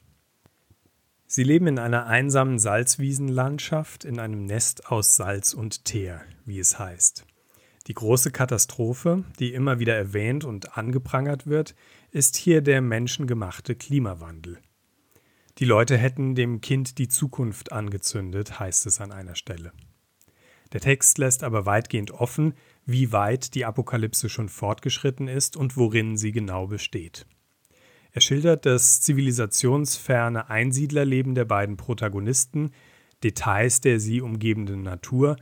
Sie 1.33 1.45
leben 1.45 1.69
in 1.69 1.79
einer 1.79 2.07
einsamen 2.07 2.59
Salzwiesenlandschaft 2.59 4.05
in 4.05 4.19
einem 4.19 4.47
Nest 4.47 4.91
aus 4.91 5.15
Salz 5.15 5.55
und 5.55 5.85
Teer, 5.85 6.23
wie 6.51 6.59
es 6.59 6.79
heißt. 6.79 7.25
Die 7.87 7.95
große 7.95 8.31
Katastrophe, 8.31 9.25
die 9.39 9.55
immer 9.55 9.79
wieder 9.79 9.97
erwähnt 9.97 10.45
und 10.45 10.77
angeprangert 10.77 11.47
wird, 11.47 11.75
ist 12.11 12.37
hier 12.37 12.61
der 12.61 12.83
menschengemachte 12.83 13.75
Klimawandel. 13.75 14.59
Die 15.59 15.65
Leute 15.65 15.97
hätten 15.97 16.35
dem 16.35 16.61
Kind 16.61 16.99
die 16.99 17.09
Zukunft 17.09 17.73
angezündet, 17.73 18.61
heißt 18.61 18.85
es 18.87 19.01
an 19.01 19.13
einer 19.13 19.35
Stelle. 19.35 19.73
Der 20.73 20.81
Text 20.81 21.19
lässt 21.19 21.43
aber 21.43 21.67
weitgehend 21.67 22.11
offen, 22.11 22.55
wie 22.85 23.13
weit 23.13 23.55
die 23.55 23.65
Apokalypse 23.65 24.29
schon 24.29 24.49
fortgeschritten 24.49 25.27
ist 25.27 25.57
und 25.57 25.77
worin 25.77 26.17
sie 26.17 26.33
genau 26.33 26.67
besteht. 26.67 27.27
Er 28.13 28.21
schildert 28.21 28.67
das 28.67 29.01
zivilisationsferne 29.01 30.51
Einsiedlerleben 30.51 31.35
der 31.35 31.45
beiden 31.45 31.77
Protagonisten, 31.77 32.73
Details 33.23 33.81
der 33.81 34.01
sie 34.01 34.21
umgebenden 34.21 34.83
Natur, 34.83 35.37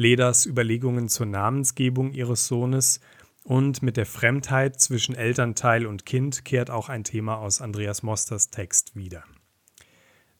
Ledas 0.00 0.46
Überlegungen 0.46 1.08
zur 1.08 1.26
Namensgebung 1.26 2.12
ihres 2.12 2.46
Sohnes 2.46 3.00
und 3.42 3.82
mit 3.82 3.96
der 3.96 4.06
Fremdheit 4.06 4.80
zwischen 4.80 5.16
Elternteil 5.16 5.86
und 5.86 6.06
Kind 6.06 6.44
kehrt 6.44 6.70
auch 6.70 6.88
ein 6.88 7.02
Thema 7.02 7.38
aus 7.38 7.60
Andreas 7.60 8.04
Mosters 8.04 8.50
Text 8.50 8.94
wieder. 8.94 9.24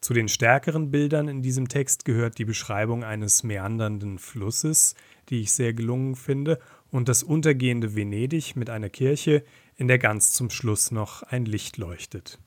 Zu 0.01 0.15
den 0.15 0.29
stärkeren 0.29 0.93
Bildern 0.93 1.27
in 1.27 1.43
diesem 1.43 1.67
Text 1.67 2.05
gehört 2.05 2.39
die 2.39 2.45
Beschreibung 2.45 3.03
eines 3.03 3.43
meandernden 3.43 4.21
Flusses, 4.21 4.95
die 5.29 5.41
ich 5.41 5.51
sehr 5.51 5.75
gelungen 5.75 6.15
finde, 6.15 6.61
und 6.93 7.09
das 7.09 7.25
untergehende 7.25 7.97
Venedig 7.97 8.55
mit 8.55 8.71
einer 8.71 8.91
Kirche, 8.91 9.43
in 9.75 9.89
der 9.89 9.99
ganz 9.99 10.31
zum 10.31 10.51
Schluss 10.51 10.93
noch 10.93 11.25
ein 11.25 11.47
Licht 11.47 11.79
leuchtet. 11.79 12.39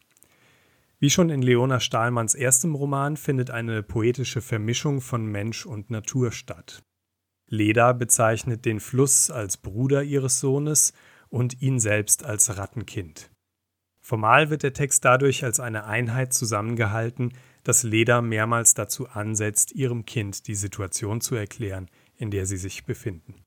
Wie 0.99 1.09
schon 1.09 1.29
in 1.29 1.41
Leona 1.41 1.81
Stahlmanns 1.81 2.35
erstem 2.35 2.73
Roman 2.73 3.17
findet 3.17 3.49
eine 3.49 3.83
poetische 3.83 4.39
Vermischung 4.39 5.01
von 5.01 5.25
Mensch 5.25 5.65
und 5.65 5.89
Natur 5.89 6.31
statt. 6.31 6.83
Leda 7.51 7.91
bezeichnet 7.91 8.63
den 8.63 8.79
Fluss 8.79 9.29
als 9.29 9.57
Bruder 9.57 10.03
ihres 10.03 10.39
Sohnes 10.39 10.93
und 11.27 11.61
ihn 11.61 11.81
selbst 11.81 12.23
als 12.23 12.57
Rattenkind. 12.57 13.29
Formal 13.99 14.49
wird 14.49 14.63
der 14.63 14.73
Text 14.73 15.03
dadurch 15.03 15.43
als 15.43 15.59
eine 15.59 15.83
Einheit 15.83 16.33
zusammengehalten, 16.33 17.33
dass 17.63 17.83
Leda 17.83 18.21
mehrmals 18.21 18.73
dazu 18.73 19.07
ansetzt, 19.09 19.73
ihrem 19.73 20.05
Kind 20.05 20.47
die 20.47 20.55
Situation 20.55 21.19
zu 21.19 21.35
erklären, 21.35 21.89
in 22.15 22.31
der 22.31 22.45
sie 22.45 22.55
sich 22.55 22.85
befinden. 22.85 23.43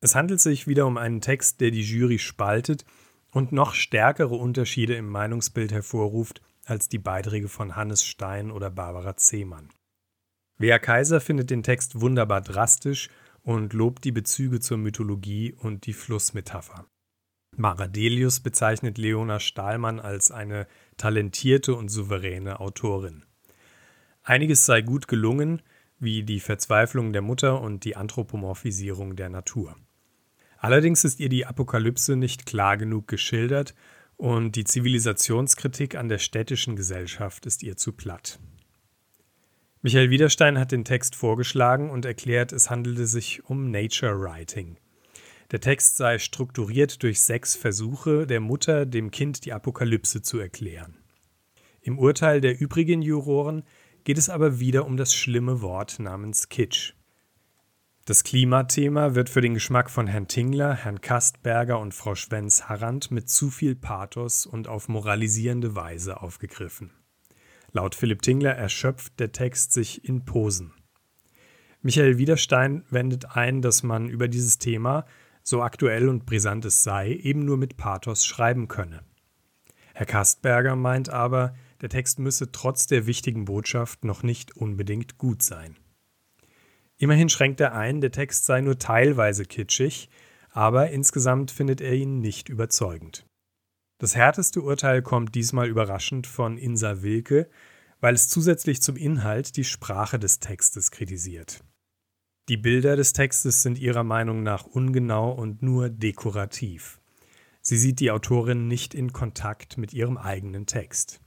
Es 0.00 0.16
handelt 0.16 0.40
sich 0.40 0.66
wieder 0.66 0.86
um 0.86 0.96
einen 0.96 1.20
Text, 1.20 1.60
der 1.60 1.70
die 1.70 1.82
Jury 1.82 2.18
spaltet 2.18 2.84
und 3.30 3.52
noch 3.52 3.72
stärkere 3.72 4.34
Unterschiede 4.34 4.96
im 4.96 5.08
Meinungsbild 5.08 5.70
hervorruft 5.70 6.42
als 6.64 6.88
die 6.88 6.98
Beiträge 6.98 7.48
von 7.48 7.76
Hannes 7.76 8.04
Stein 8.04 8.50
oder 8.50 8.68
Barbara 8.68 9.16
Zehmann. 9.16 9.68
Wea 10.62 10.78
Kaiser 10.78 11.20
findet 11.20 11.50
den 11.50 11.64
Text 11.64 12.00
wunderbar 12.00 12.40
drastisch 12.40 13.08
und 13.42 13.72
lobt 13.72 14.04
die 14.04 14.12
Bezüge 14.12 14.60
zur 14.60 14.78
Mythologie 14.78 15.52
und 15.52 15.86
die 15.86 15.92
Flussmetapher. 15.92 16.86
Maradelius 17.56 18.38
bezeichnet 18.38 18.96
Leona 18.96 19.40
Stahlmann 19.40 19.98
als 19.98 20.30
eine 20.30 20.68
talentierte 20.96 21.74
und 21.74 21.88
souveräne 21.88 22.60
Autorin. 22.60 23.24
Einiges 24.22 24.64
sei 24.64 24.82
gut 24.82 25.08
gelungen, 25.08 25.62
wie 25.98 26.22
die 26.22 26.38
Verzweiflung 26.38 27.12
der 27.12 27.22
Mutter 27.22 27.60
und 27.60 27.82
die 27.82 27.96
Anthropomorphisierung 27.96 29.16
der 29.16 29.30
Natur. 29.30 29.74
Allerdings 30.58 31.02
ist 31.02 31.18
ihr 31.18 31.28
die 31.28 31.44
Apokalypse 31.44 32.14
nicht 32.14 32.46
klar 32.46 32.76
genug 32.76 33.08
geschildert 33.08 33.74
und 34.16 34.54
die 34.54 34.62
Zivilisationskritik 34.62 35.96
an 35.96 36.08
der 36.08 36.18
städtischen 36.18 36.76
Gesellschaft 36.76 37.46
ist 37.46 37.64
ihr 37.64 37.76
zu 37.76 37.90
platt. 37.90 38.38
Michael 39.84 40.10
Widerstein 40.10 40.60
hat 40.60 40.70
den 40.70 40.84
Text 40.84 41.16
vorgeschlagen 41.16 41.90
und 41.90 42.04
erklärt, 42.04 42.52
es 42.52 42.70
handelte 42.70 43.04
sich 43.08 43.44
um 43.46 43.72
Nature 43.72 44.20
Writing. 44.20 44.76
Der 45.50 45.60
Text 45.60 45.96
sei 45.96 46.20
strukturiert 46.20 47.02
durch 47.02 47.20
sechs 47.20 47.56
Versuche 47.56 48.28
der 48.28 48.38
Mutter, 48.38 48.86
dem 48.86 49.10
Kind 49.10 49.44
die 49.44 49.52
Apokalypse 49.52 50.22
zu 50.22 50.38
erklären. 50.38 50.98
Im 51.80 51.98
Urteil 51.98 52.40
der 52.40 52.60
übrigen 52.60 53.02
Juroren 53.02 53.64
geht 54.04 54.18
es 54.18 54.30
aber 54.30 54.60
wieder 54.60 54.86
um 54.86 54.96
das 54.96 55.12
schlimme 55.12 55.62
Wort 55.62 55.98
namens 55.98 56.48
Kitsch. 56.48 56.94
Das 58.04 58.22
Klimathema 58.22 59.16
wird 59.16 59.28
für 59.28 59.40
den 59.40 59.54
Geschmack 59.54 59.90
von 59.90 60.06
Herrn 60.06 60.28
Tingler, 60.28 60.74
Herrn 60.74 61.00
Kastberger 61.00 61.80
und 61.80 61.92
Frau 61.92 62.14
Schwenz-Harrand 62.14 63.10
mit 63.10 63.28
zu 63.28 63.50
viel 63.50 63.74
Pathos 63.74 64.46
und 64.46 64.68
auf 64.68 64.88
moralisierende 64.88 65.74
Weise 65.74 66.22
aufgegriffen. 66.22 66.92
Laut 67.72 67.94
Philipp 67.94 68.22
Tingler 68.22 68.54
erschöpft 68.54 69.18
der 69.18 69.32
Text 69.32 69.72
sich 69.72 70.04
in 70.04 70.24
Posen. 70.24 70.72
Michael 71.80 72.18
Widerstein 72.18 72.84
wendet 72.90 73.34
ein, 73.34 73.62
dass 73.62 73.82
man 73.82 74.08
über 74.08 74.28
dieses 74.28 74.58
Thema, 74.58 75.04
so 75.42 75.62
aktuell 75.62 76.08
und 76.08 76.26
brisant 76.26 76.64
es 76.64 76.84
sei, 76.84 77.14
eben 77.14 77.44
nur 77.44 77.56
mit 77.56 77.76
Pathos 77.76 78.24
schreiben 78.24 78.68
könne. 78.68 79.02
Herr 79.94 80.06
Kastberger 80.06 80.76
meint 80.76 81.08
aber, 81.08 81.54
der 81.80 81.88
Text 81.88 82.18
müsse 82.18 82.52
trotz 82.52 82.86
der 82.86 83.06
wichtigen 83.06 83.46
Botschaft 83.46 84.04
noch 84.04 84.22
nicht 84.22 84.56
unbedingt 84.56 85.18
gut 85.18 85.42
sein. 85.42 85.76
Immerhin 86.98 87.28
schränkt 87.28 87.60
er 87.60 87.74
ein, 87.74 88.00
der 88.00 88.12
Text 88.12 88.44
sei 88.44 88.60
nur 88.60 88.78
teilweise 88.78 89.44
kitschig, 89.44 90.08
aber 90.50 90.90
insgesamt 90.90 91.50
findet 91.50 91.80
er 91.80 91.94
ihn 91.94 92.20
nicht 92.20 92.48
überzeugend. 92.48 93.26
Das 94.02 94.16
härteste 94.16 94.60
Urteil 94.62 95.00
kommt 95.00 95.36
diesmal 95.36 95.68
überraschend 95.68 96.26
von 96.26 96.58
Insa 96.58 97.02
Wilke, 97.02 97.48
weil 98.00 98.14
es 98.14 98.28
zusätzlich 98.28 98.82
zum 98.82 98.96
Inhalt 98.96 99.56
die 99.56 99.62
Sprache 99.62 100.18
des 100.18 100.40
Textes 100.40 100.90
kritisiert. 100.90 101.62
Die 102.48 102.56
Bilder 102.56 102.96
des 102.96 103.12
Textes 103.12 103.62
sind 103.62 103.78
ihrer 103.78 104.02
Meinung 104.02 104.42
nach 104.42 104.64
ungenau 104.64 105.30
und 105.30 105.62
nur 105.62 105.88
dekorativ. 105.88 106.98
Sie 107.60 107.76
sieht 107.76 108.00
die 108.00 108.10
Autorin 108.10 108.66
nicht 108.66 108.92
in 108.92 109.12
Kontakt 109.12 109.78
mit 109.78 109.92
ihrem 109.92 110.18
eigenen 110.18 110.66
Text. 110.66 111.20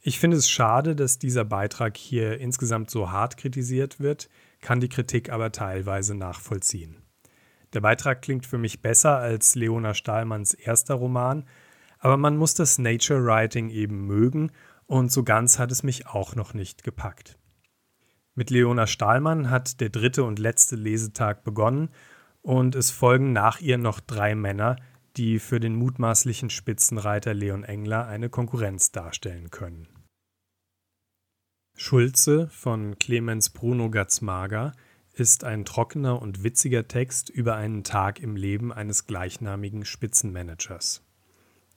Ich 0.00 0.20
finde 0.20 0.36
es 0.36 0.48
schade, 0.48 0.94
dass 0.94 1.18
dieser 1.18 1.44
Beitrag 1.44 1.96
hier 1.96 2.38
insgesamt 2.38 2.88
so 2.88 3.10
hart 3.10 3.36
kritisiert 3.36 3.98
wird, 3.98 4.28
kann 4.60 4.78
die 4.78 4.88
Kritik 4.88 5.30
aber 5.30 5.50
teilweise 5.50 6.14
nachvollziehen. 6.14 7.02
Der 7.72 7.80
Beitrag 7.80 8.22
klingt 8.22 8.46
für 8.46 8.58
mich 8.58 8.80
besser 8.80 9.16
als 9.16 9.56
Leona 9.56 9.92
Stahlmanns 9.92 10.54
erster 10.54 10.94
Roman, 10.94 11.44
aber 12.06 12.18
man 12.18 12.36
muss 12.36 12.54
das 12.54 12.78
Nature 12.78 13.24
Writing 13.24 13.68
eben 13.68 14.06
mögen 14.06 14.52
und 14.86 15.10
so 15.10 15.24
ganz 15.24 15.58
hat 15.58 15.72
es 15.72 15.82
mich 15.82 16.06
auch 16.06 16.36
noch 16.36 16.54
nicht 16.54 16.84
gepackt. 16.84 17.36
Mit 18.36 18.50
Leona 18.50 18.86
Stahlmann 18.86 19.50
hat 19.50 19.80
der 19.80 19.88
dritte 19.88 20.22
und 20.22 20.38
letzte 20.38 20.76
Lesetag 20.76 21.42
begonnen 21.42 21.88
und 22.42 22.76
es 22.76 22.92
folgen 22.92 23.32
nach 23.32 23.60
ihr 23.60 23.76
noch 23.76 23.98
drei 23.98 24.36
Männer, 24.36 24.76
die 25.16 25.40
für 25.40 25.58
den 25.58 25.74
mutmaßlichen 25.74 26.48
Spitzenreiter 26.48 27.34
Leon 27.34 27.64
Engler 27.64 28.06
eine 28.06 28.28
Konkurrenz 28.28 28.92
darstellen 28.92 29.50
können. 29.50 29.88
Schulze 31.74 32.46
von 32.50 33.00
Clemens 33.00 33.50
Bruno 33.50 33.90
Gatzmager 33.90 34.74
ist 35.12 35.42
ein 35.42 35.64
trockener 35.64 36.22
und 36.22 36.44
witziger 36.44 36.86
Text 36.86 37.30
über 37.30 37.56
einen 37.56 37.82
Tag 37.82 38.20
im 38.20 38.36
Leben 38.36 38.72
eines 38.72 39.08
gleichnamigen 39.08 39.84
Spitzenmanagers. 39.84 41.02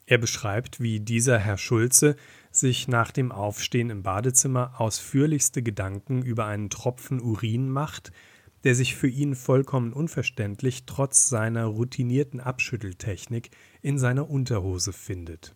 Er 0.10 0.18
beschreibt, 0.18 0.80
wie 0.80 0.99
dieser 0.99 1.38
Herr 1.38 1.60
Schulze 1.60 2.16
sich 2.49 2.88
nach 2.88 3.12
dem 3.12 3.32
Aufstehen 3.32 3.91
im 3.91 4.01
Badezimmer 4.01 4.74
ausführlichste 4.82 5.62
Gedanken 5.62 6.24
über 6.24 6.47
einen 6.47 6.72
Tropfen 6.72 7.22
Urin 7.22 7.70
macht, 7.70 8.12
der 8.64 8.74
sich 8.74 8.95
für 8.95 9.07
ihn 9.07 9.36
vollkommen 9.36 9.93
unverständlich 9.93 10.88
trotz 10.88 11.30
seiner 11.30 11.66
routinierten 11.66 12.39
Abschütteltechnik 12.39 13.51
in 13.84 13.99
seiner 13.99 14.32
Unterhose 14.32 14.93
findet. 14.93 15.55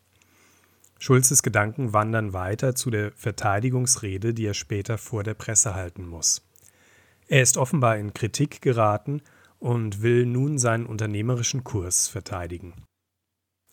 Schulzes 1.00 1.42
Gedanken 1.42 1.92
wandern 1.92 2.34
weiter 2.34 2.76
zu 2.76 2.92
der 2.92 3.12
Verteidigungsrede, 3.14 4.36
die 4.36 4.46
er 4.46 4.54
später 4.54 5.00
vor 5.00 5.24
der 5.24 5.34
Presse 5.34 5.74
halten 5.74 6.06
muss. 6.06 6.48
Er 7.28 7.42
ist 7.42 7.58
offenbar 7.58 7.98
in 7.98 8.14
Kritik 8.14 8.62
geraten 8.62 9.24
und 9.58 10.04
will 10.04 10.28
nun 10.28 10.60
seinen 10.60 10.86
unternehmerischen 10.86 11.64
Kurs 11.64 12.08
verteidigen. 12.08 12.76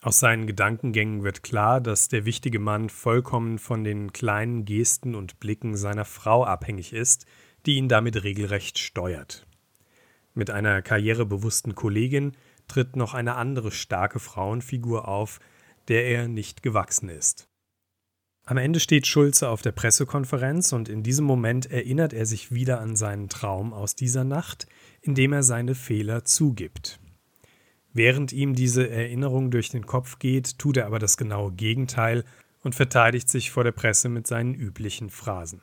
Aus 0.03 0.19
seinen 0.19 0.47
Gedankengängen 0.47 1.25
wird 1.25 1.43
klar, 1.43 1.81
dass 1.81 2.09
der 2.09 2.25
wichtige 2.25 2.59
Mann 2.59 2.89
vollkommen 2.89 3.59
von 3.59 3.85
den 3.85 4.15
kleinen 4.15 4.65
Gesten 4.65 5.15
und 5.15 5.41
Blicken 5.41 5.77
seiner 5.77 6.07
Frau 6.07 6.43
abhängig 6.45 6.95
ist, 6.95 7.27
die 7.67 7.77
ihn 7.77 7.89
damit 7.89 8.23
regelrecht 8.23 8.79
steuert. 8.79 9.47
Mit 10.33 10.51
einer 10.51 10.81
karrierebewussten 10.81 11.75
Kollegin 11.75 12.33
tritt 12.67 12.97
noch 12.97 13.13
eine 13.13 13.35
andere 13.35 13.71
starke 13.71 14.21
Frauenfigur 14.21 15.07
auf, 15.07 15.39
der 15.89 16.07
er 16.07 16.29
nicht 16.29 16.63
gewachsen 16.63 17.11
ist. 17.11 17.49
Am 18.47 18.57
Ende 18.57 18.81
steht 18.81 19.07
Schulze 19.07 19.51
auf 19.51 19.61
der 19.61 19.73
Pressekonferenz 19.73 20.73
und 20.73 20.89
in 20.89 21.03
diesem 21.03 21.27
Moment 21.27 21.71
erinnert 21.71 22.15
er 22.15 22.25
sich 22.25 22.53
wieder 22.53 22.81
an 22.81 22.97
seinen 22.97 23.29
Traum 23.29 23.75
aus 23.75 23.97
dieser 23.97 24.25
Nacht, 24.25 24.67
indem 25.03 25.35
er 25.35 25.43
seine 25.43 25.75
Fehler 25.75 26.25
zugibt. 26.25 27.00
Während 27.93 28.33
ihm 28.33 28.55
diese 28.55 28.89
Erinnerung 28.89 29.51
durch 29.51 29.69
den 29.71 29.87
Kopf 29.87 30.19
geht, 30.19 30.59
tut 30.59 30.77
er 30.77 30.87
aber 30.87 30.99
das 30.99 31.17
genaue 31.17 31.53
Gegenteil 31.53 32.25
und 32.63 32.75
verteidigt 32.75 33.29
sich 33.29 33.51
vor 33.51 33.65
der 33.65 33.73
Presse 33.73 34.09
mit 34.09 34.27
seinen 34.27 34.55
üblichen 34.55 35.11
Phrasen. 35.11 35.63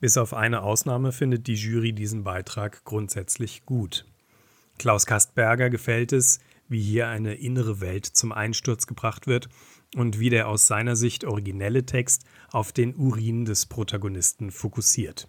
Bis 0.00 0.16
auf 0.16 0.34
eine 0.34 0.62
Ausnahme 0.62 1.12
findet 1.12 1.46
die 1.46 1.54
Jury 1.54 1.92
diesen 1.92 2.24
Beitrag 2.24 2.84
grundsätzlich 2.84 3.64
gut. 3.64 4.04
Klaus 4.78 5.06
Kastberger 5.06 5.70
gefällt 5.70 6.12
es, 6.12 6.40
wie 6.68 6.82
hier 6.82 7.08
eine 7.08 7.34
innere 7.34 7.80
Welt 7.80 8.06
zum 8.06 8.32
Einsturz 8.32 8.86
gebracht 8.86 9.26
wird 9.26 9.48
und 9.96 10.18
wie 10.18 10.30
der 10.30 10.48
aus 10.48 10.66
seiner 10.66 10.96
Sicht 10.96 11.24
originelle 11.24 11.86
Text 11.86 12.24
auf 12.50 12.72
den 12.72 12.94
Urin 12.96 13.44
des 13.44 13.66
Protagonisten 13.66 14.50
fokussiert. 14.50 15.28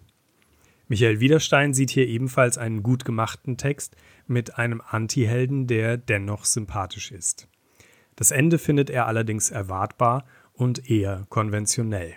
Michael 0.88 1.18
Widerstein 1.18 1.74
sieht 1.74 1.90
hier 1.90 2.06
ebenfalls 2.06 2.58
einen 2.58 2.82
gut 2.82 3.04
gemachten 3.04 3.56
Text 3.56 3.96
mit 4.28 4.56
einem 4.56 4.80
Antihelden, 4.80 5.66
der 5.66 5.96
dennoch 5.96 6.44
sympathisch 6.44 7.10
ist. 7.10 7.48
Das 8.14 8.30
Ende 8.30 8.58
findet 8.58 8.88
er 8.88 9.06
allerdings 9.06 9.50
erwartbar 9.50 10.24
und 10.52 10.88
eher 10.88 11.26
konventionell. 11.28 12.14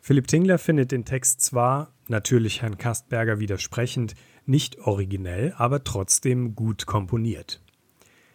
Philipp 0.00 0.26
Tingler 0.26 0.58
findet 0.58 0.92
den 0.92 1.04
Text 1.04 1.42
zwar, 1.42 1.92
natürlich 2.08 2.62
Herrn 2.62 2.78
Kastberger 2.78 3.38
widersprechend, 3.38 4.14
nicht 4.46 4.78
originell, 4.78 5.52
aber 5.58 5.84
trotzdem 5.84 6.54
gut 6.54 6.86
komponiert. 6.86 7.62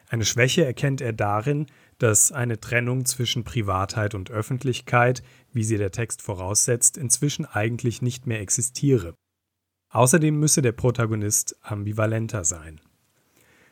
Eine 0.07 0.25
Schwäche 0.25 0.63
erkennt 0.63 1.01
er 1.01 1.11
darin, 1.11 1.65
dass 1.97 2.31
eine 2.31 2.59
Trennung 2.59 3.05
zwischen 3.05 3.43
Privatheit 3.43 4.13
und 4.13 4.29
Öffentlichkeit, 4.29 5.23
wie 5.51 5.63
sie 5.63 5.77
der 5.77 5.89
Text 5.89 6.21
voraussetzt, 6.21 6.97
inzwischen 6.97 7.45
eigentlich 7.45 8.03
nicht 8.03 8.27
mehr 8.27 8.39
existiere. 8.39 9.15
Außerdem 9.93 10.39
müsse 10.39 10.63
der 10.63 10.71
Protagonist 10.71 11.55
ambivalenter 11.61 12.43
sein. 12.43 12.81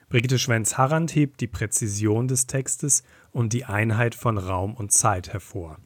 Brigitte 0.08 0.38
Schwenz-Harrand 0.38 1.16
hebt 1.16 1.42
die 1.42 1.48
Präzision 1.48 2.28
des 2.28 2.46
Textes 2.46 3.02
und 3.32 3.54
die 3.54 3.66
Einheit 3.66 4.14
von 4.14 4.38
Raum 4.38 4.76
und 4.76 4.92
Zeit 4.92 5.34
hervor. 5.34 5.80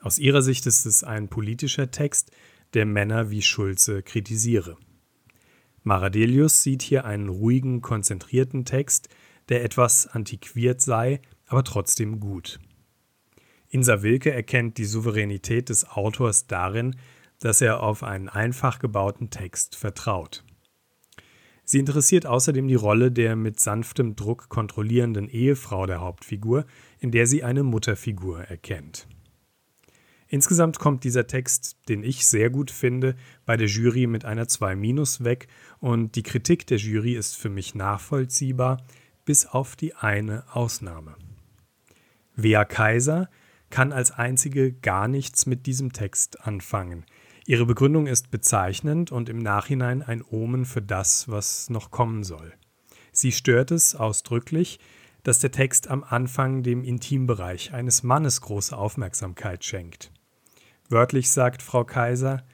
Aus 0.00 0.20
ihrer 0.20 0.40
Sicht 0.40 0.66
ist 0.66 0.86
es 0.86 1.02
ein 1.02 1.28
politischer 1.28 1.90
Text, 1.90 2.30
der 2.74 2.86
Männer 2.86 3.30
wie 3.30 3.42
Schulze 3.42 4.04
kritisiere. 4.04 4.76
Maradelius 5.82 6.62
sieht 6.62 6.82
hier 6.82 7.04
einen 7.04 7.28
ruhigen, 7.28 7.82
konzentrierten 7.82 8.64
Text, 8.64 9.08
der 9.48 9.64
etwas 9.64 10.06
antiquiert 10.06 10.80
sei, 10.80 11.20
aber 11.46 11.64
trotzdem 11.64 12.20
gut. 12.20 12.60
Insa 13.68 14.02
Wilke 14.02 14.32
erkennt 14.32 14.78
die 14.78 14.84
Souveränität 14.84 15.70
des 15.70 15.88
Autors 15.88 16.46
darin, 16.46 16.94
dass 17.44 17.60
er 17.60 17.82
auf 17.82 18.02
einen 18.02 18.30
einfach 18.30 18.78
gebauten 18.78 19.28
Text 19.28 19.76
vertraut. 19.76 20.42
Sie 21.66 21.78
interessiert 21.78 22.24
außerdem 22.24 22.66
die 22.68 22.74
Rolle 22.74 23.12
der 23.12 23.36
mit 23.36 23.60
sanftem 23.60 24.16
Druck 24.16 24.48
kontrollierenden 24.48 25.28
Ehefrau 25.28 25.84
der 25.84 26.00
Hauptfigur, 26.00 26.64
in 27.00 27.10
der 27.10 27.26
sie 27.26 27.44
eine 27.44 27.62
Mutterfigur 27.62 28.44
erkennt. 28.44 29.06
Insgesamt 30.26 30.78
kommt 30.78 31.04
dieser 31.04 31.26
Text, 31.26 31.76
den 31.90 32.02
ich 32.02 32.26
sehr 32.26 32.48
gut 32.48 32.70
finde, 32.70 33.14
bei 33.44 33.58
der 33.58 33.68
Jury 33.68 34.06
mit 34.06 34.24
einer 34.24 34.44
2- 34.44 35.24
weg 35.24 35.46
und 35.80 36.16
die 36.16 36.22
Kritik 36.22 36.66
der 36.66 36.78
Jury 36.78 37.14
ist 37.14 37.36
für 37.36 37.50
mich 37.50 37.74
nachvollziehbar, 37.74 38.82
bis 39.26 39.44
auf 39.44 39.76
die 39.76 39.94
eine 39.94 40.44
Ausnahme. 40.54 41.14
Wea 42.36 42.64
Kaiser 42.64 43.28
kann 43.68 43.92
als 43.92 44.12
einzige 44.12 44.72
gar 44.72 45.08
nichts 45.08 45.44
mit 45.44 45.66
diesem 45.66 45.92
Text 45.92 46.40
anfangen. 46.46 47.04
Ihre 47.46 47.66
Begründung 47.66 48.06
ist 48.06 48.30
bezeichnend 48.30 49.12
und 49.12 49.28
im 49.28 49.38
Nachhinein 49.38 50.02
ein 50.02 50.22
Omen 50.22 50.64
für 50.64 50.80
das, 50.80 51.28
was 51.28 51.68
noch 51.68 51.90
kommen 51.90 52.24
soll. 52.24 52.54
Sie 53.12 53.32
stört 53.32 53.70
es 53.70 53.94
ausdrücklich, 53.94 54.80
dass 55.24 55.40
der 55.40 55.50
Text 55.50 55.88
am 55.88 56.04
Anfang 56.04 56.62
dem 56.62 56.84
Intimbereich 56.84 57.74
eines 57.74 58.02
Mannes 58.02 58.40
große 58.40 58.76
Aufmerksamkeit 58.76 59.62
schenkt. 59.62 60.10
Wörtlich 60.88 61.30
sagt 61.30 61.60
Frau 61.60 61.84
Kaiser, 61.84 62.44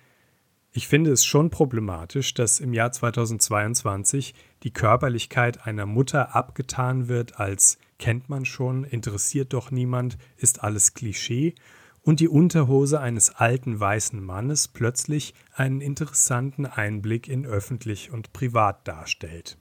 ich 0.72 0.86
finde 0.86 1.10
es 1.12 1.24
schon 1.24 1.50
problematisch, 1.50 2.34
dass 2.34 2.60
im 2.60 2.72
Jahr 2.72 2.92
2022 2.92 4.34
die 4.62 4.72
Körperlichkeit 4.72 5.66
einer 5.66 5.86
Mutter 5.86 6.34
abgetan 6.34 7.08
wird 7.08 7.38
als 7.38 7.78
kennt 7.98 8.28
man 8.28 8.44
schon, 8.44 8.84
interessiert 8.84 9.52
doch 9.52 9.70
niemand, 9.70 10.16
ist 10.36 10.62
alles 10.62 10.94
Klischee 10.94 11.54
und 12.02 12.20
die 12.20 12.28
Unterhose 12.28 13.00
eines 13.00 13.30
alten 13.30 13.78
weißen 13.78 14.22
Mannes 14.22 14.68
plötzlich 14.68 15.34
einen 15.54 15.80
interessanten 15.80 16.66
Einblick 16.66 17.28
in 17.28 17.46
öffentlich 17.46 18.10
und 18.10 18.32
privat 18.32 18.86
darstellt. 18.88 19.58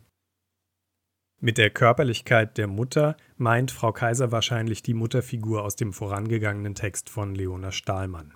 Mit 1.41 1.57
der 1.57 1.69
Körperlichkeit 1.69 2.57
der 2.57 2.67
Mutter 2.67 3.15
meint 3.37 3.71
Frau 3.71 3.93
Kaiser 3.93 4.31
wahrscheinlich 4.31 4.83
die 4.83 4.93
Mutterfigur 4.93 5.63
aus 5.63 5.77
dem 5.77 5.93
vorangegangenen 5.93 6.75
Text 6.75 7.09
von 7.09 7.33
Leona 7.33 7.71
Stahlmann. 7.71 8.33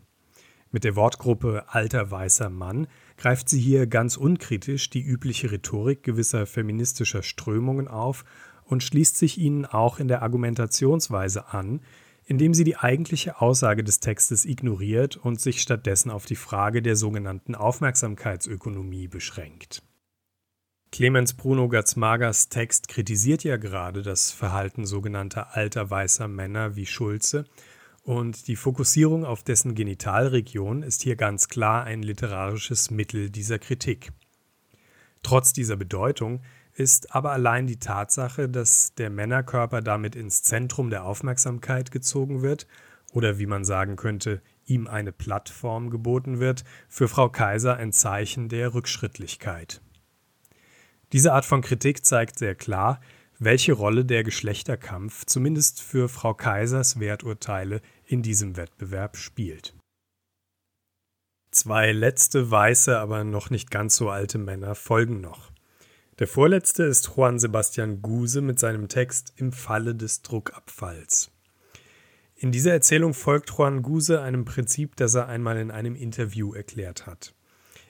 Mit 0.71 0.85
der 0.85 0.95
Wortgruppe 0.95 1.65
alter 1.67 2.09
weißer 2.09 2.49
Mann 2.49 2.87
greift 3.17 3.49
sie 3.49 3.59
hier 3.59 3.87
ganz 3.87 4.17
unkritisch 4.17 4.89
die 4.89 5.01
übliche 5.01 5.51
Rhetorik 5.51 6.01
gewisser 6.01 6.45
feministischer 6.47 7.23
Strömungen 7.23 7.87
auf 7.87 8.23
und 8.63 8.81
schließt 8.81 9.17
sich 9.17 9.37
ihnen 9.37 9.65
auch 9.65 9.99
in 9.99 10.07
der 10.07 10.23
Argumentationsweise 10.23 11.49
an, 11.53 11.81
indem 12.25 12.53
sie 12.53 12.63
die 12.63 12.77
eigentliche 12.77 13.41
Aussage 13.41 13.83
des 13.83 13.99
Textes 13.99 14.45
ignoriert 14.45 15.17
und 15.17 15.41
sich 15.41 15.61
stattdessen 15.61 16.09
auf 16.09 16.25
die 16.25 16.35
Frage 16.35 16.81
der 16.81 16.95
sogenannten 16.95 17.55
Aufmerksamkeitsökonomie 17.55 19.07
beschränkt. 19.07 19.83
Clemens 20.91 21.33
Bruno 21.33 21.69
Gatzmagers 21.69 22.49
Text 22.49 22.87
kritisiert 22.87 23.43
ja 23.43 23.57
gerade 23.57 24.03
das 24.03 24.31
Verhalten 24.31 24.85
sogenannter 24.85 25.55
alter 25.55 25.89
weißer 25.89 26.27
Männer 26.27 26.75
wie 26.75 26.85
Schulze 26.85 27.45
und 28.03 28.47
die 28.47 28.55
Fokussierung 28.55 29.25
auf 29.25 29.43
dessen 29.43 29.75
Genitalregion 29.75 30.83
ist 30.83 31.01
hier 31.01 31.15
ganz 31.15 31.47
klar 31.47 31.85
ein 31.85 32.03
literarisches 32.03 32.91
Mittel 32.91 33.29
dieser 33.29 33.59
Kritik. 33.59 34.11
Trotz 35.23 35.53
dieser 35.53 35.77
Bedeutung 35.77 36.41
ist 36.75 37.15
aber 37.15 37.31
allein 37.31 37.67
die 37.67 37.79
Tatsache, 37.79 38.49
dass 38.49 38.93
der 38.95 39.09
Männerkörper 39.09 39.81
damit 39.81 40.15
ins 40.15 40.43
Zentrum 40.43 40.89
der 40.89 41.05
Aufmerksamkeit 41.05 41.91
gezogen 41.91 42.41
wird 42.41 42.67
oder 43.11 43.37
wie 43.37 43.45
man 43.45 43.63
sagen 43.63 43.95
könnte, 43.95 44.41
ihm 44.65 44.87
eine 44.87 45.11
Plattform 45.11 45.89
geboten 45.89 46.39
wird, 46.39 46.63
für 46.89 47.07
Frau 47.07 47.29
Kaiser 47.29 47.77
ein 47.77 47.91
Zeichen 47.91 48.49
der 48.49 48.73
Rückschrittlichkeit. 48.73 49.81
Diese 51.11 51.33
Art 51.33 51.45
von 51.45 51.61
Kritik 51.61 52.05
zeigt 52.05 52.39
sehr 52.39 52.55
klar, 52.55 52.99
welche 53.37 53.73
Rolle 53.73 54.05
der 54.05 54.23
Geschlechterkampf 54.23 55.25
zumindest 55.25 55.81
für 55.81 56.09
Frau 56.09 56.33
Kaisers 56.33 56.99
Werturteile 56.99 57.81
in 58.05 58.23
diesem 58.23 58.57
Wettbewerb 58.57 59.17
spielt. 59.17 59.75
Zwei 61.51 61.91
letzte 61.91 62.49
weiße, 62.49 62.97
aber 62.97 63.23
noch 63.23 63.51
nicht 63.51 63.69
ganz 63.69 63.95
so 63.95 64.09
alte 64.09 64.39
Männer 64.39 64.73
folgen 64.73 65.21
noch. 65.21 65.52
Der 66.19 66.27
vorletzte 66.27 66.83
ist 66.83 67.13
Juan 67.15 67.39
Sebastian 67.39 68.03
Guse 68.03 68.41
mit 68.41 68.59
seinem 68.59 68.87
Text 68.87 69.33
Im 69.35 69.51
Falle 69.51 69.95
des 69.95 70.21
Druckabfalls. 70.21 71.31
In 72.35 72.51
dieser 72.51 72.71
Erzählung 72.71 73.15
folgt 73.15 73.49
Juan 73.49 73.81
Guse 73.81 74.21
einem 74.21 74.45
Prinzip, 74.45 74.95
das 74.95 75.15
er 75.15 75.27
einmal 75.27 75.57
in 75.57 75.71
einem 75.71 75.95
Interview 75.95 76.53
erklärt 76.53 77.07
hat. 77.07 77.33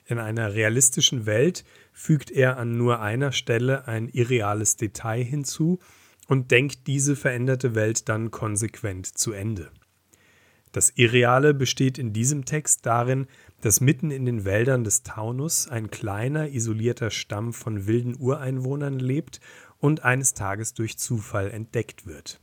In 0.06 0.18
einer 0.18 0.54
realistischen 0.54 1.26
Welt 1.26 1.66
fügt 1.92 2.30
er 2.30 2.56
an 2.56 2.78
nur 2.78 3.00
einer 3.00 3.30
Stelle 3.32 3.88
ein 3.88 4.08
irreales 4.08 4.76
Detail 4.76 5.22
hinzu 5.22 5.78
und 6.26 6.50
denkt 6.50 6.86
diese 6.86 7.16
veränderte 7.16 7.74
Welt 7.74 8.08
dann 8.08 8.30
konsequent 8.30 9.06
zu 9.06 9.32
Ende. 9.32 9.70
Das 10.72 10.90
Irreale 10.96 11.52
besteht 11.52 11.98
in 11.98 12.12
diesem 12.12 12.46
Text 12.46 12.84
darin, 12.86 13.26
dass 13.64 13.80
mitten 13.80 14.10
in 14.10 14.26
den 14.26 14.44
Wäldern 14.44 14.84
des 14.84 15.04
Taunus 15.04 15.68
ein 15.68 15.90
kleiner, 15.90 16.50
isolierter 16.50 17.10
Stamm 17.10 17.54
von 17.54 17.86
wilden 17.86 18.14
Ureinwohnern 18.14 18.98
lebt 18.98 19.40
und 19.78 20.04
eines 20.04 20.34
Tages 20.34 20.74
durch 20.74 20.98
Zufall 20.98 21.50
entdeckt 21.50 22.06
wird. 22.06 22.40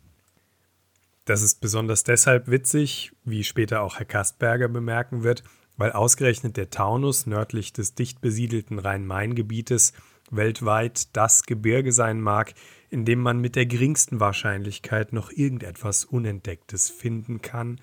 Das 1.26 1.44
ist 1.44 1.62
besonders 1.62 2.04
deshalb 2.04 2.48
witzig, 2.48 3.12
wie 3.24 3.44
später 3.44 3.84
auch 3.84 4.00
Herr 4.00 4.06
Kastberger 4.06 4.68
bemerken 4.68 5.22
wird, 5.22 5.44
weil 5.78 5.92
ausgerechnet 5.92 6.58
der 6.58 6.72
Taunus 6.72 7.28
nördlich 7.28 7.72
des 7.72 7.94
dicht 7.94 8.20
besiedelten 8.22 8.80
Rhein-Main-Gebietes 8.80 9.94
weltweit 10.32 11.16
das 11.16 11.44
Gebirge 11.44 11.92
sein 11.92 12.20
mag, 12.20 12.56
in 12.90 13.06
dem 13.06 13.20
man 13.20 13.40
mit 13.40 13.56
der 13.56 13.68
geringsten 13.68 14.20
Wahrscheinlichkeit 14.20 15.14
noch 15.14 15.30
irgendetwas 15.32 16.04
Unentdecktes 16.04 16.90
finden 16.90 17.44
kann, 17.44 17.80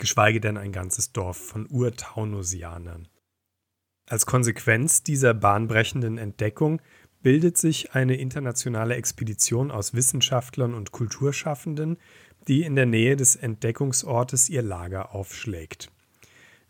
geschweige 0.00 0.40
denn 0.40 0.56
ein 0.56 0.72
ganzes 0.72 1.12
Dorf 1.12 1.36
von 1.36 1.66
Urtaunusianern. 1.68 3.08
Als 4.06 4.26
Konsequenz 4.26 5.04
dieser 5.04 5.34
bahnbrechenden 5.34 6.18
Entdeckung 6.18 6.82
bildet 7.22 7.56
sich 7.56 7.92
eine 7.92 8.16
internationale 8.16 8.96
Expedition 8.96 9.70
aus 9.70 9.94
Wissenschaftlern 9.94 10.74
und 10.74 10.90
Kulturschaffenden, 10.90 11.98
die 12.48 12.62
in 12.62 12.74
der 12.74 12.86
Nähe 12.86 13.16
des 13.16 13.36
Entdeckungsortes 13.36 14.48
ihr 14.48 14.62
Lager 14.62 15.14
aufschlägt. 15.14 15.92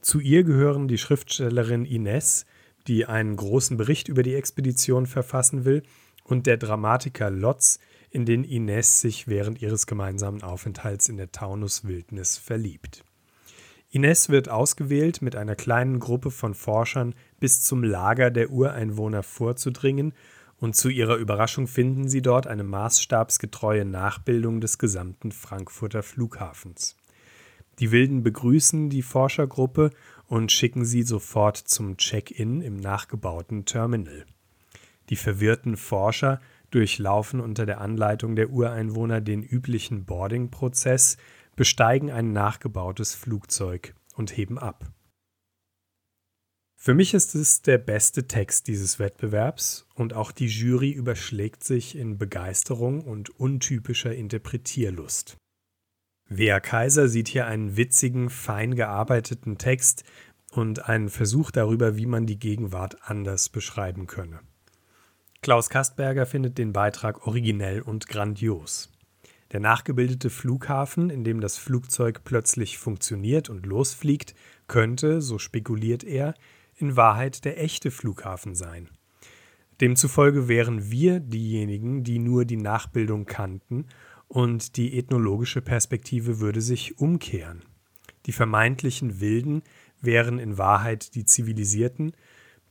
Zu 0.02 0.20
ihr 0.20 0.44
gehören 0.44 0.88
die 0.88 0.98
Schriftstellerin 0.98 1.84
Ines, 1.84 2.44
die 2.86 3.06
einen 3.06 3.36
großen 3.36 3.76
Bericht 3.76 4.08
über 4.08 4.22
die 4.22 4.34
Expedition 4.34 5.06
verfassen 5.06 5.64
will, 5.64 5.82
und 6.24 6.46
der 6.46 6.58
Dramatiker 6.58 7.30
Lotz, 7.30 7.78
in 8.10 8.24
den 8.24 8.44
Ines 8.44 9.00
sich 9.00 9.28
während 9.28 9.62
ihres 9.62 9.86
gemeinsamen 9.86 10.42
Aufenthalts 10.42 11.08
in 11.08 11.16
der 11.16 11.32
Taunuswildnis 11.32 12.36
verliebt. 12.36 13.04
Ines 13.90 14.28
wird 14.28 14.48
ausgewählt, 14.48 15.20
mit 15.20 15.34
einer 15.34 15.56
kleinen 15.56 15.98
Gruppe 15.98 16.30
von 16.30 16.54
Forschern 16.54 17.14
bis 17.40 17.62
zum 17.62 17.82
Lager 17.82 18.30
der 18.30 18.50
Ureinwohner 18.50 19.22
vorzudringen, 19.22 20.14
und 20.58 20.76
zu 20.76 20.90
ihrer 20.90 21.16
Überraschung 21.16 21.66
finden 21.66 22.06
sie 22.08 22.20
dort 22.20 22.46
eine 22.46 22.64
maßstabsgetreue 22.64 23.86
Nachbildung 23.86 24.60
des 24.60 24.76
gesamten 24.76 25.32
Frankfurter 25.32 26.02
Flughafens. 26.02 26.96
Die 27.78 27.92
Wilden 27.92 28.22
begrüßen 28.22 28.90
die 28.90 29.00
Forschergruppe 29.00 29.90
und 30.28 30.52
schicken 30.52 30.84
sie 30.84 31.02
sofort 31.02 31.56
zum 31.56 31.96
Check-in 31.96 32.60
im 32.60 32.76
nachgebauten 32.76 33.64
Terminal. 33.64 34.26
Die 35.08 35.16
verwirrten 35.16 35.78
Forscher 35.78 36.40
durchlaufen 36.70 37.40
unter 37.40 37.64
der 37.64 37.80
Anleitung 37.80 38.36
der 38.36 38.50
Ureinwohner 38.50 39.22
den 39.22 39.42
üblichen 39.42 40.04
Boarding-Prozess, 40.04 41.16
besteigen 41.56 42.10
ein 42.10 42.32
nachgebautes 42.32 43.14
Flugzeug 43.14 43.94
und 44.14 44.36
heben 44.36 44.58
ab. 44.58 44.90
Für 46.82 46.94
mich 46.94 47.12
ist 47.12 47.34
es 47.34 47.60
der 47.60 47.76
beste 47.76 48.26
Text 48.26 48.66
dieses 48.66 48.98
Wettbewerbs 48.98 49.86
und 49.94 50.14
auch 50.14 50.32
die 50.32 50.46
Jury 50.46 50.90
überschlägt 50.90 51.62
sich 51.62 51.94
in 51.94 52.16
Begeisterung 52.16 53.02
und 53.02 53.28
untypischer 53.28 54.14
Interpretierlust. 54.14 55.36
Wea 56.30 56.58
Kaiser 56.58 57.08
sieht 57.08 57.28
hier 57.28 57.46
einen 57.46 57.76
witzigen, 57.76 58.30
fein 58.30 58.76
gearbeiteten 58.76 59.58
Text 59.58 60.04
und 60.52 60.88
einen 60.88 61.10
Versuch 61.10 61.50
darüber, 61.50 61.96
wie 61.96 62.06
man 62.06 62.24
die 62.24 62.38
Gegenwart 62.38 62.96
anders 63.02 63.50
beschreiben 63.50 64.06
könne. 64.06 64.40
Klaus 65.42 65.68
Kastberger 65.68 66.24
findet 66.24 66.56
den 66.56 66.72
Beitrag 66.72 67.26
originell 67.26 67.82
und 67.82 68.08
grandios. 68.08 68.90
Der 69.52 69.60
nachgebildete 69.60 70.30
Flughafen, 70.30 71.10
in 71.10 71.24
dem 71.24 71.40
das 71.40 71.58
Flugzeug 71.58 72.22
plötzlich 72.24 72.78
funktioniert 72.78 73.50
und 73.50 73.66
losfliegt, 73.66 74.34
könnte, 74.68 75.20
so 75.20 75.38
spekuliert 75.38 76.04
er, 76.04 76.34
in 76.76 76.96
Wahrheit 76.96 77.44
der 77.44 77.60
echte 77.62 77.90
Flughafen 77.90 78.54
sein. 78.54 78.88
Demzufolge 79.80 80.46
wären 80.46 80.90
wir 80.90 81.20
diejenigen, 81.20 82.04
die 82.04 82.18
nur 82.18 82.44
die 82.44 82.56
Nachbildung 82.56 83.26
kannten, 83.26 83.86
und 84.28 84.76
die 84.76 84.96
ethnologische 84.96 85.60
Perspektive 85.60 86.38
würde 86.38 86.60
sich 86.60 86.98
umkehren. 86.98 87.64
Die 88.26 88.32
vermeintlichen 88.32 89.20
Wilden 89.20 89.62
wären 90.00 90.38
in 90.38 90.56
Wahrheit 90.56 91.16
die 91.16 91.24
Zivilisierten, 91.24 92.12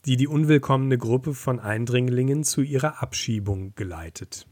die 0.05 0.15
die 0.15 0.27
unwillkommene 0.27 0.97
Gruppe 0.97 1.33
von 1.33 1.59
Eindringlingen 1.59 2.45
zu 2.45 2.61
ihrer 2.61 3.03
Abschiebung 3.03 3.73
geleitet. 3.75 4.47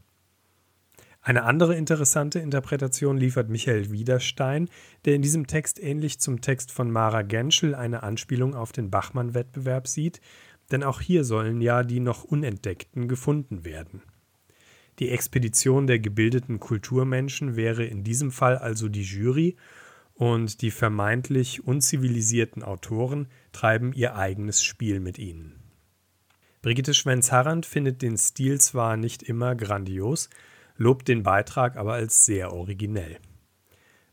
Eine 1.28 1.42
andere 1.42 1.76
interessante 1.76 2.38
Interpretation 2.38 3.18
liefert 3.18 3.50
Michael 3.50 3.92
Wiederstein, 3.92 4.70
der 5.04 5.14
in 5.14 5.20
diesem 5.20 5.46
Text 5.46 5.78
ähnlich 5.78 6.18
zum 6.20 6.40
Text 6.40 6.72
von 6.72 6.90
Mara 6.90 7.20
Genschel 7.20 7.74
eine 7.74 8.02
Anspielung 8.02 8.54
auf 8.54 8.72
den 8.72 8.88
Bachmann-Wettbewerb 8.88 9.88
sieht, 9.88 10.22
denn 10.70 10.82
auch 10.82 11.02
hier 11.02 11.24
sollen 11.24 11.60
ja 11.60 11.82
die 11.82 12.00
noch 12.00 12.24
Unentdeckten 12.24 13.08
gefunden 13.08 13.66
werden. 13.66 14.00
Die 15.00 15.10
Expedition 15.10 15.86
der 15.86 15.98
gebildeten 15.98 16.60
Kulturmenschen 16.60 17.56
wäre 17.56 17.84
in 17.84 18.04
diesem 18.04 18.30
Fall 18.30 18.56
also 18.56 18.88
die 18.88 19.02
Jury 19.02 19.56
und 20.14 20.62
die 20.62 20.70
vermeintlich 20.70 21.62
unzivilisierten 21.66 22.62
Autoren 22.62 23.28
treiben 23.52 23.92
ihr 23.92 24.16
eigenes 24.16 24.64
Spiel 24.64 24.98
mit 24.98 25.18
ihnen. 25.18 25.56
Brigitte 26.62 26.94
Schwenz-Harrand 26.94 27.66
findet 27.66 28.00
den 28.00 28.16
Stil 28.16 28.62
zwar 28.62 28.96
nicht 28.96 29.22
immer 29.22 29.54
grandios, 29.54 30.30
lobt 30.78 31.08
den 31.08 31.22
Beitrag 31.22 31.76
aber 31.76 31.92
als 31.92 32.24
sehr 32.24 32.52
originell. 32.52 33.18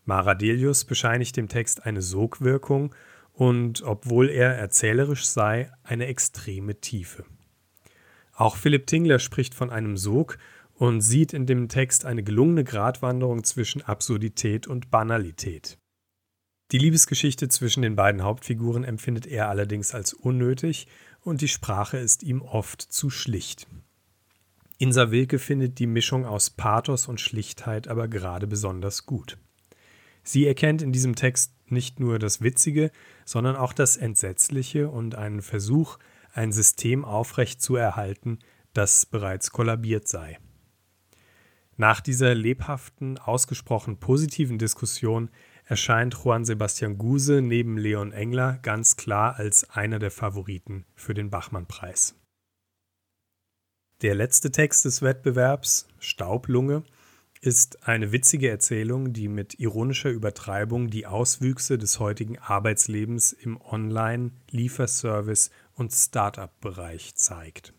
Maradelius 0.03 0.83
bescheinigt 0.83 1.37
dem 1.37 1.47
Text 1.47 1.85
eine 1.85 2.01
Sogwirkung 2.01 2.93
und, 3.31 3.81
obwohl 3.83 4.29
er 4.29 4.55
erzählerisch 4.55 5.25
sei, 5.25 5.71
eine 5.83 6.07
extreme 6.07 6.79
Tiefe. 6.79 7.25
Auch 8.33 8.57
Philipp 8.57 8.87
Tingler 8.87 9.19
spricht 9.19 9.55
von 9.55 9.69
einem 9.69 9.97
Sog 9.97 10.37
und 10.73 11.01
sieht 11.01 11.33
in 11.33 11.45
dem 11.45 11.69
Text 11.69 12.05
eine 12.05 12.23
gelungene 12.23 12.63
Gratwanderung 12.63 13.43
zwischen 13.43 13.81
Absurdität 13.81 14.67
und 14.67 14.91
Banalität. 14.91 15.77
Die 16.71 16.77
Liebesgeschichte 16.77 17.47
zwischen 17.47 17.83
den 17.83 17.95
beiden 17.95 18.23
Hauptfiguren 18.23 18.83
empfindet 18.83 19.27
er 19.27 19.49
allerdings 19.49 19.93
als 19.93 20.13
unnötig 20.13 20.87
und 21.21 21.41
die 21.41 21.47
Sprache 21.47 21.97
ist 21.97 22.23
ihm 22.23 22.41
oft 22.41 22.81
zu 22.81 23.09
schlicht. 23.09 23.67
Insa 24.77 25.09
Wilke 25.09 25.39
findet 25.39 25.79
die 25.79 25.87
Mischung 25.87 26.25
aus 26.25 26.49
Pathos 26.49 27.07
und 27.07 27.21
Schlichtheit 27.21 27.87
aber 27.87 28.07
gerade 28.07 28.45
besonders 28.45 29.05
gut. 29.05 29.37
Sie 30.23 30.45
erkennt 30.45 30.81
in 30.81 30.91
diesem 30.91 31.15
Text 31.15 31.53
nicht 31.67 31.99
nur 31.99 32.19
das 32.19 32.41
Witzige, 32.41 32.91
sondern 33.23 33.55
auch 33.55 33.73
das 33.73 33.95
Entsetzliche 33.95 34.89
und 34.89 35.15
einen 35.15 35.41
Versuch, 35.41 35.97
ein 36.33 36.51
System 36.51 37.05
aufrecht 37.05 37.61
zu 37.61 37.75
erhalten, 37.75 38.39
das 38.73 39.05
bereits 39.05 39.51
kollabiert 39.51 40.07
sei. 40.07 40.39
Nach 41.77 42.01
dieser 42.01 42.35
lebhaften, 42.35 43.17
ausgesprochen 43.17 43.99
positiven 43.99 44.57
Diskussion 44.57 45.29
erscheint 45.65 46.15
Juan 46.23 46.43
Sebastian 46.45 46.97
Guse 46.97 47.41
neben 47.41 47.77
Leon 47.77 48.11
Engler 48.11 48.59
ganz 48.61 48.97
klar 48.97 49.35
als 49.37 49.69
einer 49.69 49.99
der 49.99 50.11
Favoriten 50.11 50.85
für 50.95 51.13
den 51.13 51.29
Bachmann-Preis. 51.29 52.15
Der 54.05 54.13
letzte 54.13 54.51
Text 54.51 54.85
des 54.85 55.01
Wettbewerbs, 55.01 55.87
Staublunge, 55.97 56.83
ist 57.41 57.87
eine 57.87 58.11
witzige 58.11 58.51
Erzählung, 58.51 59.13
die 59.13 59.27
mit 59.27 59.59
ironischer 59.59 60.11
Übertreibung 60.11 60.91
die 60.91 61.07
Auswüchse 61.07 61.79
des 61.79 61.99
heutigen 61.99 62.37
Arbeitslebens 62.37 63.33
im 63.33 63.59
Online-, 63.59 64.29
Lieferservice- 64.51 65.49
und 65.73 65.91
Start-up-Bereich 65.91 67.15
zeigt. 67.15 67.73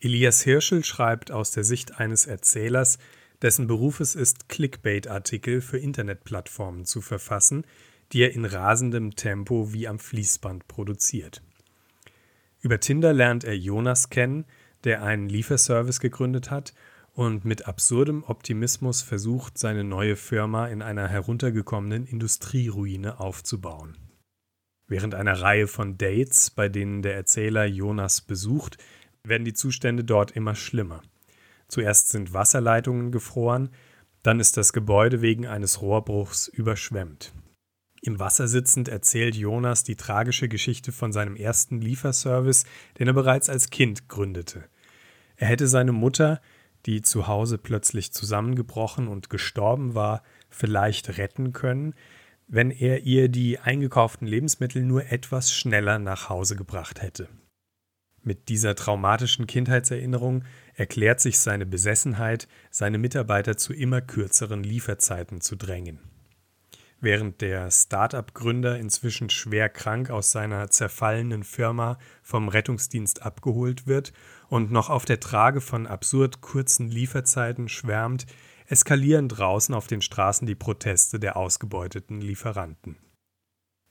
Elias 0.00 0.42
Hirschel 0.42 0.84
schreibt 0.84 1.30
aus 1.30 1.50
der 1.52 1.64
Sicht 1.64 1.98
eines 1.98 2.26
Erzählers, 2.26 2.98
dessen 3.40 3.66
Beruf 3.66 4.00
es 4.00 4.16
ist, 4.16 4.50
Clickbait-Artikel 4.50 5.62
für 5.62 5.78
Internetplattformen 5.78 6.84
zu 6.84 7.00
verfassen, 7.00 7.64
die 8.12 8.20
er 8.20 8.34
in 8.34 8.44
rasendem 8.44 9.16
Tempo 9.16 9.72
wie 9.72 9.88
am 9.88 9.98
Fließband 9.98 10.68
produziert. 10.68 11.40
Über 12.60 12.80
Tinder 12.80 13.14
lernt 13.14 13.44
er 13.44 13.56
Jonas 13.56 14.10
kennen, 14.10 14.44
der 14.84 15.02
einen 15.02 15.28
Lieferservice 15.28 16.00
gegründet 16.00 16.50
hat 16.50 16.74
und 17.12 17.44
mit 17.44 17.66
absurdem 17.66 18.22
Optimismus 18.24 19.02
versucht, 19.02 19.58
seine 19.58 19.84
neue 19.84 20.16
Firma 20.16 20.68
in 20.68 20.82
einer 20.82 21.08
heruntergekommenen 21.08 22.06
Industrieruine 22.06 23.18
aufzubauen. 23.18 23.96
Während 24.86 25.14
einer 25.14 25.40
Reihe 25.40 25.66
von 25.66 25.98
Dates, 25.98 26.50
bei 26.50 26.68
denen 26.68 27.02
der 27.02 27.14
Erzähler 27.14 27.66
Jonas 27.66 28.20
besucht, 28.20 28.78
werden 29.24 29.44
die 29.44 29.52
Zustände 29.52 30.04
dort 30.04 30.30
immer 30.30 30.54
schlimmer. 30.54 31.02
Zuerst 31.68 32.08
sind 32.08 32.32
Wasserleitungen 32.32 33.12
gefroren, 33.12 33.70
dann 34.22 34.40
ist 34.40 34.56
das 34.56 34.72
Gebäude 34.72 35.20
wegen 35.20 35.46
eines 35.46 35.82
Rohrbruchs 35.82 36.48
überschwemmt. 36.48 37.32
Im 38.00 38.20
Wasser 38.20 38.46
sitzend 38.46 38.88
erzählt 38.88 39.34
Jonas 39.34 39.82
die 39.82 39.96
tragische 39.96 40.48
Geschichte 40.48 40.92
von 40.92 41.12
seinem 41.12 41.36
ersten 41.36 41.80
Lieferservice, 41.80 42.64
den 42.98 43.08
er 43.08 43.14
bereits 43.14 43.48
als 43.48 43.70
Kind 43.70 44.08
gründete. 44.08 44.64
Er 45.36 45.48
hätte 45.48 45.66
seine 45.66 45.92
Mutter, 45.92 46.40
die 46.86 47.02
zu 47.02 47.26
Hause 47.26 47.58
plötzlich 47.58 48.12
zusammengebrochen 48.12 49.08
und 49.08 49.30
gestorben 49.30 49.94
war, 49.94 50.22
vielleicht 50.48 51.18
retten 51.18 51.52
können, 51.52 51.94
wenn 52.46 52.70
er 52.70 53.02
ihr 53.02 53.28
die 53.28 53.58
eingekauften 53.58 54.26
Lebensmittel 54.26 54.82
nur 54.82 55.10
etwas 55.10 55.52
schneller 55.52 55.98
nach 55.98 56.28
Hause 56.28 56.56
gebracht 56.56 57.02
hätte. 57.02 57.28
Mit 58.22 58.48
dieser 58.48 58.74
traumatischen 58.74 59.46
Kindheitserinnerung 59.46 60.44
erklärt 60.74 61.20
sich 61.20 61.38
seine 61.38 61.66
Besessenheit, 61.66 62.48
seine 62.70 62.98
Mitarbeiter 62.98 63.56
zu 63.56 63.72
immer 63.72 64.00
kürzeren 64.00 64.62
Lieferzeiten 64.62 65.40
zu 65.40 65.56
drängen. 65.56 66.00
Während 67.00 67.40
der 67.42 67.70
Start-up-Gründer 67.70 68.76
inzwischen 68.76 69.30
schwer 69.30 69.68
krank 69.68 70.10
aus 70.10 70.32
seiner 70.32 70.68
zerfallenen 70.68 71.44
Firma 71.44 71.96
vom 72.22 72.48
Rettungsdienst 72.48 73.22
abgeholt 73.22 73.86
wird 73.86 74.12
und 74.48 74.72
noch 74.72 74.90
auf 74.90 75.04
der 75.04 75.20
Trage 75.20 75.60
von 75.60 75.86
absurd 75.86 76.40
kurzen 76.40 76.88
Lieferzeiten 76.88 77.68
schwärmt, 77.68 78.26
eskalieren 78.66 79.28
draußen 79.28 79.74
auf 79.76 79.86
den 79.86 80.02
Straßen 80.02 80.46
die 80.46 80.56
Proteste 80.56 81.20
der 81.20 81.36
ausgebeuteten 81.36 82.20
Lieferanten. 82.20 82.96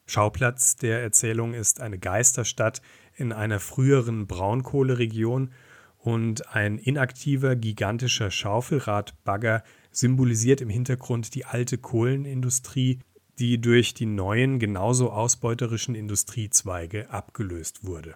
Schauplatz 0.05 0.76
der 0.76 1.01
Erzählung 1.01 1.53
ist 1.53 1.80
eine 1.80 1.99
Geisterstadt 1.99 2.82
in 3.16 3.32
einer 3.32 3.60
früheren 3.60 4.28
Braunkohleregion 4.28 5.51
und 5.97 6.53
ein 6.53 6.78
inaktiver, 6.78 7.55
gigantischer 7.55 8.32
Schaufelradbagger 8.32 9.64
symbolisiert 9.98 10.62
im 10.62 10.70
Hintergrund 10.70 11.34
die 11.34 11.45
alte 11.45 11.80
Kohlenindustrie, 11.80 13.00
die 13.39 13.60
durch 13.60 13.95
die 13.95 14.06
neuen, 14.06 14.60
genauso 14.60 15.12
ausbeuterischen 15.12 15.95
Industriezweige 15.95 17.10
abgelöst 17.10 17.84
wurde. 17.84 18.16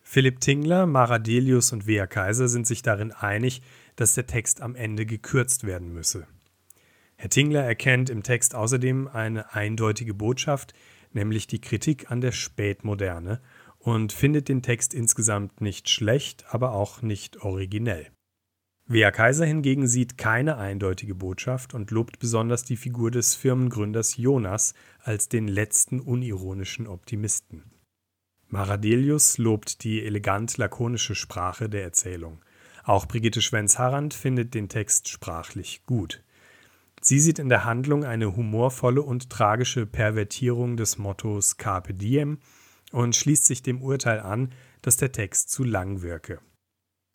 Philipp 0.00 0.40
Tingler, 0.40 0.86
Maradelius 0.86 1.72
und 1.72 1.86
Wea 1.86 2.06
Kaiser 2.06 2.48
sind 2.48 2.68
sich 2.68 2.82
darin 2.82 3.10
einig, 3.10 3.62
dass 3.96 4.14
der 4.14 4.26
Text 4.26 4.60
am 4.60 4.76
Ende 4.76 5.06
gekürzt 5.06 5.64
werden 5.64 5.92
müsse. 5.92 6.26
Herr 7.16 7.28
Tingler 7.28 7.64
erkennt 7.64 8.10
im 8.10 8.22
Text 8.22 8.54
außerdem 8.54 9.08
eine 9.08 9.52
eindeutige 9.54 10.14
Botschaft, 10.14 10.72
nämlich 11.12 11.48
die 11.48 11.60
Kritik 11.60 12.10
an 12.10 12.20
der 12.20 12.32
Spätmoderne, 12.32 13.40
und 13.78 14.12
findet 14.12 14.48
den 14.48 14.62
Text 14.62 14.94
insgesamt 14.94 15.60
nicht 15.60 15.88
schlecht, 15.88 16.44
aber 16.48 16.72
auch 16.72 17.02
nicht 17.02 17.38
originell. 17.38 18.10
Wea 18.92 19.12
Kaiser 19.12 19.46
hingegen 19.46 19.86
sieht 19.86 20.18
keine 20.18 20.56
eindeutige 20.56 21.14
Botschaft 21.14 21.74
und 21.74 21.92
lobt 21.92 22.18
besonders 22.18 22.64
die 22.64 22.76
Figur 22.76 23.12
des 23.12 23.36
Firmengründers 23.36 24.16
Jonas 24.16 24.74
als 24.98 25.28
den 25.28 25.46
letzten 25.46 26.00
unironischen 26.00 26.88
Optimisten. 26.88 27.70
Maradelius 28.48 29.38
lobt 29.38 29.84
die 29.84 30.04
elegant 30.04 30.58
lakonische 30.58 31.14
Sprache 31.14 31.68
der 31.68 31.84
Erzählung. 31.84 32.44
Auch 32.82 33.06
Brigitte 33.06 33.40
Schwenz-Harrand 33.40 34.12
findet 34.12 34.54
den 34.54 34.68
Text 34.68 35.08
sprachlich 35.08 35.86
gut. 35.86 36.24
Sie 37.00 37.20
sieht 37.20 37.38
in 37.38 37.48
der 37.48 37.64
Handlung 37.64 38.02
eine 38.02 38.34
humorvolle 38.34 39.02
und 39.02 39.30
tragische 39.30 39.86
Pervertierung 39.86 40.76
des 40.76 40.98
Mottos 40.98 41.58
Carpe 41.58 41.94
Diem 41.94 42.38
und 42.90 43.14
schließt 43.14 43.44
sich 43.44 43.62
dem 43.62 43.82
Urteil 43.82 44.18
an, 44.18 44.52
dass 44.82 44.96
der 44.96 45.12
Text 45.12 45.50
zu 45.50 45.62
lang 45.62 46.02
wirke. 46.02 46.40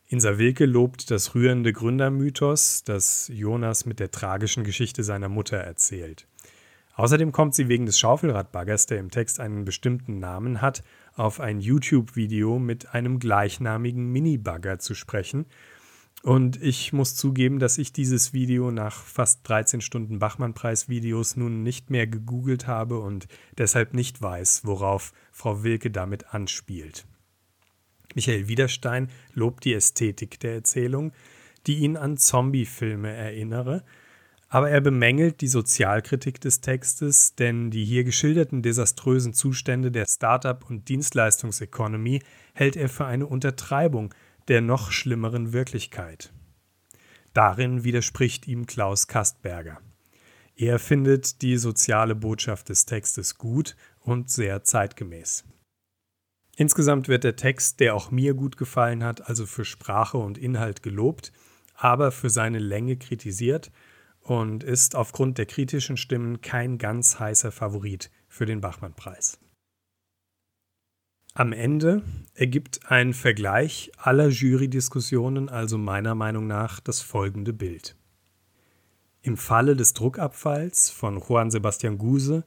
Insa 0.07 0.37
Wilke 0.37 0.65
lobt 0.65 1.09
das 1.09 1.33
rührende 1.33 1.73
Gründermythos, 1.73 2.83
das 2.83 3.27
Jonas 3.33 3.87
mit 3.87 3.99
der 3.99 4.11
tragischen 4.11 4.63
Geschichte 4.63 5.03
seiner 5.03 5.29
Mutter 5.29 5.57
erzählt. 5.57 6.27
Außerdem 6.93 7.31
kommt 7.31 7.55
sie 7.55 7.69
wegen 7.69 7.87
des 7.87 7.97
Schaufelradbaggers, 7.97 8.85
der 8.85 8.99
im 8.99 9.09
Text 9.09 9.39
einen 9.39 9.65
bestimmten 9.65 10.19
Namen 10.19 10.61
hat, 10.61 10.83
auf 11.15 11.39
ein 11.39 11.59
YouTube-Video 11.59 12.59
mit 12.59 12.93
einem 12.93 13.17
gleichnamigen 13.17 14.11
Mini-Bagger 14.11 14.77
zu 14.77 14.93
sprechen. 14.93 15.47
Und 16.21 16.61
ich 16.61 16.93
muss 16.93 17.15
zugeben, 17.15 17.57
dass 17.57 17.79
ich 17.79 17.91
dieses 17.91 18.31
Video 18.31 18.69
nach 18.69 18.95
fast 18.95 19.47
13 19.49 19.81
Stunden 19.81 20.19
Bachmann-Preis-Videos 20.19 21.35
nun 21.35 21.63
nicht 21.63 21.89
mehr 21.89 22.05
gegoogelt 22.05 22.67
habe 22.67 22.99
und 22.99 23.27
deshalb 23.57 23.95
nicht 23.95 24.21
weiß, 24.21 24.61
worauf 24.65 25.13
Frau 25.31 25.63
Wilke 25.63 25.89
damit 25.89 26.33
anspielt. 26.33 27.05
Michael 28.15 28.47
Widerstein 28.47 29.09
lobt 29.33 29.65
die 29.65 29.73
Ästhetik 29.73 30.39
der 30.39 30.55
Erzählung, 30.55 31.11
die 31.67 31.77
ihn 31.79 31.97
an 31.97 32.17
Zombie-Filme 32.17 33.11
erinnere, 33.13 33.83
aber 34.47 34.69
er 34.69 34.81
bemängelt 34.81 35.41
die 35.41 35.47
Sozialkritik 35.47 36.39
des 36.39 36.61
Textes, 36.61 37.35
denn 37.35 37.71
die 37.71 37.83
hier 37.83 38.03
geschilderten 38.03 38.61
desaströsen 38.61 39.33
Zustände 39.33 39.91
der 39.91 40.05
Start-up- 40.05 40.69
und 40.69 40.87
Dienstleistungseconomy 40.87 42.21
hält 42.53 42.77
er 42.77 42.87
für 42.87 43.05
eine 43.05 43.27
Untertreibung 43.27 44.13
der 44.47 44.61
noch 44.61 44.91
schlimmeren 44.91 45.53
Wirklichkeit. 45.53 46.31
Darin 47.33 47.83
widerspricht 47.83 48.47
ihm 48.47 48.65
Klaus 48.65 49.07
Kastberger. 49.07 49.81
Er 50.55 50.79
findet 50.79 51.41
die 51.41 51.57
soziale 51.57 52.15
Botschaft 52.15 52.69
des 52.69 52.85
Textes 52.85 53.37
gut 53.37 53.75
und 53.99 54.29
sehr 54.29 54.63
zeitgemäß. 54.63 55.43
Insgesamt 56.55 57.07
wird 57.09 57.23
der 57.23 57.35
Text, 57.35 57.79
der 57.81 57.95
auch 57.95 58.11
mir 58.11 58.33
gut 58.33 58.57
gefallen 58.57 59.03
hat, 59.03 59.27
also 59.27 59.45
für 59.45 59.65
Sprache 59.65 60.17
und 60.17 60.37
Inhalt 60.37 60.83
gelobt, 60.83 61.33
aber 61.75 62.11
für 62.11 62.29
seine 62.29 62.59
Länge 62.59 62.95
kritisiert 62.95 63.71
und 64.21 64.63
ist 64.63 64.95
aufgrund 64.95 65.37
der 65.37 65.45
kritischen 65.45 65.97
Stimmen 65.97 66.41
kein 66.41 66.77
ganz 66.77 67.19
heißer 67.19 67.51
Favorit 67.51 68.09
für 68.29 68.45
den 68.45 68.61
Bachmann-Preis. 68.61 69.39
Am 71.33 71.51
Ende 71.51 72.01
ergibt 72.33 72.89
ein 72.89 73.13
Vergleich 73.13 73.91
aller 73.97 74.29
Jury-Diskussionen 74.29 75.49
also 75.49 75.77
meiner 75.77 76.15
Meinung 76.15 76.47
nach 76.47 76.79
das 76.79 77.01
folgende 77.01 77.51
Bild. 77.51 77.97
Im 79.21 79.35
Falle 79.35 79.75
des 79.75 79.93
Druckabfalls 79.93 80.89
von 80.89 81.19
Juan 81.19 81.51
Sebastian 81.51 81.97
Guse 81.97 82.45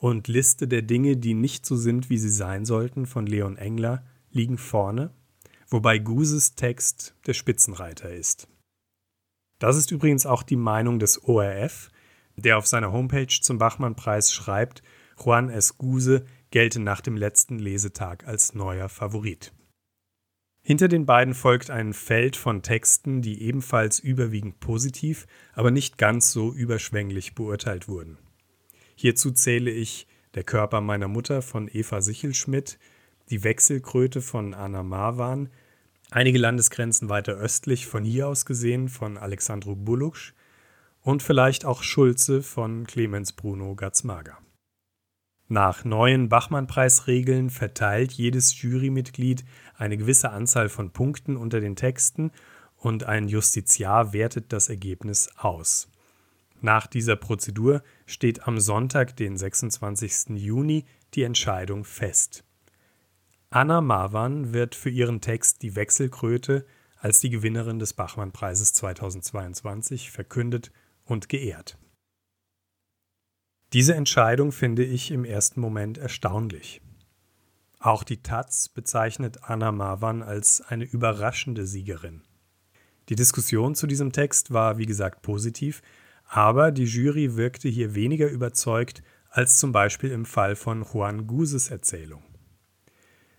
und 0.00 0.28
Liste 0.28 0.66
der 0.66 0.80
Dinge, 0.80 1.18
die 1.18 1.34
nicht 1.34 1.66
so 1.66 1.76
sind, 1.76 2.08
wie 2.08 2.16
sie 2.16 2.30
sein 2.30 2.64
sollten, 2.64 3.04
von 3.04 3.26
Leon 3.26 3.58
Engler, 3.58 4.02
liegen 4.30 4.56
vorne, 4.56 5.12
wobei 5.68 5.98
Guses 5.98 6.54
Text 6.54 7.14
der 7.26 7.34
Spitzenreiter 7.34 8.10
ist. 8.10 8.48
Das 9.58 9.76
ist 9.76 9.90
übrigens 9.90 10.24
auch 10.24 10.42
die 10.42 10.56
Meinung 10.56 10.98
des 10.98 11.22
ORF, 11.24 11.90
der 12.36 12.56
auf 12.56 12.66
seiner 12.66 12.92
Homepage 12.92 13.40
zum 13.42 13.58
Bachmann-Preis 13.58 14.32
schreibt, 14.32 14.82
Juan 15.22 15.50
S. 15.50 15.76
Guse 15.76 16.24
gelte 16.50 16.80
nach 16.80 17.02
dem 17.02 17.18
letzten 17.18 17.58
Lesetag 17.58 18.26
als 18.26 18.54
neuer 18.54 18.88
Favorit. 18.88 19.52
Hinter 20.62 20.88
den 20.88 21.04
beiden 21.04 21.34
folgt 21.34 21.70
ein 21.70 21.92
Feld 21.92 22.36
von 22.36 22.62
Texten, 22.62 23.20
die 23.20 23.42
ebenfalls 23.42 23.98
überwiegend 23.98 24.60
positiv, 24.60 25.26
aber 25.52 25.70
nicht 25.70 25.98
ganz 25.98 26.32
so 26.32 26.54
überschwänglich 26.54 27.34
beurteilt 27.34 27.86
wurden. 27.86 28.16
Hierzu 29.00 29.30
zähle 29.30 29.70
ich 29.70 30.06
Der 30.34 30.44
Körper 30.44 30.82
meiner 30.82 31.08
Mutter 31.08 31.40
von 31.40 31.70
Eva 31.72 32.02
Sichelschmidt, 32.02 32.78
Die 33.30 33.44
Wechselkröte 33.44 34.20
von 34.20 34.52
Anna 34.52 34.82
Marwan, 34.82 35.48
einige 36.10 36.38
Landesgrenzen 36.38 37.08
weiter 37.08 37.32
östlich 37.32 37.86
von 37.86 38.04
hier 38.04 38.28
aus 38.28 38.44
gesehen 38.44 38.90
von 38.90 39.16
Alexandru 39.16 39.74
Buluksch 39.74 40.34
und 41.00 41.22
vielleicht 41.22 41.64
auch 41.64 41.82
Schulze 41.82 42.42
von 42.42 42.86
Clemens 42.86 43.32
Bruno 43.32 43.74
Gatzmager. 43.74 44.36
Nach 45.48 45.82
neuen 45.86 46.28
Bachmann-Preisregeln 46.28 47.48
verteilt 47.48 48.12
jedes 48.12 48.60
Jurymitglied 48.60 49.46
eine 49.78 49.96
gewisse 49.96 50.28
Anzahl 50.28 50.68
von 50.68 50.90
Punkten 50.90 51.38
unter 51.38 51.60
den 51.60 51.74
Texten 51.74 52.32
und 52.76 53.04
ein 53.04 53.28
Justiziar 53.28 54.12
wertet 54.12 54.52
das 54.52 54.68
Ergebnis 54.68 55.30
aus. 55.38 55.88
Nach 56.60 56.86
dieser 56.86 57.16
Prozedur 57.16 57.82
steht 58.06 58.46
am 58.46 58.60
Sonntag, 58.60 59.16
den 59.16 59.36
26. 59.36 60.36
Juni, 60.36 60.84
die 61.14 61.22
Entscheidung 61.22 61.84
fest. 61.84 62.44
Anna 63.48 63.80
Marwan 63.80 64.52
wird 64.52 64.74
für 64.74 64.90
ihren 64.90 65.20
Text 65.20 65.62
Die 65.62 65.74
Wechselkröte 65.74 66.66
als 66.98 67.20
die 67.20 67.30
Gewinnerin 67.30 67.78
des 67.78 67.94
Bachmann-Preises 67.94 68.74
2022 68.74 70.10
verkündet 70.10 70.70
und 71.04 71.28
geehrt. 71.28 71.78
Diese 73.72 73.94
Entscheidung 73.94 74.52
finde 74.52 74.84
ich 74.84 75.10
im 75.10 75.24
ersten 75.24 75.60
Moment 75.60 75.96
erstaunlich. 75.96 76.82
Auch 77.78 78.04
die 78.04 78.22
Taz 78.22 78.68
bezeichnet 78.68 79.44
Anna 79.44 79.72
Marwan 79.72 80.22
als 80.22 80.60
eine 80.60 80.84
überraschende 80.84 81.66
Siegerin. 81.66 82.22
Die 83.08 83.16
Diskussion 83.16 83.74
zu 83.74 83.86
diesem 83.86 84.12
Text 84.12 84.52
war, 84.52 84.76
wie 84.76 84.86
gesagt, 84.86 85.22
positiv, 85.22 85.80
aber 86.32 86.70
die 86.70 86.84
Jury 86.84 87.36
wirkte 87.36 87.68
hier 87.68 87.96
weniger 87.96 88.28
überzeugt 88.30 89.02
als 89.30 89.56
zum 89.56 89.72
Beispiel 89.72 90.12
im 90.12 90.24
Fall 90.24 90.54
von 90.54 90.84
Juan 90.84 91.26
Guses 91.26 91.70
Erzählung. 91.70 92.22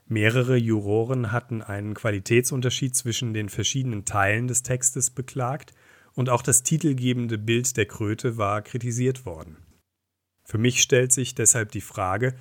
Mehrere 0.08 0.58
Juroren 0.58 1.32
hatten 1.32 1.62
einen 1.62 1.94
Qualitätsunterschied 1.94 2.94
zwischen 2.94 3.34
den 3.34 3.48
verschiedenen 3.48 4.04
Teilen 4.04 4.50
des 4.50 4.64
Textes 4.64 5.10
beklagt 5.10 5.74
und 6.16 6.30
auch 6.30 6.42
das 6.42 6.64
titelgebende 6.64 7.38
Bild 7.38 7.78
der 7.78 7.86
Kröte 7.86 8.36
war 8.36 8.62
kritisiert 8.62 9.26
worden. 9.26 9.56
Für 10.44 10.58
mich 10.58 10.82
stellt 10.82 11.14
sich 11.14 11.34
deshalb 11.34 11.72
die 11.72 11.80
Frage, 11.80 12.36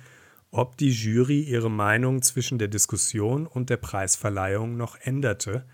ob 0.49 0.75
die 0.75 0.91
Jury 0.91 1.43
ihre 1.43 1.71
Meinung 1.71 2.21
zwischen 2.23 2.59
der 2.59 2.67
Diskussion 2.67 3.47
und 3.47 3.69
der 3.69 3.77
Preisverleihung 3.77 4.75
noch 4.75 4.97
änderte 4.99 5.65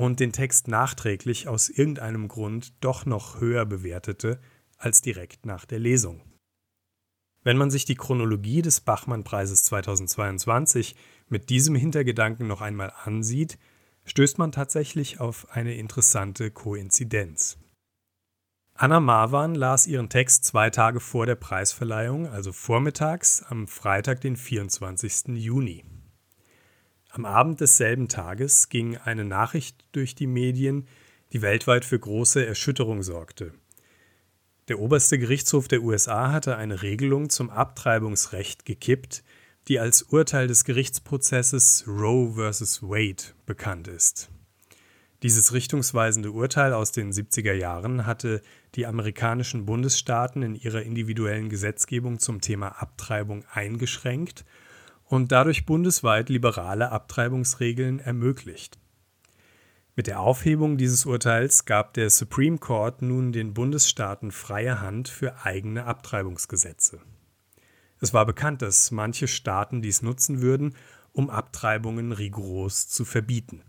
und 0.00 0.18
den 0.18 0.32
Text 0.32 0.66
nachträglich 0.66 1.46
aus 1.46 1.68
irgendeinem 1.68 2.26
Grund 2.26 2.72
doch 2.82 3.04
noch 3.04 3.38
höher 3.38 3.66
bewertete 3.66 4.40
als 4.78 5.02
direkt 5.02 5.44
nach 5.44 5.66
der 5.66 5.78
Lesung. 5.78 6.22
Wenn 7.42 7.58
man 7.58 7.70
sich 7.70 7.84
die 7.84 7.96
Chronologie 7.96 8.62
des 8.62 8.80
Bachmann-Preises 8.80 9.62
2022 9.64 10.96
mit 11.28 11.50
diesem 11.50 11.74
Hintergedanken 11.74 12.46
noch 12.46 12.62
einmal 12.62 12.94
ansieht, 13.04 13.58
stößt 14.06 14.38
man 14.38 14.52
tatsächlich 14.52 15.20
auf 15.20 15.50
eine 15.50 15.74
interessante 15.74 16.50
Koinzidenz. 16.50 17.58
Anna 18.72 19.00
Marwan 19.00 19.54
las 19.54 19.86
ihren 19.86 20.08
Text 20.08 20.46
zwei 20.46 20.70
Tage 20.70 21.00
vor 21.00 21.26
der 21.26 21.34
Preisverleihung, 21.34 22.26
also 22.26 22.52
vormittags 22.52 23.42
am 23.42 23.68
Freitag, 23.68 24.22
den 24.22 24.36
24. 24.36 25.36
Juni. 25.36 25.84
Am 27.12 27.24
Abend 27.24 27.60
desselben 27.60 28.08
Tages 28.08 28.68
ging 28.68 28.96
eine 28.96 29.24
Nachricht 29.24 29.84
durch 29.92 30.14
die 30.14 30.28
Medien, 30.28 30.86
die 31.32 31.42
weltweit 31.42 31.84
für 31.84 31.98
große 31.98 32.46
Erschütterung 32.46 33.02
sorgte. 33.02 33.52
Der 34.68 34.78
oberste 34.78 35.18
Gerichtshof 35.18 35.66
der 35.66 35.82
USA 35.82 36.30
hatte 36.30 36.56
eine 36.56 36.82
Regelung 36.82 37.28
zum 37.28 37.50
Abtreibungsrecht 37.50 38.64
gekippt, 38.64 39.24
die 39.66 39.80
als 39.80 40.02
Urteil 40.02 40.46
des 40.46 40.64
Gerichtsprozesses 40.64 41.84
Roe 41.88 42.34
vs. 42.34 42.82
Wade 42.82 43.24
bekannt 43.44 43.88
ist. 43.88 44.30
Dieses 45.24 45.52
richtungsweisende 45.52 46.30
Urteil 46.30 46.72
aus 46.72 46.92
den 46.92 47.12
70er 47.12 47.52
Jahren 47.52 48.06
hatte 48.06 48.40
die 48.76 48.86
amerikanischen 48.86 49.66
Bundesstaaten 49.66 50.42
in 50.42 50.54
ihrer 50.54 50.82
individuellen 50.82 51.48
Gesetzgebung 51.48 52.20
zum 52.20 52.40
Thema 52.40 52.80
Abtreibung 52.80 53.44
eingeschränkt 53.52 54.44
und 55.10 55.32
dadurch 55.32 55.66
bundesweit 55.66 56.28
liberale 56.28 56.92
Abtreibungsregeln 56.92 57.98
ermöglicht. 57.98 58.78
Mit 59.96 60.06
der 60.06 60.20
Aufhebung 60.20 60.78
dieses 60.78 61.04
Urteils 61.04 61.64
gab 61.64 61.94
der 61.94 62.10
Supreme 62.10 62.58
Court 62.58 63.02
nun 63.02 63.32
den 63.32 63.52
Bundesstaaten 63.52 64.30
freie 64.30 64.80
Hand 64.80 65.08
für 65.08 65.44
eigene 65.44 65.84
Abtreibungsgesetze. 65.84 67.00
Es 67.98 68.14
war 68.14 68.24
bekannt, 68.24 68.62
dass 68.62 68.92
manche 68.92 69.26
Staaten 69.26 69.82
dies 69.82 70.00
nutzen 70.00 70.42
würden, 70.42 70.76
um 71.12 71.28
Abtreibungen 71.28 72.12
rigoros 72.12 72.88
zu 72.88 73.04
verbieten. 73.04 73.62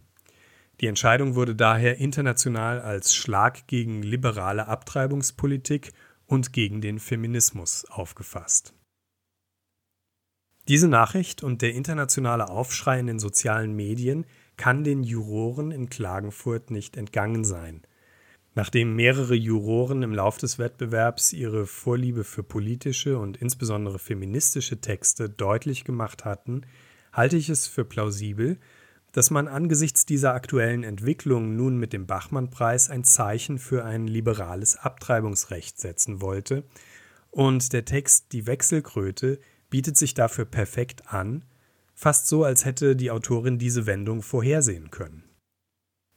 Die 0.80 0.86
Entscheidung 0.86 1.34
wurde 1.34 1.56
daher 1.56 1.98
international 1.98 2.80
als 2.82 3.16
Schlag 3.16 3.66
gegen 3.66 4.04
liberale 4.04 4.68
Abtreibungspolitik 4.68 5.92
und 6.28 6.54
gegen 6.54 6.82
den 6.82 7.00
Feminismus 7.00 7.86
aufgefasst. 7.89 8.76
Diese 10.68 10.88
Nachricht 10.88 11.43
und 11.43 11.62
der 11.62 11.74
internationale 11.74 12.49
Aufschrei 12.49 12.99
in 12.99 13.07
den 13.07 13.20
sozialen 13.20 13.76
Medien 13.76 14.26
kann 14.57 14.84
den 14.84 15.03
Juroren 15.03 15.72
in 15.72 15.89
Klagenfurt 15.89 16.70
nicht 16.70 16.97
entgangen 16.97 17.43
sein. 17.43 17.82
Nachdem 18.53 18.95
mehrere 18.95 19.34
Juroren 19.34 20.03
im 20.03 20.14
Lauf 20.14 20.38
des 20.38 20.59
Wettbewerbs 20.59 21.32
ihre 21.34 21.66
Vorliebe 21.66 22.24
für 22.24 22.43
politische 22.43 23.18
und 23.18 23.38
insbesondere 23.38 23.97
feministische 23.97 24.82
Texte 24.82 25.30
deutlich 25.30 25.86
gemacht 25.86 26.26
hatten, 26.26 26.62
halte 27.14 27.38
ich 27.38 27.49
es 27.49 27.68
für 27.68 27.86
plausibel, 27.86 28.59
dass 29.14 29.32
man 29.32 29.47
angesichts 29.47 30.05
dieser 30.05 30.34
aktuellen 30.34 30.84
Entwicklung 30.84 31.55
nun 31.55 31.78
mit 31.78 31.91
dem 31.93 32.07
Bachmann-Preis 32.07 32.89
ein 32.89 33.03
Zeichen 33.03 33.57
für 33.57 33.84
ein 33.84 34.07
liberales 34.07 34.78
Abtreibungsrecht 34.78 35.80
setzen 35.80 36.22
wollte, 36.22 36.64
und 37.30 37.72
der 37.72 37.86
Text 37.86 38.34
Die 38.34 38.45
Wechselkröte 38.45 39.39
bietet 39.72 39.97
sich 39.97 40.13
dafür 40.13 40.45
perfekt 40.45 41.11
an, 41.11 41.43
fast 41.95 42.28
so, 42.28 42.43
als 42.43 42.65
hätte 42.65 42.95
die 42.95 43.09
Autorin 43.09 43.57
diese 43.57 43.88
Wendung 43.88 44.22
vorhersehen 44.22 44.91
können. 44.91 45.24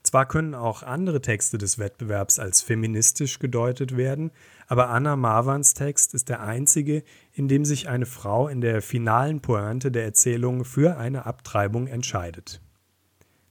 Zwar 0.02 0.28
können 0.28 0.54
auch 0.54 0.82
andere 0.82 1.22
Texte 1.22 1.56
des 1.56 1.78
Wettbewerbs 1.78 2.38
als 2.38 2.60
feministisch 2.60 3.38
gedeutet 3.38 3.96
werden, 3.96 4.32
aber 4.66 4.90
Anna 4.90 5.16
Marwans 5.16 5.72
Text 5.72 6.12
ist 6.12 6.28
der 6.28 6.42
einzige, 6.42 7.02
in 7.32 7.48
dem 7.48 7.64
sich 7.64 7.88
eine 7.88 8.04
Frau 8.04 8.48
in 8.48 8.60
der 8.60 8.82
finalen 8.82 9.40
Pointe 9.40 9.90
der 9.90 10.04
Erzählung 10.04 10.66
für 10.66 10.98
eine 10.98 11.24
Abtreibung 11.24 11.86
entscheidet. 11.86 12.60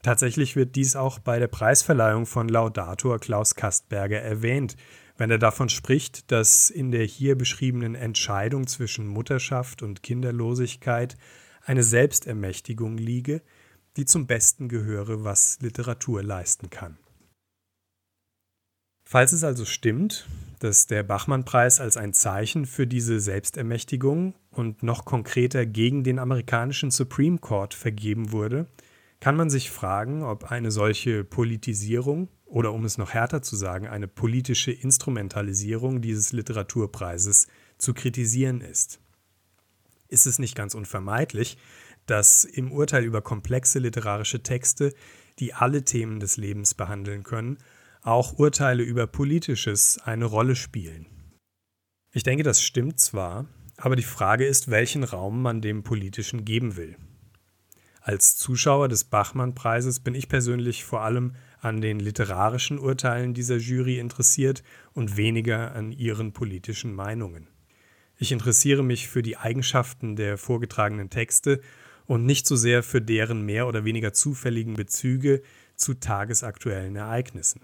Tatsächlich 0.02 0.54
wird 0.54 0.76
dies 0.76 0.94
auch 0.94 1.18
bei 1.18 1.40
der 1.40 1.48
Preisverleihung 1.48 2.26
von 2.26 2.48
Laudator 2.48 3.18
Klaus 3.18 3.56
Kastberger 3.56 4.20
erwähnt, 4.20 4.76
wenn 5.16 5.30
er 5.30 5.38
davon 5.38 5.68
spricht, 5.68 6.30
dass 6.32 6.70
in 6.70 6.90
der 6.90 7.04
hier 7.04 7.36
beschriebenen 7.36 7.94
Entscheidung 7.94 8.66
zwischen 8.66 9.06
Mutterschaft 9.06 9.82
und 9.82 10.02
Kinderlosigkeit 10.02 11.16
eine 11.64 11.82
Selbstermächtigung 11.82 12.98
liege, 12.98 13.42
die 13.96 14.04
zum 14.04 14.26
Besten 14.26 14.68
gehöre, 14.68 15.24
was 15.24 15.58
Literatur 15.60 16.22
leisten 16.22 16.70
kann. 16.70 16.98
Falls 19.06 19.32
es 19.32 19.44
also 19.44 19.64
stimmt, 19.64 20.26
dass 20.58 20.86
der 20.86 21.02
Bachmann-Preis 21.02 21.78
als 21.78 21.96
ein 21.96 22.14
Zeichen 22.14 22.64
für 22.64 22.86
diese 22.86 23.20
Selbstermächtigung 23.20 24.34
und 24.50 24.82
noch 24.82 25.04
konkreter 25.04 25.66
gegen 25.66 26.04
den 26.04 26.18
amerikanischen 26.18 26.90
Supreme 26.90 27.38
Court 27.38 27.74
vergeben 27.74 28.32
wurde, 28.32 28.66
kann 29.20 29.36
man 29.36 29.50
sich 29.50 29.70
fragen, 29.70 30.22
ob 30.22 30.50
eine 30.50 30.70
solche 30.70 31.22
Politisierung 31.22 32.28
oder 32.54 32.72
um 32.72 32.84
es 32.84 32.98
noch 32.98 33.10
härter 33.10 33.42
zu 33.42 33.56
sagen, 33.56 33.88
eine 33.88 34.06
politische 34.06 34.70
Instrumentalisierung 34.70 36.00
dieses 36.00 36.32
Literaturpreises 36.32 37.48
zu 37.78 37.94
kritisieren 37.94 38.60
ist. 38.60 39.00
Ist 40.06 40.26
es 40.26 40.38
nicht 40.38 40.54
ganz 40.54 40.76
unvermeidlich, 40.76 41.58
dass 42.06 42.44
im 42.44 42.70
Urteil 42.70 43.02
über 43.02 43.22
komplexe 43.22 43.80
literarische 43.80 44.44
Texte, 44.44 44.94
die 45.40 45.52
alle 45.52 45.84
Themen 45.84 46.20
des 46.20 46.36
Lebens 46.36 46.74
behandeln 46.74 47.24
können, 47.24 47.58
auch 48.02 48.38
Urteile 48.38 48.84
über 48.84 49.08
Politisches 49.08 49.98
eine 49.98 50.26
Rolle 50.26 50.54
spielen? 50.54 51.06
Ich 52.12 52.22
denke, 52.22 52.44
das 52.44 52.62
stimmt 52.62 53.00
zwar, 53.00 53.46
aber 53.78 53.96
die 53.96 54.04
Frage 54.04 54.46
ist, 54.46 54.70
welchen 54.70 55.02
Raum 55.02 55.42
man 55.42 55.60
dem 55.60 55.82
Politischen 55.82 56.44
geben 56.44 56.76
will. 56.76 56.96
Als 58.00 58.36
Zuschauer 58.36 58.88
des 58.88 59.04
Bachmann-Preises 59.04 60.00
bin 60.00 60.14
ich 60.14 60.28
persönlich 60.28 60.84
vor 60.84 61.00
allem 61.00 61.34
an 61.64 61.80
den 61.80 61.98
literarischen 61.98 62.78
Urteilen 62.78 63.34
dieser 63.34 63.56
Jury 63.56 63.98
interessiert 63.98 64.62
und 64.92 65.16
weniger 65.16 65.74
an 65.74 65.92
ihren 65.92 66.32
politischen 66.32 66.94
Meinungen. 66.94 67.48
Ich 68.18 68.32
interessiere 68.32 68.84
mich 68.84 69.08
für 69.08 69.22
die 69.22 69.36
Eigenschaften 69.36 70.14
der 70.16 70.38
vorgetragenen 70.38 71.10
Texte 71.10 71.60
und 72.06 72.26
nicht 72.26 72.46
so 72.46 72.54
sehr 72.54 72.82
für 72.82 73.00
deren 73.00 73.42
mehr 73.42 73.66
oder 73.66 73.84
weniger 73.84 74.12
zufälligen 74.12 74.74
Bezüge 74.74 75.42
zu 75.74 75.94
tagesaktuellen 75.94 76.96
Ereignissen. 76.96 77.62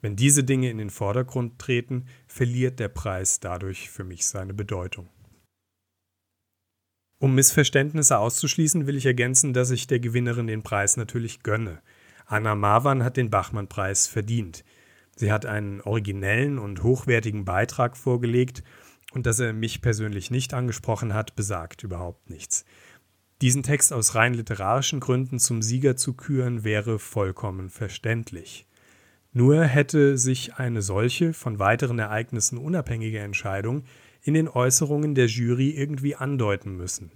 Wenn 0.00 0.16
diese 0.16 0.42
Dinge 0.42 0.70
in 0.70 0.78
den 0.78 0.90
Vordergrund 0.90 1.58
treten, 1.60 2.06
verliert 2.26 2.80
der 2.80 2.88
Preis 2.88 3.38
dadurch 3.38 3.88
für 3.90 4.02
mich 4.02 4.26
seine 4.26 4.54
Bedeutung. 4.54 5.08
Um 7.18 7.36
Missverständnisse 7.36 8.18
auszuschließen, 8.18 8.88
will 8.88 8.96
ich 8.96 9.06
ergänzen, 9.06 9.52
dass 9.52 9.70
ich 9.70 9.86
der 9.86 10.00
Gewinnerin 10.00 10.48
den 10.48 10.64
Preis 10.64 10.96
natürlich 10.96 11.44
gönne. 11.44 11.80
Anna 12.32 12.54
Marwan 12.54 13.04
hat 13.04 13.18
den 13.18 13.28
Bachmann-Preis 13.28 14.06
verdient. 14.06 14.64
Sie 15.16 15.30
hat 15.30 15.44
einen 15.44 15.82
originellen 15.82 16.58
und 16.58 16.82
hochwertigen 16.82 17.44
Beitrag 17.44 17.94
vorgelegt 17.94 18.62
und 19.12 19.26
dass 19.26 19.38
er 19.38 19.52
mich 19.52 19.82
persönlich 19.82 20.30
nicht 20.30 20.54
angesprochen 20.54 21.12
hat, 21.12 21.36
besagt 21.36 21.82
überhaupt 21.82 22.30
nichts. 22.30 22.64
Diesen 23.42 23.62
Text 23.62 23.92
aus 23.92 24.14
rein 24.14 24.32
literarischen 24.32 24.98
Gründen 24.98 25.38
zum 25.38 25.60
Sieger 25.60 25.94
zu 25.94 26.14
küren, 26.14 26.64
wäre 26.64 26.98
vollkommen 26.98 27.68
verständlich. 27.68 28.66
Nur 29.34 29.64
hätte 29.64 30.16
sich 30.16 30.54
eine 30.54 30.80
solche, 30.80 31.34
von 31.34 31.58
weiteren 31.58 31.98
Ereignissen 31.98 32.56
unabhängige 32.56 33.18
Entscheidung 33.18 33.84
in 34.22 34.32
den 34.32 34.48
Äußerungen 34.48 35.14
der 35.14 35.26
Jury 35.26 35.70
irgendwie 35.70 36.16
andeuten 36.16 36.76
müssen. 36.78 37.12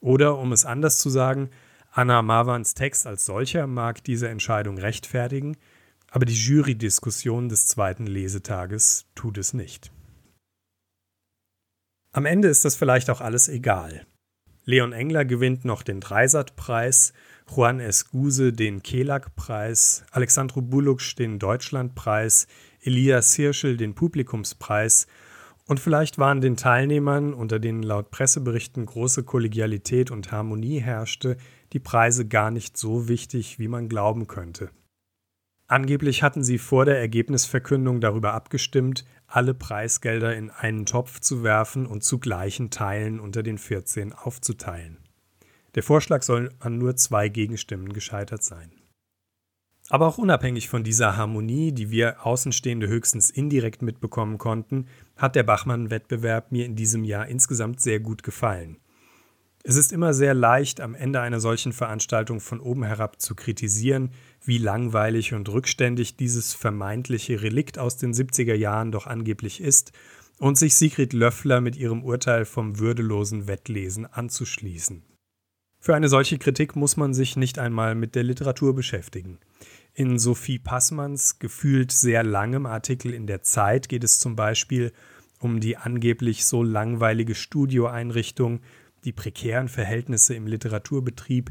Oder 0.00 0.38
um 0.38 0.50
es 0.50 0.64
anders 0.64 0.98
zu 0.98 1.08
sagen, 1.08 1.50
Anna 1.90 2.22
Marwans 2.22 2.74
Text 2.74 3.06
als 3.06 3.24
solcher 3.24 3.66
mag 3.66 4.04
diese 4.04 4.28
Entscheidung 4.28 4.78
rechtfertigen, 4.78 5.56
aber 6.10 6.24
die 6.24 6.34
Jury-Diskussion 6.34 7.48
des 7.48 7.66
zweiten 7.66 8.06
Lesetages 8.06 9.06
tut 9.14 9.38
es 9.38 9.52
nicht. 9.52 9.92
Am 12.12 12.24
Ende 12.24 12.48
ist 12.48 12.64
das 12.64 12.76
vielleicht 12.76 13.10
auch 13.10 13.20
alles 13.20 13.48
egal. 13.48 14.06
Leon 14.64 14.92
Engler 14.92 15.24
gewinnt 15.24 15.64
noch 15.64 15.82
den 15.82 16.00
Dreisat-Preis, 16.00 17.14
Juan 17.54 17.80
Escuse 17.80 18.52
den 18.52 18.82
Kelag-Preis, 18.82 20.04
Alexandru 20.10 20.60
Buluk 20.60 21.00
den 21.18 21.38
Deutschlandpreis, 21.38 22.46
Elias 22.82 23.34
Hirschel 23.34 23.76
den 23.78 23.94
Publikumspreis 23.94 25.06
und 25.66 25.80
vielleicht 25.80 26.18
waren 26.18 26.40
den 26.40 26.56
Teilnehmern, 26.56 27.34
unter 27.34 27.58
denen 27.58 27.82
laut 27.82 28.10
Presseberichten 28.10 28.86
große 28.86 29.22
Kollegialität 29.24 30.10
und 30.10 30.32
Harmonie 30.32 30.80
herrschte, 30.80 31.36
die 31.72 31.80
Preise 31.80 32.26
gar 32.26 32.50
nicht 32.50 32.76
so 32.76 33.08
wichtig, 33.08 33.58
wie 33.58 33.68
man 33.68 33.88
glauben 33.88 34.26
könnte. 34.26 34.70
Angeblich 35.66 36.22
hatten 36.22 36.42
sie 36.42 36.56
vor 36.56 36.86
der 36.86 36.98
Ergebnisverkündung 36.98 38.00
darüber 38.00 38.32
abgestimmt, 38.32 39.04
alle 39.26 39.52
Preisgelder 39.52 40.34
in 40.34 40.50
einen 40.50 40.86
Topf 40.86 41.20
zu 41.20 41.42
werfen 41.42 41.86
und 41.86 42.02
zu 42.02 42.18
gleichen 42.18 42.70
Teilen 42.70 43.20
unter 43.20 43.42
den 43.42 43.58
14 43.58 44.14
aufzuteilen. 44.14 44.96
Der 45.74 45.82
Vorschlag 45.82 46.22
soll 46.22 46.54
an 46.58 46.78
nur 46.78 46.96
zwei 46.96 47.28
Gegenstimmen 47.28 47.92
gescheitert 47.92 48.42
sein. 48.42 48.72
Aber 49.90 50.06
auch 50.06 50.18
unabhängig 50.18 50.68
von 50.68 50.84
dieser 50.84 51.16
Harmonie, 51.16 51.72
die 51.72 51.90
wir 51.90 52.26
Außenstehende 52.26 52.88
höchstens 52.88 53.30
indirekt 53.30 53.82
mitbekommen 53.82 54.38
konnten, 54.38 54.86
hat 55.16 55.34
der 55.34 55.42
Bachmann-Wettbewerb 55.42 56.52
mir 56.52 56.66
in 56.66 56.76
diesem 56.76 57.04
Jahr 57.04 57.26
insgesamt 57.26 57.80
sehr 57.80 58.00
gut 58.00 58.22
gefallen. 58.22 58.78
Es 59.64 59.76
ist 59.76 59.92
immer 59.92 60.14
sehr 60.14 60.34
leicht, 60.34 60.80
am 60.80 60.94
Ende 60.94 61.20
einer 61.20 61.40
solchen 61.40 61.72
Veranstaltung 61.72 62.40
von 62.40 62.60
oben 62.60 62.84
herab 62.84 63.20
zu 63.20 63.34
kritisieren, 63.34 64.12
wie 64.44 64.58
langweilig 64.58 65.34
und 65.34 65.48
rückständig 65.48 66.16
dieses 66.16 66.54
vermeintliche 66.54 67.42
Relikt 67.42 67.78
aus 67.78 67.96
den 67.96 68.14
70er 68.14 68.54
Jahren 68.54 68.92
doch 68.92 69.06
angeblich 69.06 69.60
ist, 69.60 69.92
und 70.38 70.56
sich 70.56 70.76
Sigrid 70.76 71.12
Löffler 71.12 71.60
mit 71.60 71.76
ihrem 71.76 72.04
Urteil 72.04 72.44
vom 72.44 72.78
würdelosen 72.78 73.48
Wettlesen 73.48 74.06
anzuschließen. 74.06 75.02
Für 75.80 75.94
eine 75.94 76.08
solche 76.08 76.38
Kritik 76.38 76.76
muss 76.76 76.96
man 76.96 77.14
sich 77.14 77.36
nicht 77.36 77.58
einmal 77.58 77.94
mit 77.94 78.14
der 78.14 78.24
Literatur 78.24 78.74
beschäftigen. 78.74 79.38
In 79.94 80.18
Sophie 80.18 80.58
Passmanns 80.58 81.38
gefühlt 81.38 81.92
sehr 81.92 82.22
langem 82.22 82.66
Artikel 82.66 83.12
in 83.12 83.26
der 83.26 83.42
Zeit 83.42 83.88
geht 83.88 84.04
es 84.04 84.20
zum 84.20 84.36
Beispiel 84.36 84.92
um 85.40 85.60
die 85.60 85.76
angeblich 85.76 86.46
so 86.46 86.62
langweilige 86.62 87.34
Studioeinrichtung, 87.34 88.60
die 89.08 89.12
prekären 89.12 89.68
Verhältnisse 89.68 90.34
im 90.34 90.46
Literaturbetrieb, 90.46 91.50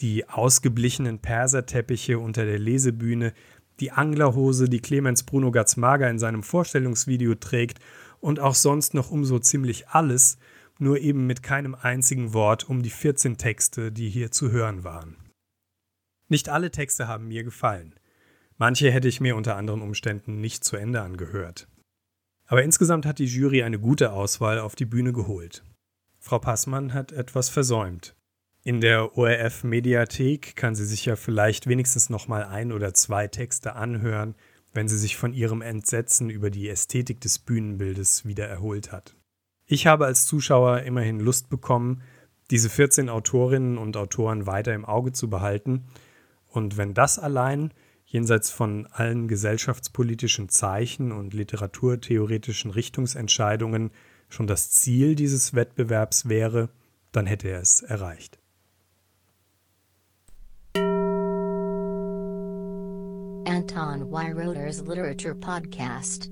die 0.00 0.26
ausgeblichenen 0.26 1.18
Perserteppiche 1.18 2.18
unter 2.18 2.46
der 2.46 2.58
Lesebühne, 2.58 3.34
die 3.78 3.90
Anglerhose, 3.90 4.70
die 4.70 4.80
Clemens 4.80 5.22
Bruno 5.22 5.50
Gatzmager 5.50 6.08
in 6.08 6.18
seinem 6.18 6.42
Vorstellungsvideo 6.42 7.34
trägt 7.34 7.78
und 8.20 8.40
auch 8.40 8.54
sonst 8.54 8.94
noch 8.94 9.10
um 9.10 9.26
so 9.26 9.38
ziemlich 9.38 9.88
alles, 9.88 10.38
nur 10.78 10.98
eben 10.98 11.26
mit 11.26 11.42
keinem 11.42 11.74
einzigen 11.74 12.32
Wort 12.32 12.70
um 12.70 12.82
die 12.82 12.88
14 12.88 13.36
Texte, 13.36 13.92
die 13.92 14.08
hier 14.08 14.30
zu 14.30 14.50
hören 14.50 14.82
waren. 14.82 15.16
Nicht 16.28 16.48
alle 16.48 16.70
Texte 16.70 17.06
haben 17.06 17.28
mir 17.28 17.44
gefallen. 17.44 17.96
Manche 18.56 18.90
hätte 18.90 19.08
ich 19.08 19.20
mir 19.20 19.36
unter 19.36 19.56
anderen 19.56 19.82
Umständen 19.82 20.40
nicht 20.40 20.64
zu 20.64 20.76
Ende 20.76 21.02
angehört. 21.02 21.68
Aber 22.46 22.62
insgesamt 22.62 23.04
hat 23.04 23.18
die 23.18 23.26
Jury 23.26 23.62
eine 23.62 23.78
gute 23.78 24.12
Auswahl 24.12 24.58
auf 24.58 24.74
die 24.74 24.86
Bühne 24.86 25.12
geholt. 25.12 25.62
Frau 26.26 26.38
Passmann 26.38 26.94
hat 26.94 27.12
etwas 27.12 27.50
versäumt. 27.50 28.16
In 28.62 28.80
der 28.80 29.18
ORF 29.18 29.62
Mediathek 29.62 30.56
kann 30.56 30.74
sie 30.74 30.86
sich 30.86 31.04
ja 31.04 31.16
vielleicht 31.16 31.66
wenigstens 31.66 32.08
noch 32.08 32.28
mal 32.28 32.44
ein 32.44 32.72
oder 32.72 32.94
zwei 32.94 33.28
Texte 33.28 33.76
anhören, 33.76 34.34
wenn 34.72 34.88
sie 34.88 34.96
sich 34.96 35.18
von 35.18 35.34
ihrem 35.34 35.60
Entsetzen 35.60 36.30
über 36.30 36.48
die 36.48 36.70
Ästhetik 36.70 37.20
des 37.20 37.38
Bühnenbildes 37.38 38.24
wieder 38.24 38.48
erholt 38.48 38.90
hat. 38.90 39.14
Ich 39.66 39.86
habe 39.86 40.06
als 40.06 40.24
Zuschauer 40.24 40.80
immerhin 40.80 41.20
Lust 41.20 41.50
bekommen, 41.50 42.00
diese 42.50 42.70
14 42.70 43.10
Autorinnen 43.10 43.76
und 43.76 43.94
Autoren 43.98 44.46
weiter 44.46 44.72
im 44.72 44.86
Auge 44.86 45.12
zu 45.12 45.28
behalten 45.28 45.84
und 46.48 46.78
wenn 46.78 46.94
das 46.94 47.18
allein, 47.18 47.74
jenseits 48.06 48.50
von 48.50 48.86
allen 48.86 49.28
gesellschaftspolitischen 49.28 50.48
Zeichen 50.48 51.12
und 51.12 51.34
literaturtheoretischen 51.34 52.70
Richtungsentscheidungen, 52.70 53.90
schon 54.34 54.46
das 54.46 54.70
Ziel 54.70 55.14
dieses 55.14 55.54
Wettbewerbs 55.54 56.28
wäre, 56.28 56.68
dann 57.12 57.26
hätte 57.26 57.48
er 57.48 57.60
es 57.60 57.80
erreicht. 57.80 58.38
Anton 63.46 64.10
Weiroder's 64.10 64.80
Literature 64.80 65.34
Podcast. 65.34 66.30